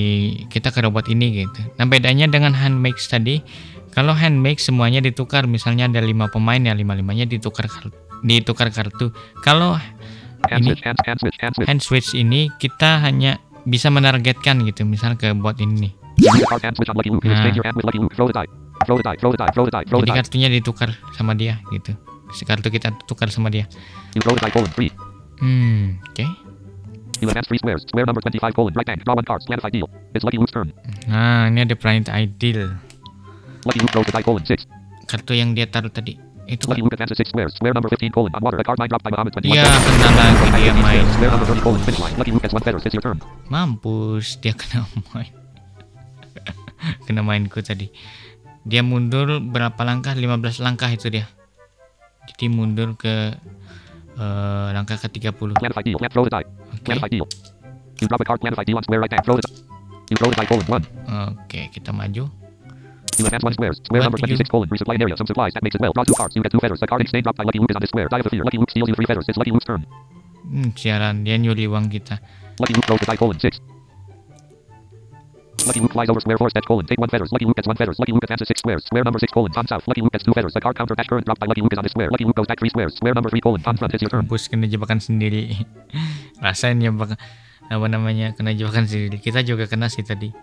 kita 0.52 0.70
ke 0.76 0.84
robot 0.84 1.08
ini 1.08 1.48
gitu. 1.48 1.62
Nah 1.80 1.88
bedanya 1.88 2.28
dengan 2.28 2.52
handmake 2.52 3.00
tadi, 3.00 3.40
kalau 3.92 4.16
handmake 4.16 4.60
semuanya 4.60 5.04
ditukar, 5.04 5.46
misalnya 5.48 5.88
ada 5.88 6.00
lima 6.00 6.32
pemain 6.32 6.60
ya 6.60 6.72
lima 6.72 6.96
limanya 6.96 7.28
ditukar 7.28 7.68
kartu, 7.68 7.92
ditukar 8.24 8.72
kartu. 8.72 9.12
Kalau 9.44 9.76
Hand 10.50 10.66
ini 10.66 10.74
switch. 10.74 10.84
Hand, 10.84 11.00
hand 11.06 11.20
switch. 11.22 11.38
Hand 11.38 11.54
switch. 11.54 11.68
hand 11.70 11.82
switch 11.86 12.10
ini 12.18 12.50
kita 12.58 13.04
hanya 13.06 13.38
bisa 13.62 13.94
menargetkan 13.94 14.66
gitu, 14.66 14.88
misal 14.90 15.14
ke 15.14 15.30
bot 15.38 15.62
ini 15.62 15.94
Nah. 17.30 17.54
Jadi 20.02 20.12
kartunya 20.18 20.50
ditukar 20.50 20.90
sama 21.14 21.34
dia 21.38 21.62
gitu. 21.70 21.94
Si 22.34 22.44
kartu 22.48 22.72
kita 22.74 22.96
tukar 23.06 23.30
sama 23.30 23.52
dia. 23.54 23.70
Hmm, 25.42 26.02
oke. 26.06 26.26
You 27.22 27.30
advance 27.30 27.46
three 27.50 27.62
squares. 27.62 27.86
Square 27.86 28.10
number 28.10 28.22
25 28.22 28.54
colon. 28.54 28.74
Right 28.74 28.88
bank. 28.88 29.06
Draw 29.06 29.14
one 29.14 29.26
card. 29.26 29.46
Planet 29.46 29.62
ideal. 29.66 29.88
It's 30.18 30.26
Lucky 30.26 30.42
Luke's 30.42 30.54
turn. 30.54 30.74
Nah 31.06 31.54
ini 31.54 31.62
ada 31.62 31.78
planet 31.78 32.10
ideal. 32.10 32.74
Kartu 35.08 35.34
yang 35.36 35.54
dia 35.54 35.68
taruh 35.68 35.92
tadi 35.92 36.32
itu 36.52 36.68
Lucky 36.68 36.84
Luke 36.84 36.92
advances 37.00 37.16
six 37.16 37.32
squares. 37.32 37.56
Square 37.56 37.80
number 37.80 37.88
15 37.88 38.12
colon. 38.12 38.32
On 38.36 38.44
water. 38.44 38.60
A 38.60 38.66
card 38.68 38.76
mine 38.76 38.92
dropped 38.92 39.08
by 39.08 39.12
Muhammad 39.16 39.32
21. 39.40 39.56
Iya 39.56 39.64
kena 39.64 40.10
lagi 40.52 40.68
dia 40.68 40.74
main. 40.76 41.06
Square 41.16 41.32
number 41.32 41.48
30 41.48 41.64
colon. 41.64 41.80
Finish 41.88 42.02
line. 42.04 42.16
Lucky 42.20 42.32
Luke 42.36 42.44
gets 42.44 42.54
one 42.56 42.64
feather. 42.66 42.80
It's 42.84 42.92
your 42.92 43.06
turn. 43.06 43.18
Mampus, 43.48 44.36
dia 44.44 44.52
kena 44.52 44.84
main. 45.16 45.32
kena 47.08 47.22
mainku 47.24 47.64
tadi. 47.64 47.88
Dia 48.68 48.84
mundur 48.84 49.40
berapa 49.40 49.80
langkah? 49.88 50.12
15 50.12 50.60
langkah 50.60 50.92
itu 50.92 51.08
dia. 51.08 51.26
Jadi 52.28 52.46
mundur 52.52 53.00
ke 53.00 53.32
eh, 54.20 54.68
langkah 54.76 55.00
ke-30. 55.00 55.56
Planet 55.56 55.78
ideal. 55.80 55.98
Planet 56.04 56.14
throw 56.14 56.26
the 56.28 56.34
die. 56.36 56.48
Oke. 56.76 56.84
Planet 56.84 57.04
ideal. 57.08 57.28
You 58.04 58.06
drop 58.12 58.20
a 58.20 58.26
card. 58.28 58.40
Planet 58.44 58.60
ideal 58.60 58.76
on 58.76 58.84
square 58.84 59.00
right 59.00 59.12
bank. 59.14 59.24
Throw 59.24 59.40
the 59.40 59.46
die. 59.48 59.56
You 60.12 60.16
throw 60.20 60.30
the 60.34 60.38
die 60.42 60.50
colon 60.52 60.68
one. 60.68 60.84
Oke, 61.08 61.72
kita 61.72 61.96
maju. 61.96 62.41
You 63.20 63.26
advance 63.26 63.44
one 63.44 63.54
square. 63.54 63.74
Number 63.92 64.18
do 64.18 64.24
you- 64.30 64.38
26 64.40 64.50
colon. 64.50 64.68
Resupply 64.70 64.96
an 64.96 65.02
area. 65.02 65.18
Some 65.18 65.28
supplies. 65.28 65.54
That 65.54 65.64
makes 65.64 65.76
it 65.76 65.82
well. 65.82 65.94
Draw 65.94 66.04
two 66.06 66.14
cards. 66.16 66.36
You 66.36 66.42
get 66.42 66.52
two 66.52 66.60
feathers. 66.64 66.80
The 66.80 66.88
card 66.88 67.02
exchange 67.02 67.24
dropped 67.24 67.38
by 67.38 67.44
Lucky 67.44 67.60
Luke 67.60 67.72
is 67.72 67.76
on 67.76 67.84
this 67.84 67.92
square. 67.92 68.08
Die 68.08 68.18
of 68.18 68.24
the 68.24 68.32
fear. 68.32 68.44
Lucky 68.44 68.58
Luke 68.58 68.72
steals 68.72 68.90
you 68.90 68.96
three 68.96 69.06
feathers. 69.06 69.26
It's 69.28 69.38
Lucky 69.38 69.52
Luke's 69.52 69.66
turn. 69.66 69.86
Hmm, 70.48 70.72
siaran 70.74 71.24
dia 71.28 71.38
nyuri 71.38 71.68
uang 71.70 71.92
kita. 71.92 72.18
Lucky 72.60 72.74
Luke 72.74 72.88
throws 72.88 73.00
the 73.04 73.08
die 73.08 73.20
colon 73.20 73.38
six. 73.40 73.60
Lucky 75.68 75.80
Luke 75.80 75.94
flies 75.94 76.10
over 76.10 76.20
square 76.20 76.38
four 76.42 76.50
step 76.50 76.66
colon. 76.66 76.86
Take 76.90 76.98
one 76.98 77.10
feathers. 77.10 77.30
Lucky 77.32 77.46
Luke 77.46 77.56
gets 77.56 77.68
one 77.70 77.78
feathers. 77.78 78.00
Lucky 78.02 78.12
Luke 78.12 78.24
advances 78.26 78.48
six 78.50 78.60
squares. 78.60 78.84
Square 78.86 79.04
number 79.06 79.20
six 79.20 79.32
colon. 79.32 79.52
Pawn 79.54 79.68
south. 79.68 79.86
Lucky 79.86 80.02
Luke 80.02 80.12
gets 80.12 80.26
two 80.26 80.34
feathers. 80.34 80.54
The 80.54 80.62
card 80.62 80.76
counter 80.76 80.96
dash 80.96 81.06
current 81.08 81.26
dropped 81.26 81.40
by 81.40 81.46
Lucky 81.46 81.62
Luke 81.62 81.74
is 81.74 81.78
on 81.78 81.86
this 81.86 81.94
square. 81.94 82.10
Lucky 82.10 82.26
Luke 82.26 82.36
goes 82.36 82.48
back 82.48 82.58
three 82.58 82.70
squares. 82.74 82.96
Square 82.96 83.14
number 83.14 83.30
three 83.30 83.42
colon. 83.42 83.62
Pawn 83.62 83.78
front. 83.78 83.94
It's 83.94 84.02
your 84.02 84.10
turn. 84.10 84.26
Mampus 84.26 84.50
kena 84.50 84.66
jebakan 84.66 84.98
sendiri. 84.98 85.54
Rasain 86.44 86.82
jebak 86.82 87.14
apa 87.70 87.86
namanya? 87.86 88.34
Kena 88.34 88.58
jebakan 88.58 88.90
sendiri. 88.90 89.22
Kita 89.22 89.46
juga 89.46 89.70
kena 89.70 89.86
sih 89.86 90.02
tadi. 90.02 90.34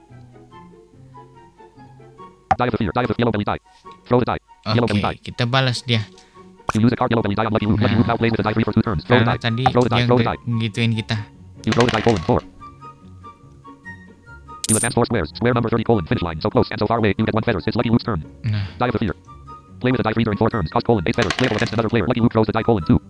Die 2.58 2.66
of 2.66 2.72
the 2.74 2.78
fear. 2.78 2.90
Die 2.94 3.04
of 3.06 3.08
the 3.08 3.14
yellow 3.18 3.32
belly 3.32 3.46
die. 3.46 3.60
Throw 4.06 4.18
the 4.18 4.26
die. 4.26 4.40
Yellow 4.74 4.88
belly 4.90 5.02
die. 5.02 5.16
kita 5.22 5.46
balas 5.46 5.82
dia. 5.86 6.02
You 6.74 6.82
use 6.84 6.92
a 6.92 6.98
card 6.98 7.10
yellow 7.10 7.22
belly 7.22 7.38
die 7.38 7.46
on 7.46 7.52
Lucky 7.54 7.66
Luke. 7.70 7.80
Lucky 7.80 7.96
Luke 7.96 8.06
now 8.10 8.16
plays 8.18 8.32
with 8.34 8.42
the 8.42 8.46
die 8.46 8.52
three 8.52 8.66
for 8.66 8.74
two 8.74 8.82
turns. 8.82 9.04
Throw 9.06 9.22
the 9.22 9.24
Karena 9.24 9.38
die. 9.38 9.42
tadi 9.46 9.64
Throw 9.70 9.82
the 9.86 9.92
die. 9.94 10.04
Throw 10.04 10.18
the 10.18 10.26
die. 10.26 10.40
ngituin 10.44 10.92
kita. 10.98 11.16
You 11.64 11.72
throw 11.72 11.86
the 11.86 11.94
die 11.94 12.02
colon 12.04 12.22
four. 12.26 12.42
You 14.68 14.76
advance 14.76 14.92
four 14.94 15.06
squares. 15.06 15.32
Square 15.32 15.54
number 15.54 15.70
30 15.70 15.84
colon. 15.84 16.04
Finish 16.04 16.20
line. 16.22 16.40
So 16.42 16.50
close 16.50 16.68
and 16.70 16.78
so 16.78 16.86
far 16.86 16.98
away. 16.98 17.14
You 17.16 17.24
get 17.24 17.32
one 17.32 17.42
feathers. 17.42 17.64
It's 17.66 17.76
Lucky 17.76 17.88
Luke's 17.88 18.04
turn. 18.04 18.20
Nah, 18.44 18.66
Die 18.76 18.86
of 18.88 18.92
the 18.92 18.98
fear. 19.00 19.14
Play 19.80 19.92
with 19.92 19.98
the 19.98 20.02
die 20.04 20.12
three 20.12 20.24
during 20.24 20.36
four 20.36 20.50
turns. 20.50 20.68
Cost 20.70 20.84
colon 20.84 21.04
eight 21.06 21.16
feathers. 21.16 21.32
Playable 21.40 21.56
against 21.56 21.72
another 21.72 21.88
player. 21.88 22.04
Lucky 22.06 22.20
Luke 22.20 22.32
throws 22.32 22.46
the 22.46 22.52
die 22.52 22.62
colon 22.62 22.84
two. 22.84 23.00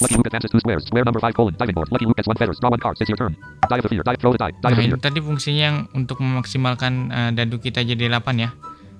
Lucky 0.00 0.16
Luke 0.16 0.26
advances 0.26 0.50
two 0.50 0.60
squares. 0.60 0.84
Square 0.86 1.04
number 1.04 1.20
five 1.20 1.34
colon. 1.34 1.54
Diving 1.58 1.74
board. 1.74 1.88
Lucky 1.92 2.06
Luke 2.06 2.16
gets 2.16 2.28
one 2.28 2.36
feathers. 2.36 2.58
Draw 2.60 2.70
one 2.70 2.80
card. 2.80 2.96
It's 3.00 3.08
your 3.08 3.16
turn. 3.16 3.36
Die 3.68 3.76
of 3.76 3.82
the 3.84 3.88
fear. 3.88 4.02
Die. 4.02 4.16
Throw 4.16 4.32
the 4.32 4.38
die. 4.38 4.50
Die 4.50 4.58
nah 4.62 4.70
of 4.72 4.76
the 4.76 4.84
itu 4.88 4.96
fear. 4.96 5.04
tadi 5.04 5.18
fungsinya 5.20 5.62
yang 5.72 5.76
untuk 5.92 6.18
memaksimalkan 6.24 6.92
eh, 7.12 7.30
dadu 7.36 7.60
kita 7.60 7.84
jadi 7.84 8.08
8 8.08 8.20
ya. 8.40 8.50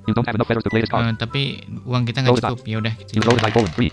You 0.08 0.16
don't 0.16 0.24
have 0.26 0.34
enough 0.34 0.48
feathers 0.48 0.64
to 0.64 0.70
play 0.72 0.80
this 0.80 0.90
card. 0.90 1.06
Eh, 1.06 1.16
tapi 1.16 1.60
uang 1.84 2.04
kita 2.08 2.24
nggak 2.24 2.40
cukup. 2.40 2.60
Ya 2.66 2.76
udah 2.80 2.94
You 3.12 3.20
the 3.20 3.40
die 3.40 3.54
colon 3.54 3.72
three. 3.72 3.92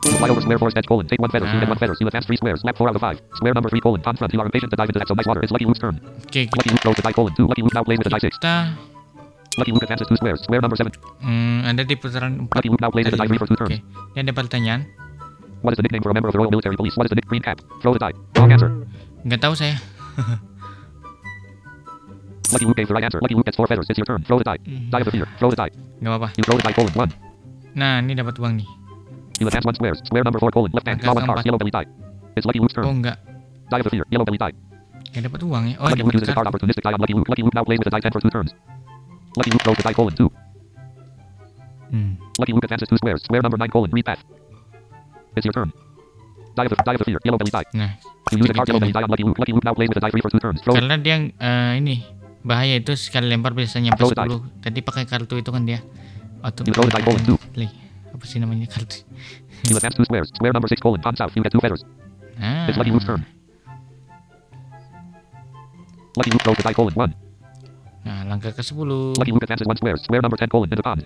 Fly 0.00 0.28
over 0.32 0.40
square 0.40 0.58
four 0.58 0.72
edge 0.74 0.88
colon. 0.88 1.04
Take 1.06 1.20
one 1.20 1.28
feathers. 1.30 1.52
You 1.52 1.60
get 1.60 1.68
Ah. 1.68 1.74
one 1.76 1.80
feathers. 1.80 1.98
You 2.00 2.06
advance 2.08 2.26
three 2.26 2.36
squares. 2.40 2.60
Lap 2.64 2.76
four 2.76 2.88
out 2.88 2.96
of 2.96 3.00
five. 3.04 3.20
Square 3.36 3.54
number 3.54 3.68
three 3.68 3.80
colon. 3.80 4.00
You 4.32 4.40
are 4.40 4.48
impatient 4.48 4.70
to 4.72 4.76
dive 4.76 4.88
into 4.88 4.98
that 5.00 5.08
some 5.08 5.20
ice 5.20 5.26
water. 5.28 5.40
It's 5.44 5.52
Lucky 5.52 5.64
Luke's 5.68 5.78
turn. 5.78 6.00
Oke, 6.24 6.48
Lucky 6.56 6.70
Luke 6.72 6.80
throws 6.80 6.96
the 6.96 7.04
die 7.04 7.12
colon 7.12 7.32
two. 7.36 7.46
Lucky 7.46 7.62
Luke 7.62 7.74
now 7.74 7.84
plays 7.84 7.98
with 8.00 8.08
the 8.08 8.14
die 8.16 8.20
six. 8.24 8.36
kita 8.40 8.72
Lucky 9.58 9.72
Luke 9.74 9.82
advances 9.82 10.06
two 10.06 10.16
squares. 10.16 10.40
Square 10.46 10.62
number 10.62 10.78
seven. 10.78 10.92
hmm, 11.22 11.66
ada 11.66 11.82
di 11.82 11.98
putaran 11.98 12.46
4 12.46 12.54
Lucky 12.54 12.68
Luke 12.70 12.82
now 12.82 12.90
plays 12.90 13.10
the 13.10 13.18
die 13.18 13.26
three 13.26 13.40
for 13.40 13.50
two 13.50 13.58
turns. 13.58 13.82
ini 14.14 14.18
ada 14.22 14.30
pertanyaan. 14.30 14.86
What 15.60 15.74
is 15.74 15.78
the 15.78 15.84
nickname 15.84 16.00
for 16.00 16.10
a 16.10 16.16
member 16.16 16.30
of 16.30 16.34
the 16.34 16.40
Royal 16.40 16.50
Military 16.54 16.76
Police? 16.78 16.96
What 16.96 17.04
is 17.04 17.12
the 17.12 17.18
nick 17.18 17.26
green 17.26 17.42
cap? 17.42 17.60
Throw 17.82 17.92
the 17.92 18.00
die. 18.00 18.14
Wrong 18.38 18.48
mm. 18.48 18.56
answer. 18.56 18.70
Nggak 19.26 19.40
tahu 19.44 19.52
eh? 19.52 19.58
saya. 19.62 19.76
Lucky 22.50 22.64
Luke 22.66 22.78
gave 22.78 22.88
the 22.88 22.94
right 22.94 23.04
answer. 23.04 23.20
Lucky 23.20 23.34
Luke 23.34 23.46
gets 23.46 23.58
four 23.58 23.66
feathers. 23.66 23.86
It's 23.90 23.98
your 23.98 24.06
turn. 24.06 24.24
Throw 24.24 24.38
the 24.38 24.46
die. 24.46 24.58
Mm-hmm. 24.64 24.90
Die 24.90 25.00
of 25.00 25.06
the 25.06 25.14
fear. 25.14 25.26
Throw 25.38 25.50
the 25.50 25.58
die. 25.60 25.70
Nggak 26.00 26.10
apa-apa. 26.10 26.28
You 26.38 26.44
throw 26.46 26.56
the 26.56 26.64
die 26.64 26.74
colon 26.74 26.94
one. 26.96 27.10
Nah, 27.76 28.02
ini 28.02 28.16
dapat 28.18 28.34
uang 28.40 28.58
nih. 28.58 28.68
You 29.38 29.46
advance 29.46 29.66
one 29.66 29.76
square. 29.76 29.94
Square 29.94 30.24
number 30.26 30.40
four 30.40 30.50
colon. 30.50 30.70
Left 30.74 30.88
hand. 30.88 31.04
Draw 31.04 31.14
one. 31.14 31.26
Yellow 31.44 31.60
belly 31.60 31.70
die. 31.70 31.86
It's 32.34 32.46
Lucky 32.46 32.58
Luke's 32.58 32.74
turn. 32.74 32.88
Oh, 32.88 32.94
enggak. 32.94 33.20
Die 33.70 33.78
of 33.78 33.86
the 33.86 33.92
fear. 33.92 34.04
Yellow 34.10 34.26
belly 34.26 34.40
die. 34.40 34.54
Nggak 35.14 35.22
dapat 35.30 35.40
uang 35.46 35.64
ya. 35.70 35.76
Oh, 35.78 35.86
Lucky 35.92 36.02
Luke 36.02 36.16
uses 36.16 36.30
a 36.30 36.34
card 36.34 36.48
opportunistic 36.48 36.82
die 36.82 36.94
on 36.96 37.00
Lucky 37.00 37.14
Luke. 37.14 37.28
Lucky 37.28 37.44
Luke 37.44 37.54
now 37.54 37.62
plays 37.62 37.78
with 37.78 37.86
the 37.86 37.94
die 37.94 38.02
ten 38.02 38.10
for 38.10 38.24
two 38.24 38.32
turns. 38.32 38.56
Lucky 39.36 39.50
Luke 39.50 39.62
the 39.62 39.82
die 39.82 39.92
colon 39.94 40.14
two. 40.14 40.30
Hmm. 41.90 42.14
Lucky 42.38 42.52
Luke 42.52 42.64
advances 42.64 42.88
two 42.88 42.96
squares. 42.98 43.22
Square 43.22 43.42
number 43.42 43.58
nine 43.58 43.70
colon. 43.70 43.90
Read 43.90 44.04
path. 44.06 44.22
It's 45.36 45.44
your 45.46 45.52
turn. 45.52 45.72
Die 46.56 46.64
of 46.66 46.70
the 46.70 46.76
die 46.82 46.94
of 46.94 46.98
the 46.98 47.04
fear. 47.06 47.18
Yellow 47.24 47.38
belly 47.38 47.50
die. 47.54 47.64
Nah, 47.74 47.90
You 48.32 48.38
use 48.38 48.50
a 48.50 48.54
card 48.54 48.68
yellow 48.68 48.80
belly 48.80 48.92
die 48.92 49.02
on 49.02 49.10
Lucky 49.10 49.24
Luke. 49.24 49.38
Lucky 49.38 49.52
Luke 49.52 49.64
now 49.64 49.74
plays 49.74 49.88
with 49.88 49.94
the 49.98 50.02
die 50.02 50.10
three 50.10 50.20
for 50.22 50.30
two 50.30 50.42
turns. 50.42 50.60
Throw. 50.62 50.74
karena 50.74 50.98
dia 50.98 51.16
eh, 51.30 51.72
ini 51.78 52.02
bahaya 52.42 52.80
itu 52.80 52.96
sekali 52.98 53.30
lempar 53.30 53.54
bisa 53.54 53.78
nyampe 53.78 54.02
Throw 54.02 54.10
the 54.10 54.18
die. 54.18 54.30
10. 54.34 54.66
Tadi 54.66 54.78
pakai 54.82 55.04
kartu 55.06 55.34
itu 55.38 55.50
kan 55.54 55.62
dia. 55.62 55.78
Auto 56.42 56.66
You 56.66 56.74
throw 56.74 56.86
the 56.90 56.94
die 56.98 57.04
colon 57.06 57.22
two. 57.22 57.38
Play. 57.54 57.70
Apa 58.10 58.24
sih 58.26 58.42
namanya 58.42 58.66
kartu? 58.66 59.06
You 59.70 59.78
advance 59.78 59.94
two 59.94 60.06
squares. 60.06 60.28
Square 60.34 60.54
number 60.58 60.66
six 60.66 60.82
colon. 60.82 60.98
Pawn 60.98 61.14
south. 61.14 61.30
You 61.38 61.42
get 61.46 61.54
two 61.54 61.62
feathers. 61.62 61.86
Ah. 62.42 62.66
It's 62.66 62.74
Lucky 62.78 62.90
Luke's 62.90 63.06
turn. 63.06 63.22
Lucky 66.18 66.30
Luke 66.34 66.42
throws 66.42 66.58
the 66.58 66.66
die 66.66 66.74
colon 66.74 66.94
one. 66.98 67.14
Nah, 68.00 68.24
langkah 68.24 68.50
ke-10. 68.50 68.76
Lucky 69.18 69.32
Luke 69.32 69.44
advances 69.44 69.68
one 69.68 69.76
square. 69.76 69.96
Square 70.00 70.22
number 70.24 70.38
ten 70.40 70.48
colon. 70.48 70.68
Into 70.68 70.80
pond. 70.80 71.04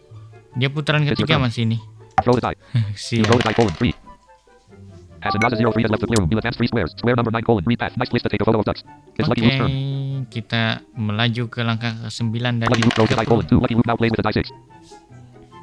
Dia 0.55 0.71
putaran 0.71 1.03
ketiga 1.03 1.43
masih 1.43 1.67
ini. 1.67 1.79
Throw 2.23 2.39
the 2.39 2.43
die. 2.43 2.59
Si 2.95 3.19
You 3.19 3.27
throw 3.27 3.39
the 3.39 3.47
die 3.51 3.57
colon 3.59 3.75
three. 3.75 3.95
Pass 5.19 5.33
and 5.33 5.41
Raza 5.41 5.57
03 5.57 5.89
has 5.89 5.91
left 5.91 6.05
the 6.05 6.09
clear 6.13 6.21
room. 6.21 6.29
You 6.29 6.37
advance 6.37 6.61
three 6.61 6.69
squares. 6.69 6.93
Square 7.01 7.17
number 7.17 7.33
9 7.33 7.41
colon. 7.49 7.65
Read 7.65 7.81
path. 7.81 7.97
Nice 7.97 8.13
place 8.13 8.21
to 8.21 8.29
take 8.29 8.45
a 8.45 8.47
photo 8.47 8.61
of 8.61 8.69
ducks. 8.69 8.85
It's 9.17 9.25
Oke, 9.25 9.41
turn. 9.41 9.73
kita 10.29 10.85
melaju 11.01 11.49
ke 11.49 11.65
langkah 11.65 11.97
ke-9 12.05 12.61
dari 12.61 12.69
Lucky 12.69 12.85
Luke 12.85 12.93
throws 12.93 13.11
a 13.11 13.17
die 13.17 13.25
colon 13.25 13.45
2. 13.49 13.57
Lucky 13.57 13.75
Luke 13.75 13.89
now 13.89 13.97
plays 13.97 14.13
with 14.13 14.21
a 14.21 14.27
die 14.29 14.37
6. 14.37 14.53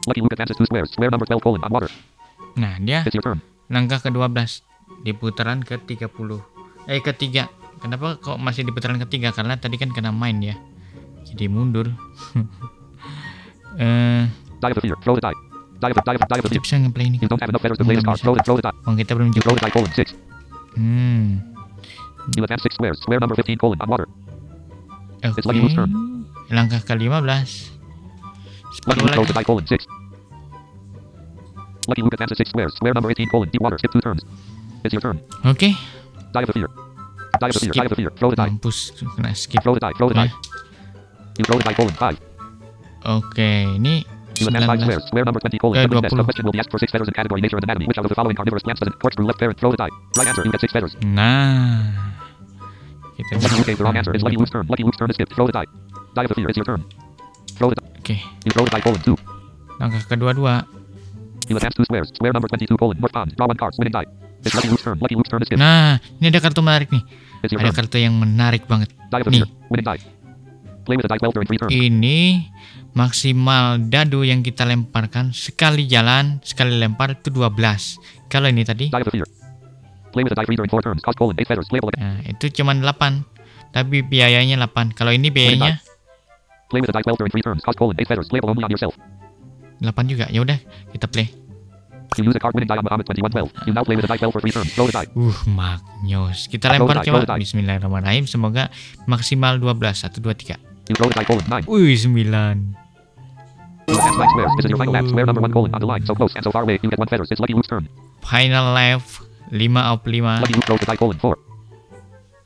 Lucky 0.09 0.21
Luke 0.25 0.34
advances 0.34 0.57
two 0.57 0.65
squares. 0.65 0.89
Square 0.89 1.13
number 1.13 1.29
12 1.29 1.45
colon 1.45 1.61
on 1.61 1.69
water. 1.69 1.93
Nah, 2.57 2.82
dia 2.82 3.05
It's 3.05 3.13
your 3.13 3.21
turn. 3.21 3.38
langkah 3.69 4.01
ke-12 4.01 4.65
di 5.05 5.13
putaran 5.13 5.61
ke-30. 5.61 6.09
Eh, 6.89 6.99
ketiga. 7.05 7.45
Kenapa 7.79 8.17
kok 8.17 8.41
masih 8.41 8.65
di 8.65 8.73
putaran 8.73 8.97
ketiga? 8.97 9.29
Karena 9.29 9.61
tadi 9.61 9.77
kan 9.77 9.93
kena 9.93 10.09
main 10.09 10.41
ya. 10.41 10.57
Jadi 11.26 11.47
mundur. 11.47 11.88
eh, 13.82 14.24
kita 14.61 16.61
bisa 16.61 16.78
ngeplay 16.78 17.09
ini. 17.09 17.17
Oh, 17.26 18.93
kita 18.93 19.17
belum 19.17 19.34
6. 19.34 20.13
Hmm. 20.78 21.41
You 22.38 22.45
advance 22.45 22.61
six 22.61 22.78
squares. 22.78 23.01
Square 23.01 23.19
number 23.19 23.36
15 23.36 23.57
colon 23.57 23.82
on 23.82 23.89
water. 23.89 24.07
Oke. 25.26 25.38
It's 25.38 25.45
Lucky 25.45 25.74
turn. 25.74 25.89
Langkah 26.53 26.82
ke-15. 26.86 27.09
Lucky 28.86 29.01
10 29.01 29.01
Luke 29.01 29.13
throws 29.13 29.30
lagi. 29.30 29.34
a 29.34 29.41
die 29.41 29.47
colon 29.49 29.65
6. 29.65 29.86
Lucky 31.89 32.01
Luke 32.05 32.13
advances 32.13 32.38
six 32.38 32.49
squares. 32.49 32.74
Square 32.78 32.93
number 32.93 33.09
18 33.09 33.30
colon 33.30 33.49
deep 33.49 33.61
water. 33.61 33.78
Skip 33.78 33.91
two 33.91 34.01
turns. 34.01 34.22
It's 34.86 34.93
your 34.93 35.01
turn. 35.01 35.22
Oke. 35.45 35.74
Die 36.34 36.41
of 36.41 36.47
the 36.47 36.53
fear. 36.53 36.69
Die 37.41 37.49
of 37.49 37.53
the 37.53 37.59
fear. 37.59 37.74
Die 37.74 37.86
of 37.86 37.89
the 37.89 37.95
fear. 37.95 38.11
Throw 38.15 38.30
the 38.30 38.38
die. 38.38 38.49
Mampus 38.49 38.93
kena 38.93 39.34
skip. 39.34 39.61
Throw 39.65 39.74
the 39.74 39.82
die. 39.82 39.93
Throw 39.97 40.09
the 40.09 40.15
die. 40.15 40.32
Die 41.41 41.75
colon 41.75 41.93
5. 41.93 42.17
Oke, 43.01 43.49
ini 43.75 44.05
You 44.41 44.47
advance 44.49 44.65
five 44.65 44.79
19. 44.81 44.85
squares. 44.89 45.03
Square 45.05 45.25
number 45.29 45.41
20 45.41 45.57
colon 45.61 45.73
Eh, 45.77 45.85
70 45.85 46.01
nest. 46.01 46.13
20. 46.17 46.21
A 46.21 46.25
question 46.25 46.43
will 46.45 46.55
be 46.55 46.61
asked 46.61 46.71
for 46.73 46.79
six 46.81 46.89
feathers 46.89 47.09
in 47.09 47.13
category 47.13 47.41
nature 47.41 47.57
and 47.57 47.65
anatomy. 47.65 47.85
Which 47.85 47.97
out 48.01 48.05
of 48.05 48.09
the 48.09 48.17
following 48.17 48.33
carnivorous 48.33 48.63
plants 48.65 48.81
does 48.81 48.89
it 48.89 48.97
corkscrew 48.97 49.25
left 49.25 49.37
parent? 49.37 49.57
Throw 49.61 49.69
the 49.69 49.77
die. 49.77 49.93
Right 50.17 50.27
answer. 50.27 50.41
You 50.41 50.49
get 50.49 50.61
six 50.61 50.73
feathers. 50.73 50.97
Nah. 51.05 51.85
Kita 53.17 53.37
Lucky 53.37 53.53
Luke 53.53 53.67
gave 53.69 53.77
the 53.77 53.85
wrong 53.85 53.97
answer. 53.97 54.13
It's 54.15 54.23
Lucky 54.25 54.37
Luke's 54.37 54.49
turn. 54.49 54.65
Lucky 54.65 54.81
Luke's 54.81 54.97
turn 54.97 55.09
is 55.13 55.15
skipped. 55.19 55.33
Throw 55.37 55.45
the 55.45 55.53
die. 55.53 55.69
Die 56.15 56.23
of 56.25 56.29
the 56.29 56.33
fear. 56.33 56.49
It's 56.49 56.57
your 56.57 56.65
turn. 56.65 56.81
Throw 57.53 57.69
the 57.69 57.77
die. 57.77 57.89
Oke, 58.01 58.15
You 58.45 58.49
throw 58.49 58.65
the 58.65 58.73
die 58.73 58.81
colon 58.81 59.01
2. 59.01 59.13
langkah 59.77 60.01
kedua-dua. 60.09 60.65
You 61.49 61.57
advance 61.57 61.75
two 61.77 61.85
squares. 61.85 62.09
Square 62.09 62.33
number 62.33 62.49
22 62.49 62.77
colon 62.81 62.97
north 62.97 63.13
pond. 63.13 63.29
Draw 63.37 63.45
one 63.45 63.59
card. 63.59 63.77
Winning 63.77 63.93
die. 63.93 64.07
It's 64.41 64.57
Lucky 64.57 64.73
Luke's 64.73 64.81
turn. 64.81 64.97
Lucky 64.97 65.13
Luke's 65.13 65.29
turn 65.29 65.41
is 65.45 65.49
skipped. 65.51 65.61
Nah, 65.61 66.01
ini 66.17 66.33
ada 66.33 66.41
kartu 66.41 66.65
menarik 66.65 66.89
nih. 66.89 67.03
Ada 67.45 67.53
turn. 67.53 67.75
kartu 67.77 67.97
yang 68.01 68.17
menarik 68.17 68.65
banget. 68.65 68.89
Die 68.89 69.21
of 69.21 69.27
the 69.27 69.33
Nih, 69.37 69.41
fear. 69.45 69.49
Winning 69.69 69.85
die. 69.85 70.01
Ini 71.69 72.49
maksimal 72.91 73.79
dadu 73.79 74.25
yang 74.25 74.41
kita 74.41 74.65
lemparkan 74.65 75.29
sekali 75.32 75.88
jalan, 75.88 76.41
sekali 76.41 76.73
lempar 76.75 77.21
itu 77.21 77.29
12. 77.29 77.45
Kalau 78.27 78.49
ini 78.49 78.65
tadi, 78.65 78.89
nah, 78.91 78.99
itu 82.25 82.45
cuma 82.51 82.73
8. 82.73 83.23
Tapi 83.71 84.03
biayanya 84.03 84.59
8. 84.67 84.91
Kalau 84.91 85.15
ini 85.15 85.32
biayanya 85.32 85.79
Play 86.71 86.79
with 86.79 86.88
the 86.88 86.95
die 86.95 87.03
well 87.03 87.19
during 87.19 87.36
three 87.36 87.43
turns. 87.43 87.59
Cost 87.67 87.75
colon 87.75 87.99
eight 87.99 88.07
feathers. 88.07 88.32
Label 88.32 88.55
only 88.55 88.63
on 88.63 88.71
yourself. 88.71 88.95
8 89.84 89.91
juga. 90.07 90.32
Ya 90.32 90.39
udah, 90.39 90.55
kita 90.95 91.11
play. 91.11 91.27
You 92.15 92.27
use 92.27 92.36
a 92.36 92.43
card 92.43 92.55
winning 92.55 92.67
die 92.67 92.79
on 92.79 92.88
Muhammad 92.88 93.07
2112. 93.07 93.67
You 93.67 93.75
now 93.75 93.84
play 93.84 93.99
with 93.99 94.07
the 94.07 94.11
die 94.11 94.23
for 94.23 94.39
three 94.39 94.55
turns. 94.55 94.71
Throw 94.71 94.88
the 94.88 94.95
die. 94.95 95.11
Uh, 95.11 95.36
maknyos. 95.51 96.47
Kita 96.47 96.71
Roll 96.71 96.88
lempar 96.88 97.03
coba. 97.03 97.27
roll. 97.27 97.43
Bismillahirrahmanirrahim. 97.43 98.23
Semoga 98.23 98.71
maksimal 99.03 99.59
12. 99.59 99.95
1 99.95 100.23
2 100.23 100.55
3. 100.55 100.70
You 100.89 100.95
throw 100.95 101.07
the 101.07 101.13
die 101.15 101.25
colon 101.25 101.45
nine. 101.49 101.63
Wih, 101.65 102.05
9. 102.05 102.77
You 103.88 103.95
advance 103.97 104.17
nine 104.17 104.29
squares. 104.29 104.51
This 104.57 104.65
is 104.65 104.71
your 104.71 104.79
final 104.79 104.93
left 104.93 105.11
5 105.11 105.21
of 105.21 105.27
5. 110.03 110.41
Lucky 110.41 110.53
Luke 110.53 110.65
throws 110.65 110.79
the 110.79 110.86
die 110.86 110.95
colon 110.95 111.17
four. 111.19 111.38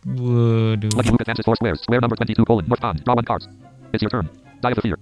Waduh. 0.06 0.96
Lucky 0.96 1.10
Luke 1.10 1.22
advances 1.22 1.46
four 1.46 1.56
squares. 1.56 1.82
Square 1.82 2.02
number 2.02 2.16
22 2.16 2.46
colon 2.46 2.68
north 2.68 2.82
pond. 2.82 3.04
Draw 3.04 3.16
one 3.16 3.26
card. 3.26 3.44
It's 3.94 4.02
your 4.02 4.10
turn. 4.10 4.30
Die 4.62 4.70
of 4.70 4.76
the 4.76 4.82
fear. 4.82 4.98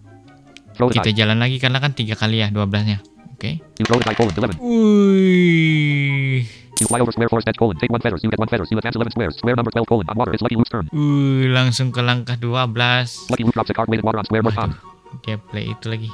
Throw 0.75 0.89
the 0.89 0.99
Kita 0.99 1.13
jalan 1.13 1.39
lagi 1.39 1.59
karena 1.59 1.79
kan 1.79 1.93
tiga 1.93 2.15
kali 2.15 2.39
ya 2.41 2.49
12-nya. 2.49 2.99
Oke. 3.33 3.59
You 3.79 3.85
throw 3.85 3.99
the 3.99 4.05
die 4.07 4.15
colon 4.15 4.33
11. 4.35 4.59
Wih. 4.61 6.62
You 6.79 6.87
fly 6.87 6.99
over 6.99 7.11
square 7.11 7.29
force 7.29 7.45
dash 7.45 7.55
colon. 7.55 7.77
Take 7.77 7.91
one 7.91 8.01
feathers. 8.01 8.23
You 8.23 8.29
get 8.29 8.39
one 8.39 8.47
feathers. 8.47 8.69
You 8.71 8.77
advance 8.77 8.95
11 8.95 9.11
squares. 9.11 9.37
Square 9.37 9.55
number 9.55 9.71
12 9.71 9.87
colon. 9.87 10.05
On 10.09 10.17
water. 10.17 10.33
It's 10.33 10.41
Lucky 10.41 10.55
Luke's 10.55 10.69
turn. 10.69 10.89
Uh, 10.91 11.47
langsung 11.53 11.91
ke 11.93 12.01
langkah 12.01 12.39
12. 12.39 13.29
Lucky 13.29 13.43
Luke 13.43 13.53
drops 13.53 13.69
a 13.69 13.73
card 13.73 13.89
weighted 13.89 14.05
water 14.05 14.17
on 14.17 14.25
square 14.25 14.41
one 14.41 14.53
pond. 14.53 14.73
Dia 15.21 15.37
play 15.37 15.69
itu 15.69 15.85
lagi. 15.85 16.09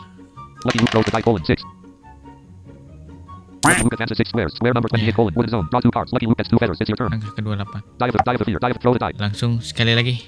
Lucky 0.68 0.80
Luke 0.84 0.92
throws 0.92 1.06
the 1.08 1.16
die 1.16 1.24
colon 1.24 1.44
6. 1.46 1.64
Lucky 3.64 3.84
Luke 3.84 3.96
advances 3.96 4.18
6 4.20 4.30
squares. 4.30 4.54
Square 4.56 4.74
number 4.76 4.90
28 4.92 5.08
yeah. 5.08 5.16
colon. 5.16 5.34
Wooden 5.36 5.52
zone. 5.52 5.68
Draw 5.72 5.80
two 5.80 5.92
cards. 5.92 6.12
Lucky 6.12 6.28
Luke 6.28 6.38
gets 6.38 6.50
two 6.52 6.60
feathers. 6.60 6.78
It's 6.84 6.90
your 6.92 7.00
turn. 7.00 7.16
Langkah 7.16 7.32
ke-28. 7.40 8.00
Die 8.00 8.10
of 8.12 8.16
die 8.20 8.36
of 8.36 8.40
the 8.40 8.46
fear. 8.46 8.60
Die 8.60 8.72
of 8.76 8.80
throw 8.84 8.94
the 8.94 9.00
die. 9.00 9.16
Langsung 9.16 9.64
sekali 9.64 9.96
lagi. 9.96 10.20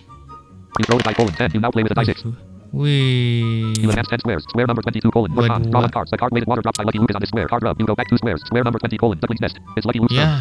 You 0.80 0.86
throw 0.88 0.96
the 0.96 1.04
die 1.04 1.18
colon 1.18 1.36
10. 1.36 1.52
You 1.52 1.60
now 1.60 1.76
play 1.76 1.84
with 1.84 1.92
the 1.92 2.00
die 2.00 2.08
6. 2.08 2.51
We. 2.72 3.74
You 3.80 3.90
have 3.92 4.08
10 4.08 4.20
squares. 4.20 4.44
Square 4.44 4.68
number 4.68 4.82
22 4.82 5.12
colon. 5.12 5.36
Word 5.36 5.52
on. 5.52 5.70
Draw 5.70 5.82
on 5.84 5.90
card. 5.92 6.08
The 6.10 6.18
card 6.18 6.32
weighted 6.32 6.48
water 6.48 6.62
drops 6.62 6.78
by 6.78 6.84
Lucky 6.84 7.00
Luke 7.00 7.10
is 7.12 7.16
on 7.16 7.22
the 7.22 7.28
square. 7.28 7.48
Card 7.48 7.64
rub. 7.64 7.80
You 7.80 7.86
go 7.86 7.96
back 7.96 8.08
two 8.10 8.18
squares. 8.18 8.42
Square 8.46 8.64
number 8.64 8.80
20 8.80 8.98
colon. 8.98 9.20
Duckling's 9.20 9.42
nest. 9.42 9.60
It's 9.76 9.86
Lucky 9.86 10.00
Luke's 10.00 10.14
Yeah. 10.16 10.40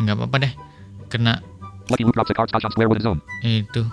Nggak 0.00 0.16
apa-apa 0.20 0.36
deh. 0.44 0.52
Kena. 1.08 1.40
Lucky 1.88 2.04
Luke 2.04 2.14
drops 2.14 2.30
a 2.30 2.34
card 2.34 2.50
touch 2.52 2.64
on 2.64 2.70
square 2.72 2.88
with 2.88 3.00
wooden 3.00 3.16
zone. 3.16 3.20
Itu. 3.40 3.84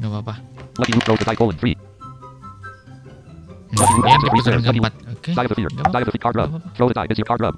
Nggak 0.00 0.10
apa-apa. 0.16 0.34
Lucky 0.80 0.92
Luke 0.96 1.04
throws 1.04 1.18
the 1.20 1.24
die 1.28 1.36
colon. 1.36 1.56
Three. 1.60 1.76
Hmm, 1.76 3.76
Lucky 3.76 3.94
Luke 3.96 4.06
yeah, 4.08 4.14
answers 4.16 4.30
three 4.32 4.40
squares. 4.40 4.64
Lucky 4.64 4.80
Luke. 4.80 4.96
Okay. 5.20 5.34
Die 5.36 5.44
of 5.44 5.48
the 5.52 5.56
fear. 5.60 5.68
Die 5.68 6.00
of 6.00 6.06
the 6.08 6.12
fear. 6.12 6.24
Card 6.24 6.36
rub. 6.36 6.48
Throw 6.76 6.88
the 6.88 6.94
die. 6.96 7.06
It's 7.08 7.18
your 7.20 7.28
card 7.28 7.40
rub. 7.40 7.56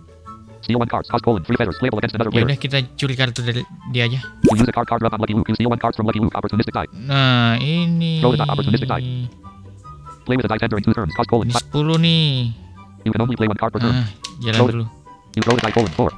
Ya 0.64 2.32
player. 2.32 2.46
udah 2.48 2.58
kita 2.58 2.76
curi 2.96 3.14
kartu 3.14 3.40
dari 3.40 3.62
dia 3.92 4.08
aja. 4.08 4.18
You 4.48 4.56
use 4.56 4.68
a 4.68 4.72
card 4.72 4.88
card 4.88 5.04
rub 5.04 5.12
on 5.12 5.20
Lucky 5.20 5.34
Luke. 5.36 5.48
You 5.48 5.54
steal 5.54 5.68
one 5.68 5.78
card 5.78 5.92
from 5.92 6.08
Lucky 6.08 6.18
Luke. 6.18 6.32
Opportunistic 6.32 6.72
die. 6.72 6.88
Nah, 6.94 7.60
ini. 7.60 8.18
Throw 8.24 8.32
the 8.32 8.40
die. 8.40 8.48
Opportunistic 8.48 8.88
die. 8.88 9.04
Play 10.24 10.36
with 10.40 10.44
the 10.44 10.52
die 10.52 10.60
10 10.60 10.72
during 10.72 10.84
two 10.84 10.96
turns. 10.96 11.12
Cost 11.12 11.28
colon 11.28 11.48
Ini 11.48 11.52
5. 11.52 11.68
10 11.68 12.00
nih. 12.00 12.28
You 13.04 13.12
can 13.12 13.20
only 13.20 13.36
play 13.36 13.44
one 13.44 13.60
card 13.60 13.76
per 13.76 13.80
turn. 13.80 13.92
Ah, 13.92 14.08
jalan 14.40 14.56
Throw 14.56 14.68
it. 14.68 14.72
dulu. 14.72 14.84
You 15.36 15.42
throw 15.44 15.54
the 15.54 15.64
die 15.68 15.74
colon 15.76 15.92
4. 15.92 16.08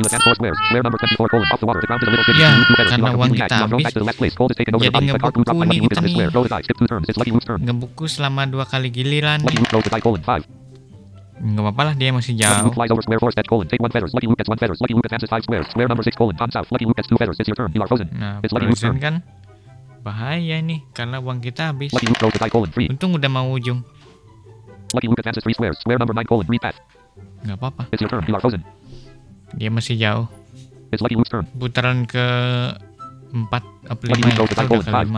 You 0.00 0.08
advance 0.08 0.24
four 0.24 0.32
squares. 0.36 0.56
Square 0.68 0.82
number 0.84 0.96
24 0.96 1.28
colon 1.28 1.44
off 1.52 1.60
the 1.60 1.68
water. 1.68 1.80
The 1.80 1.88
ground 1.88 2.00
is 2.00 2.08
a 2.08 2.12
little 2.12 2.24
shaky. 2.24 2.40
Ya, 2.40 2.48
You 2.48 2.56
lose 2.56 2.68
two 2.68 2.76
feathers. 2.76 2.92
You 2.92 2.96
karena 2.96 3.04
are 3.04 3.16
uang 3.20 3.28
completely 3.28 3.40
kita 3.40 3.52
hacked. 3.52 3.60
You 3.60 3.60
are 3.60 3.68
thrown 3.68 3.80
habis. 3.80 3.84
back 3.84 3.92
to 3.92 4.00
the 4.00 4.08
last 4.08 4.18
place. 4.20 4.34
Gold 4.36 4.50
is 4.50 4.56
taken 4.56 4.72
over 4.72 4.80
Jadi 4.80 4.88
your 4.88 4.96
body. 4.96 5.06
The 5.06 5.12
card 5.12 5.20
ngebuku 5.20 5.36
blue 5.36 5.44
dropped 5.44 5.60
by 5.60 5.66
nih 5.66 5.68
Lucky 5.70 5.80
Luke 5.80 5.92
is 5.92 5.92
kita 5.92 6.00
on 6.00 6.04
this 6.04 6.08
nih. 6.08 6.14
square. 6.16 6.30
Throw 6.30 6.42
the 6.42 6.50
die. 6.50 6.62
Skip 6.64 6.76
two 6.80 6.88
turns. 6.88 7.04
It's 7.04 7.18
Lucky 7.20 7.32
Luke's 7.32 7.44
turn. 7.44 7.60
Ngebuku 7.60 8.04
selama 8.08 8.42
dua 8.44 8.64
kali 8.64 8.88
giliran. 8.88 9.38
Lucky 9.40 9.58
Luke 9.58 9.68
throws 9.68 9.84
the 9.84 9.92
die 9.92 10.00
colon 10.00 10.22
5. 10.24 10.69
Nggak 11.40 11.62
apa-apa 11.64 11.82
lah, 11.88 11.94
dia 11.96 12.12
masih 12.12 12.36
jauh. 12.36 12.68
Luke 12.68 12.76
flies 12.76 12.92
over 12.92 13.00
square 13.00 13.16
four 13.16 13.32
edge 13.32 13.48
colon. 13.48 13.64
Take 13.64 13.80
one 13.80 13.88
feathers. 13.88 14.12
Lucky 14.12 14.28
Luke 14.28 14.36
gets 14.36 14.52
one 14.52 14.60
feathers. 14.60 14.76
Lucky 14.76 14.92
Luke 14.92 15.08
advances 15.08 15.30
five 15.32 15.40
squares. 15.40 15.64
Square 15.72 15.88
number 15.88 16.04
6 16.04 16.12
colon 16.12 16.36
pond 16.36 16.52
south. 16.52 16.68
Lucky 16.68 16.84
Luke 16.84 16.98
gets 17.00 17.08
two 17.08 17.16
feathers. 17.16 17.40
It's 17.40 17.48
your 17.48 17.56
turn. 17.56 17.72
You 17.72 17.80
are 17.80 17.88
frozen. 17.88 18.12
Nah, 18.12 18.44
It's 18.44 18.52
Lucky 18.52 18.68
Luke's 18.68 18.84
turn. 18.84 19.00
kan 19.00 19.24
bahaya 20.00 20.60
nih 20.60 20.84
karena 20.92 21.16
uang 21.20 21.40
kita 21.40 21.72
habis. 21.72 21.96
Lucky 21.96 22.12
Luke 22.12 22.20
throws 22.20 22.36
the 22.36 22.44
die 22.44 22.52
colon 22.52 22.68
3. 22.68 22.92
Untung 22.92 23.16
udah 23.16 23.30
mau 23.32 23.48
ujung. 23.50 23.80
Lucky 24.92 25.08
Luke 25.08 25.20
advances 25.24 25.40
three 25.40 25.56
squares. 25.56 25.80
Square 25.80 25.96
number 25.96 26.12
9 26.12 26.28
colon 26.28 26.44
read 26.44 26.60
path. 26.60 26.76
Nggak 27.40 27.56
apa-apa, 27.56 27.82
It's 27.88 28.04
your 28.04 28.12
turn. 28.12 28.20
You 28.28 28.36
are 28.36 28.42
frozen. 28.44 28.60
dia 29.56 29.72
masih 29.72 29.96
jauh. 29.96 30.28
It's 30.92 31.00
Lucky 31.00 31.16
Luke's 31.16 31.32
turn. 31.32 31.48
Putaran 31.56 32.04
ke 32.04 32.26
4 33.32 33.48
apa 33.88 34.02
Lucky 34.04 34.22
5 34.28 34.36
Luke 34.36 34.52
the 34.52 34.52
Kita 34.52 34.60
die 34.60 34.68
colon 34.68 34.84
five. 34.84 35.08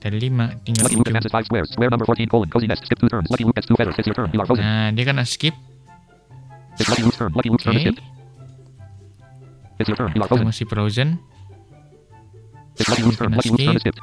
5. 0.00 0.04
Dari 0.04 0.16
5 0.16 0.64
tinggal 0.64 0.82
Lucky 0.88 0.96
Luke 0.96 1.04
ujung. 1.04 1.12
advances 1.12 1.32
five 1.32 1.44
squares. 1.44 1.68
Square 1.68 1.90
number 1.92 2.06
14 2.08 2.24
colon 2.28 2.48
cozy 2.48 2.66
nest. 2.66 2.82
Skip 2.88 2.98
two 2.98 3.10
turns. 3.12 3.28
Lucky 3.28 3.44
Luke 3.44 3.56
gets 3.56 3.68
two 3.68 3.76
feathers. 3.76 3.96
It's 4.00 4.08
your 4.08 4.16
turn. 4.16 4.28
You 4.32 4.40
are 4.40 4.48
frozen. 4.48 4.64
Nah, 4.64 4.88
dia 4.96 5.04
kena 5.04 5.24
skip. 5.28 5.54
It's 6.80 6.88
Lucky 6.88 7.04
Luke's 7.04 7.18
turn. 7.20 7.30
Lucky 7.36 7.50
Luke's 7.52 7.64
turn 7.68 7.76
is 7.76 7.84
Oke, 7.84 7.92
skipped. 7.92 8.02
It's 9.80 9.88
your 9.92 9.98
turn. 10.00 10.10
You 10.16 10.24
are 10.24 10.28
kita 10.28 10.32
frozen. 10.32 10.46
masih 10.48 10.64
frozen. 10.64 11.08
It's 12.80 12.88
Lucky 12.88 13.02
Luke's 13.04 13.18
turn. 13.20 13.30
Lucky 13.36 13.50
Luke's 13.52 13.64
turn 13.68 13.76
is 13.76 13.84
skipped. 13.84 14.00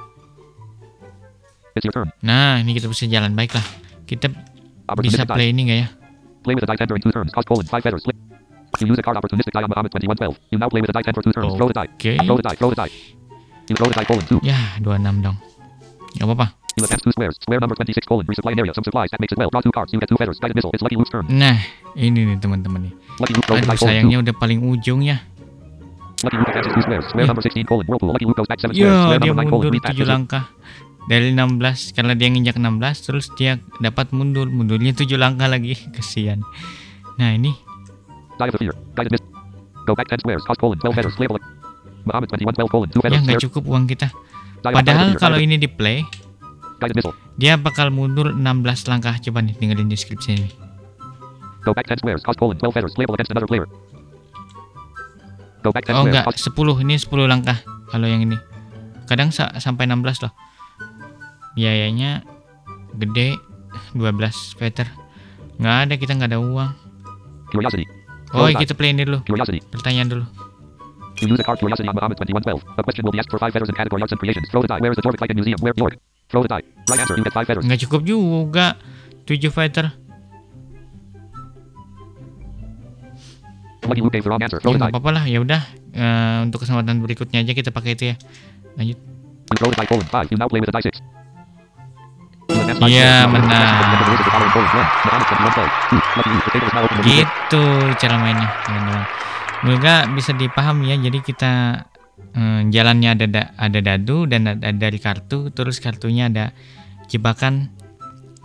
It's 1.74 1.86
your 1.86 1.96
turn. 1.98 2.10
Nah, 2.22 2.62
ini 2.62 2.78
kita 2.78 2.86
bisa 2.86 3.10
jalan. 3.10 3.34
Baiklah, 3.34 3.66
kita 4.06 4.30
bisa 5.02 5.26
play 5.26 5.50
ini 5.50 5.62
nggak 5.70 5.80
ya? 5.82 5.88
Play 6.46 6.54
with 6.54 6.66
a 6.66 6.70
die 6.70 6.78
10 6.80 6.88
during 6.88 7.02
two 7.02 7.14
turns. 7.14 7.34
Cost 7.34 7.50
colon 7.50 7.66
five 7.66 7.82
feathers. 7.82 8.06
Flip. 8.06 8.18
You 8.78 8.94
use 8.94 9.00
a 9.00 9.06
card 9.06 9.18
opportunistic 9.18 9.50
die 9.50 9.66
on 9.66 9.74
Muhammad 9.74 9.90
2112. 9.90 10.38
You 10.54 10.62
now 10.62 10.70
play 10.70 10.86
with 10.86 10.94
a 10.94 10.96
die 10.96 11.02
10 11.02 11.18
for 11.18 11.26
two 11.26 11.34
turns. 11.34 11.58
Throw 11.58 11.68
the 11.68 11.78
die. 11.78 11.90
Oke. 11.90 12.12
Throw 12.22 12.38
the 12.38 12.46
die. 12.46 12.58
Throw 12.58 12.70
the 12.70 12.78
die. 12.78 12.94
You 13.68 13.76
throw 13.76 13.90
the 13.90 13.98
die 13.98 14.06
colon 14.06 14.26
two. 14.30 14.40
Ya, 14.46 14.78
26 14.80 15.26
dong. 15.26 15.38
Nggak 16.18 16.28
apa-apa. 16.28 16.48
You 16.78 16.86
advance 16.86 17.02
two 17.02 17.14
squares. 17.14 17.36
Square 17.42 17.62
number 17.62 17.74
26 17.74 18.06
colon. 18.06 18.26
Resupply 18.26 18.54
an 18.54 18.60
area. 18.60 18.74
Some 18.74 18.86
supplies. 18.86 19.10
That 19.10 19.18
makes 19.18 19.34
it 19.34 19.40
well. 19.40 19.50
Draw 19.50 19.62
two 19.62 19.74
cards. 19.74 19.90
You 19.90 19.98
get 19.98 20.10
two 20.10 20.18
feathers. 20.18 20.38
Guided 20.38 20.54
missile. 20.54 20.70
It's 20.74 20.82
Lucky 20.82 20.94
Luke's 20.94 21.10
turn. 21.10 21.26
Nah, 21.26 21.58
ini 21.94 22.26
nih 22.26 22.38
teman-teman 22.38 22.90
nih. 22.90 22.94
Aduh, 23.18 23.42
sayangnya 23.76 24.22
udah 24.22 24.34
paling 24.34 24.62
ujung 24.62 25.02
ya. 25.02 25.18
Lucky 26.22 26.38
Luke 26.38 26.50
advances 26.50 26.74
two 26.74 26.84
squares. 26.84 27.06
Square 27.08 27.26
Yeah. 27.26 27.30
number 27.30 27.44
16 27.46 27.66
colon. 27.66 27.86
Whirlpool. 27.86 28.10
Lucky 28.14 28.26
Luke 28.26 28.38
goes 28.38 28.50
back 28.50 28.60
seven 28.62 28.74
squares. 28.74 28.90
Ya, 28.90 29.06
Square 29.10 29.22
dia 29.22 29.30
number 29.30 29.42
9 29.42 29.50
colon. 29.50 29.64
mundur. 29.70 29.90
7 29.90 30.06
langkah. 30.06 30.44
Dari 31.08 31.28
16 31.32 31.96
karena 31.96 32.14
dia 32.14 32.28
nginjak 32.28 32.58
16 32.60 32.98
terus 33.02 33.26
dia 33.34 33.52
dapat 33.80 34.12
mundur. 34.12 34.46
Mundurnya 34.46 34.94
7 34.94 35.18
langkah 35.18 35.48
lagi. 35.48 35.74
Kesian. 35.96 36.42
Nah, 37.16 37.34
ini 37.34 37.54
Die 38.38 38.46
of 38.46 38.54
the 38.54 38.62
fear. 38.62 38.74
Guided 38.94 39.18
missile. 39.18 39.30
Go 39.82 39.98
back 39.98 40.10
10 40.10 40.22
squares. 40.22 40.46
Cost 40.46 40.62
colon 40.62 40.78
12 40.78 40.94
feathers. 40.94 41.18
Label. 41.18 41.42
Muhammad 42.06 42.30
2112 42.30 42.70
colon. 42.70 42.88
Two 42.94 43.02
ya 43.02 43.18
nggak 43.18 43.42
cukup 43.50 43.64
uang 43.66 43.90
kita. 43.90 44.14
Padahal 44.64 45.14
kalau 45.16 45.38
ini 45.38 45.56
di 45.56 45.70
play, 45.70 46.04
dia 47.36 47.56
bakal 47.56 47.90
mundur 47.90 48.32
16 48.32 48.44
langkah. 48.86 49.16
Coba 49.18 49.42
nih 49.42 49.56
dengerin 49.56 49.88
deskripsi 49.88 50.30
ini. 50.34 50.50
Go 51.62 51.76
back 51.76 51.88
10 51.88 52.00
squares. 52.00 52.22
Cost 52.24 52.40
colon 52.40 52.56
12 52.56 52.74
feathers. 52.74 52.94
Playable 52.96 53.16
against 53.16 53.32
another 53.32 53.50
player. 53.50 53.68
Go 55.62 55.70
back 55.76 55.84
10 55.84 55.94
Oh 55.94 56.04
enggak, 56.08 56.24
Cost 56.24 56.42
10. 56.42 56.84
Ini 56.84 56.96
10 56.96 57.28
langkah 57.28 57.58
kalau 57.92 58.08
yang 58.08 58.24
ini. 58.24 58.38
Kadang 59.08 59.32
sa- 59.36 59.52
sampai 59.60 59.84
16 59.88 60.24
loh. 60.24 60.32
Biayanya 61.58 62.24
gede 62.96 63.36
12 63.92 64.56
feather. 64.56 64.88
Nggak 65.58 65.76
ada, 65.90 65.94
kita 65.98 66.12
nggak 66.16 66.30
ada 66.32 66.40
uang. 66.40 66.72
Curiosity. 67.50 67.86
Oh, 68.36 68.48
kita 68.52 68.76
playin 68.76 69.00
dulu. 69.00 69.24
Curiosity. 69.24 69.60
Pertanyaan 69.72 70.08
dulu. 70.08 70.26
You 71.22 71.28
use 71.34 71.40
a 71.40 71.44
card 71.44 71.58
Curiosity 71.58 71.90
on 71.90 71.96
Muhammad 71.98 72.18
2112. 72.22 72.78
A 72.78 72.84
question 72.84 73.02
will 73.06 73.12
be 73.12 73.18
asked 73.18 73.32
for 73.32 73.40
5 73.42 73.50
feathers 73.50 73.70
in 73.70 73.76
category 73.76 74.02
arts 74.02 74.14
and 74.14 74.20
creations. 74.22 74.46
Throw 74.54 74.62
the 74.62 74.70
die. 74.70 74.78
Where 74.78 74.92
is 74.94 74.98
the 74.98 75.02
Jorvik 75.02 75.18
Viking 75.18 75.38
Museum? 75.38 75.58
Where? 75.62 75.74
York. 75.74 75.98
Throw 76.30 76.42
the 76.46 76.52
die. 76.52 76.62
Right 76.90 77.00
answer. 77.02 77.18
You 77.18 77.24
get 77.26 77.34
5 77.34 77.48
feathers. 77.48 77.66
Nggak 77.66 77.80
cukup 77.90 78.02
juga. 78.06 78.78
7 79.26 79.50
feather. 79.50 79.86
Lucky 83.88 84.02
Luke 84.04 84.14
gave 84.14 84.24
the 84.24 84.30
wrong 84.30 84.44
answer. 84.44 84.60
Ya 84.60 84.64
Throw 84.68 84.74
the 84.78 84.82
die. 84.84 84.92
apa-apa 84.94 85.10
lah, 85.10 85.24
ya 85.26 85.40
udah. 85.42 85.62
Eh, 85.98 86.38
untuk 86.46 86.62
kesempatan 86.62 87.02
berikutnya 87.02 87.42
aja 87.42 87.54
kita 87.56 87.74
pakai 87.74 87.98
itu 87.98 88.14
ya. 88.14 88.16
Lanjut. 88.78 88.98
Throw 89.58 89.70
the 89.74 89.78
die 89.80 89.88
colon 89.90 90.06
5. 90.06 90.30
You 90.30 90.38
now 90.38 90.46
play 90.52 90.62
with 90.62 90.70
a 90.70 90.76
die 90.76 90.86
6. 90.86 91.02
You 92.48 92.62
advance 92.62 92.80
five 92.80 92.92
Iya, 92.94 93.26
menang. 93.26 93.74
Get 93.74 93.98
the 93.98 94.06
rules 94.06 94.22
of 94.22 94.26
the 94.28 94.34
following 94.38 94.54
colon. 94.54 94.70
One. 94.70 94.90
Muhammad 95.08 95.28
2112. 95.34 95.90
Two. 95.90 96.00
Lucky 96.14 96.30
you. 96.30 96.40
The 96.46 96.52
table 96.54 96.68
is 96.68 96.74
now 96.78 96.84
open. 96.86 96.98
Gitu 97.02 97.64
cara 97.98 98.16
mainnya, 98.22 98.50
teman-teman. 98.68 99.04
Semoga 99.58 100.06
bisa 100.12 100.32
dipahami 100.32 100.94
ya. 100.94 100.98
Jadi 101.00 101.20
kita 101.22 101.52
eh, 102.34 102.62
jalannya 102.70 103.10
ada 103.14 103.26
da- 103.26 103.52
ada 103.58 103.80
dadu 103.80 104.26
dan 104.26 104.46
ada 104.48 104.70
dari 104.70 104.98
kartu, 104.98 105.50
terus 105.50 105.80
kartunya 105.80 106.30
ada 106.30 106.54
jebakan. 107.08 107.74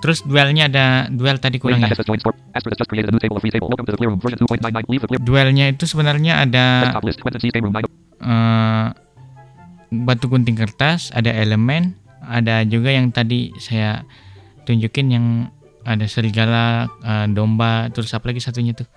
Terus 0.02 0.26
duelnya 0.26 0.66
ada 0.66 0.84
duel 1.06 1.38
tadi 1.38 1.62
kurang 1.62 1.78
ya. 1.78 1.86
access 1.86 2.02
joined 2.02 2.18
sport. 2.18 2.34
Asterisk 2.52 2.74
has 2.74 2.80
just 2.82 2.90
created 2.90 3.08
a 3.08 3.12
new 3.14 3.22
table 3.22 3.38
of 3.38 3.42
free 3.42 3.54
table. 3.54 3.70
Welcome 3.70 3.86
to 3.86 3.94
the 3.94 3.98
clear 3.98 4.10
room. 4.10 4.18
Version 4.18 4.42
2.99. 4.42 4.90
Leave 4.90 4.98
the 4.98 5.08
clear. 5.08 5.20
Duelnya 5.22 5.64
itu 5.70 5.84
sebenarnya 5.86 6.42
ada 6.42 6.64
Desktop 6.90 7.04
list. 7.06 7.18
Quentin 7.22 7.38
C's 7.38 7.52
game 7.54 7.64
room 7.64 7.74
9. 7.78 7.86
eh, 7.86 8.86
batu 9.92 10.26
gunting 10.26 10.58
kertas, 10.58 11.14
ada 11.14 11.30
elemen, 11.30 11.94
ada 12.18 12.66
juga 12.66 12.90
yang 12.90 13.14
tadi 13.14 13.54
saya 13.58 14.02
tunjukin 14.64 15.06
yang 15.06 15.26
ada 15.84 16.06
serigala, 16.06 16.90
eh, 16.98 17.26
domba, 17.30 17.86
terus 17.94 18.10
apa 18.10 18.26
lagi 18.26 18.42
satunya 18.42 18.74
tuh. 18.74 18.90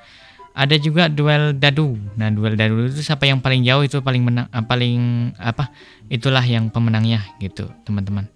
Ada 0.55 0.79
juga 0.79 1.11
duel 1.11 1.51
dadu. 1.59 1.99
Nah, 2.15 2.31
duel 2.31 2.55
dadu 2.55 2.87
itu 2.87 3.03
siapa 3.03 3.27
yang 3.27 3.43
paling 3.43 3.67
jauh 3.67 3.83
itu 3.83 3.99
paling 3.99 4.23
menang, 4.23 4.47
eh, 4.47 4.63
paling 4.63 5.35
apa? 5.35 5.67
Itulah 6.07 6.47
yang 6.47 6.71
pemenangnya 6.71 7.19
gitu, 7.43 7.67
teman-teman. 7.83 8.31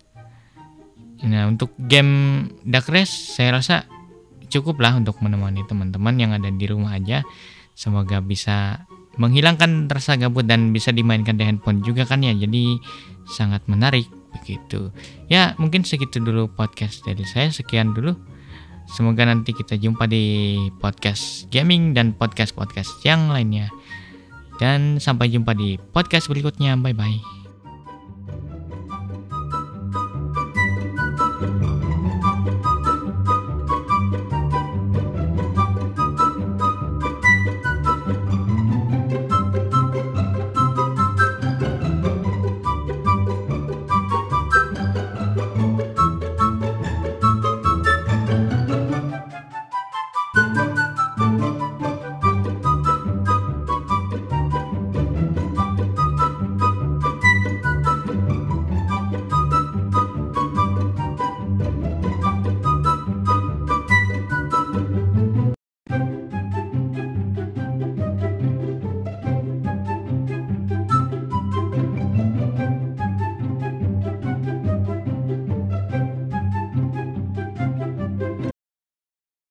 Nah, 1.23 1.47
untuk 1.47 1.71
game 1.79 2.45
Dark 2.67 2.91
Race 2.91 3.11
saya 3.11 3.59
rasa 3.59 3.87
cukup 4.51 4.79
lah 4.83 4.99
untuk 4.99 5.19
menemani 5.23 5.63
teman-teman 5.67 6.15
yang 6.19 6.31
ada 6.35 6.51
di 6.51 6.65
rumah 6.67 6.95
aja. 6.95 7.23
Semoga 7.75 8.19
bisa 8.19 8.83
menghilangkan 9.19 9.87
rasa 9.91 10.15
gabut 10.19 10.47
dan 10.47 10.71
bisa 10.75 10.91
dimainkan 10.91 11.39
di 11.39 11.47
handphone 11.47 11.83
juga 11.83 12.03
kan 12.03 12.23
ya. 12.23 12.35
Jadi 12.35 12.79
sangat 13.27 13.63
menarik 13.67 14.07
begitu. 14.35 14.91
Ya, 15.27 15.55
mungkin 15.55 15.83
segitu 15.83 16.19
dulu 16.19 16.51
podcast 16.51 17.03
dari 17.03 17.23
saya. 17.23 17.51
Sekian 17.51 17.95
dulu. 17.95 18.15
Semoga 18.89 19.23
nanti 19.29 19.53
kita 19.53 19.77
jumpa 19.77 20.09
di 20.09 20.57
podcast 20.81 21.45
gaming 21.53 21.93
dan 21.93 22.17
podcast-podcast 22.17 23.05
yang 23.05 23.29
lainnya. 23.29 23.69
Dan 24.59 24.99
sampai 24.99 25.31
jumpa 25.31 25.55
di 25.55 25.79
podcast 25.93 26.27
berikutnya. 26.27 26.75
Bye 26.75 26.97
bye. 26.97 27.38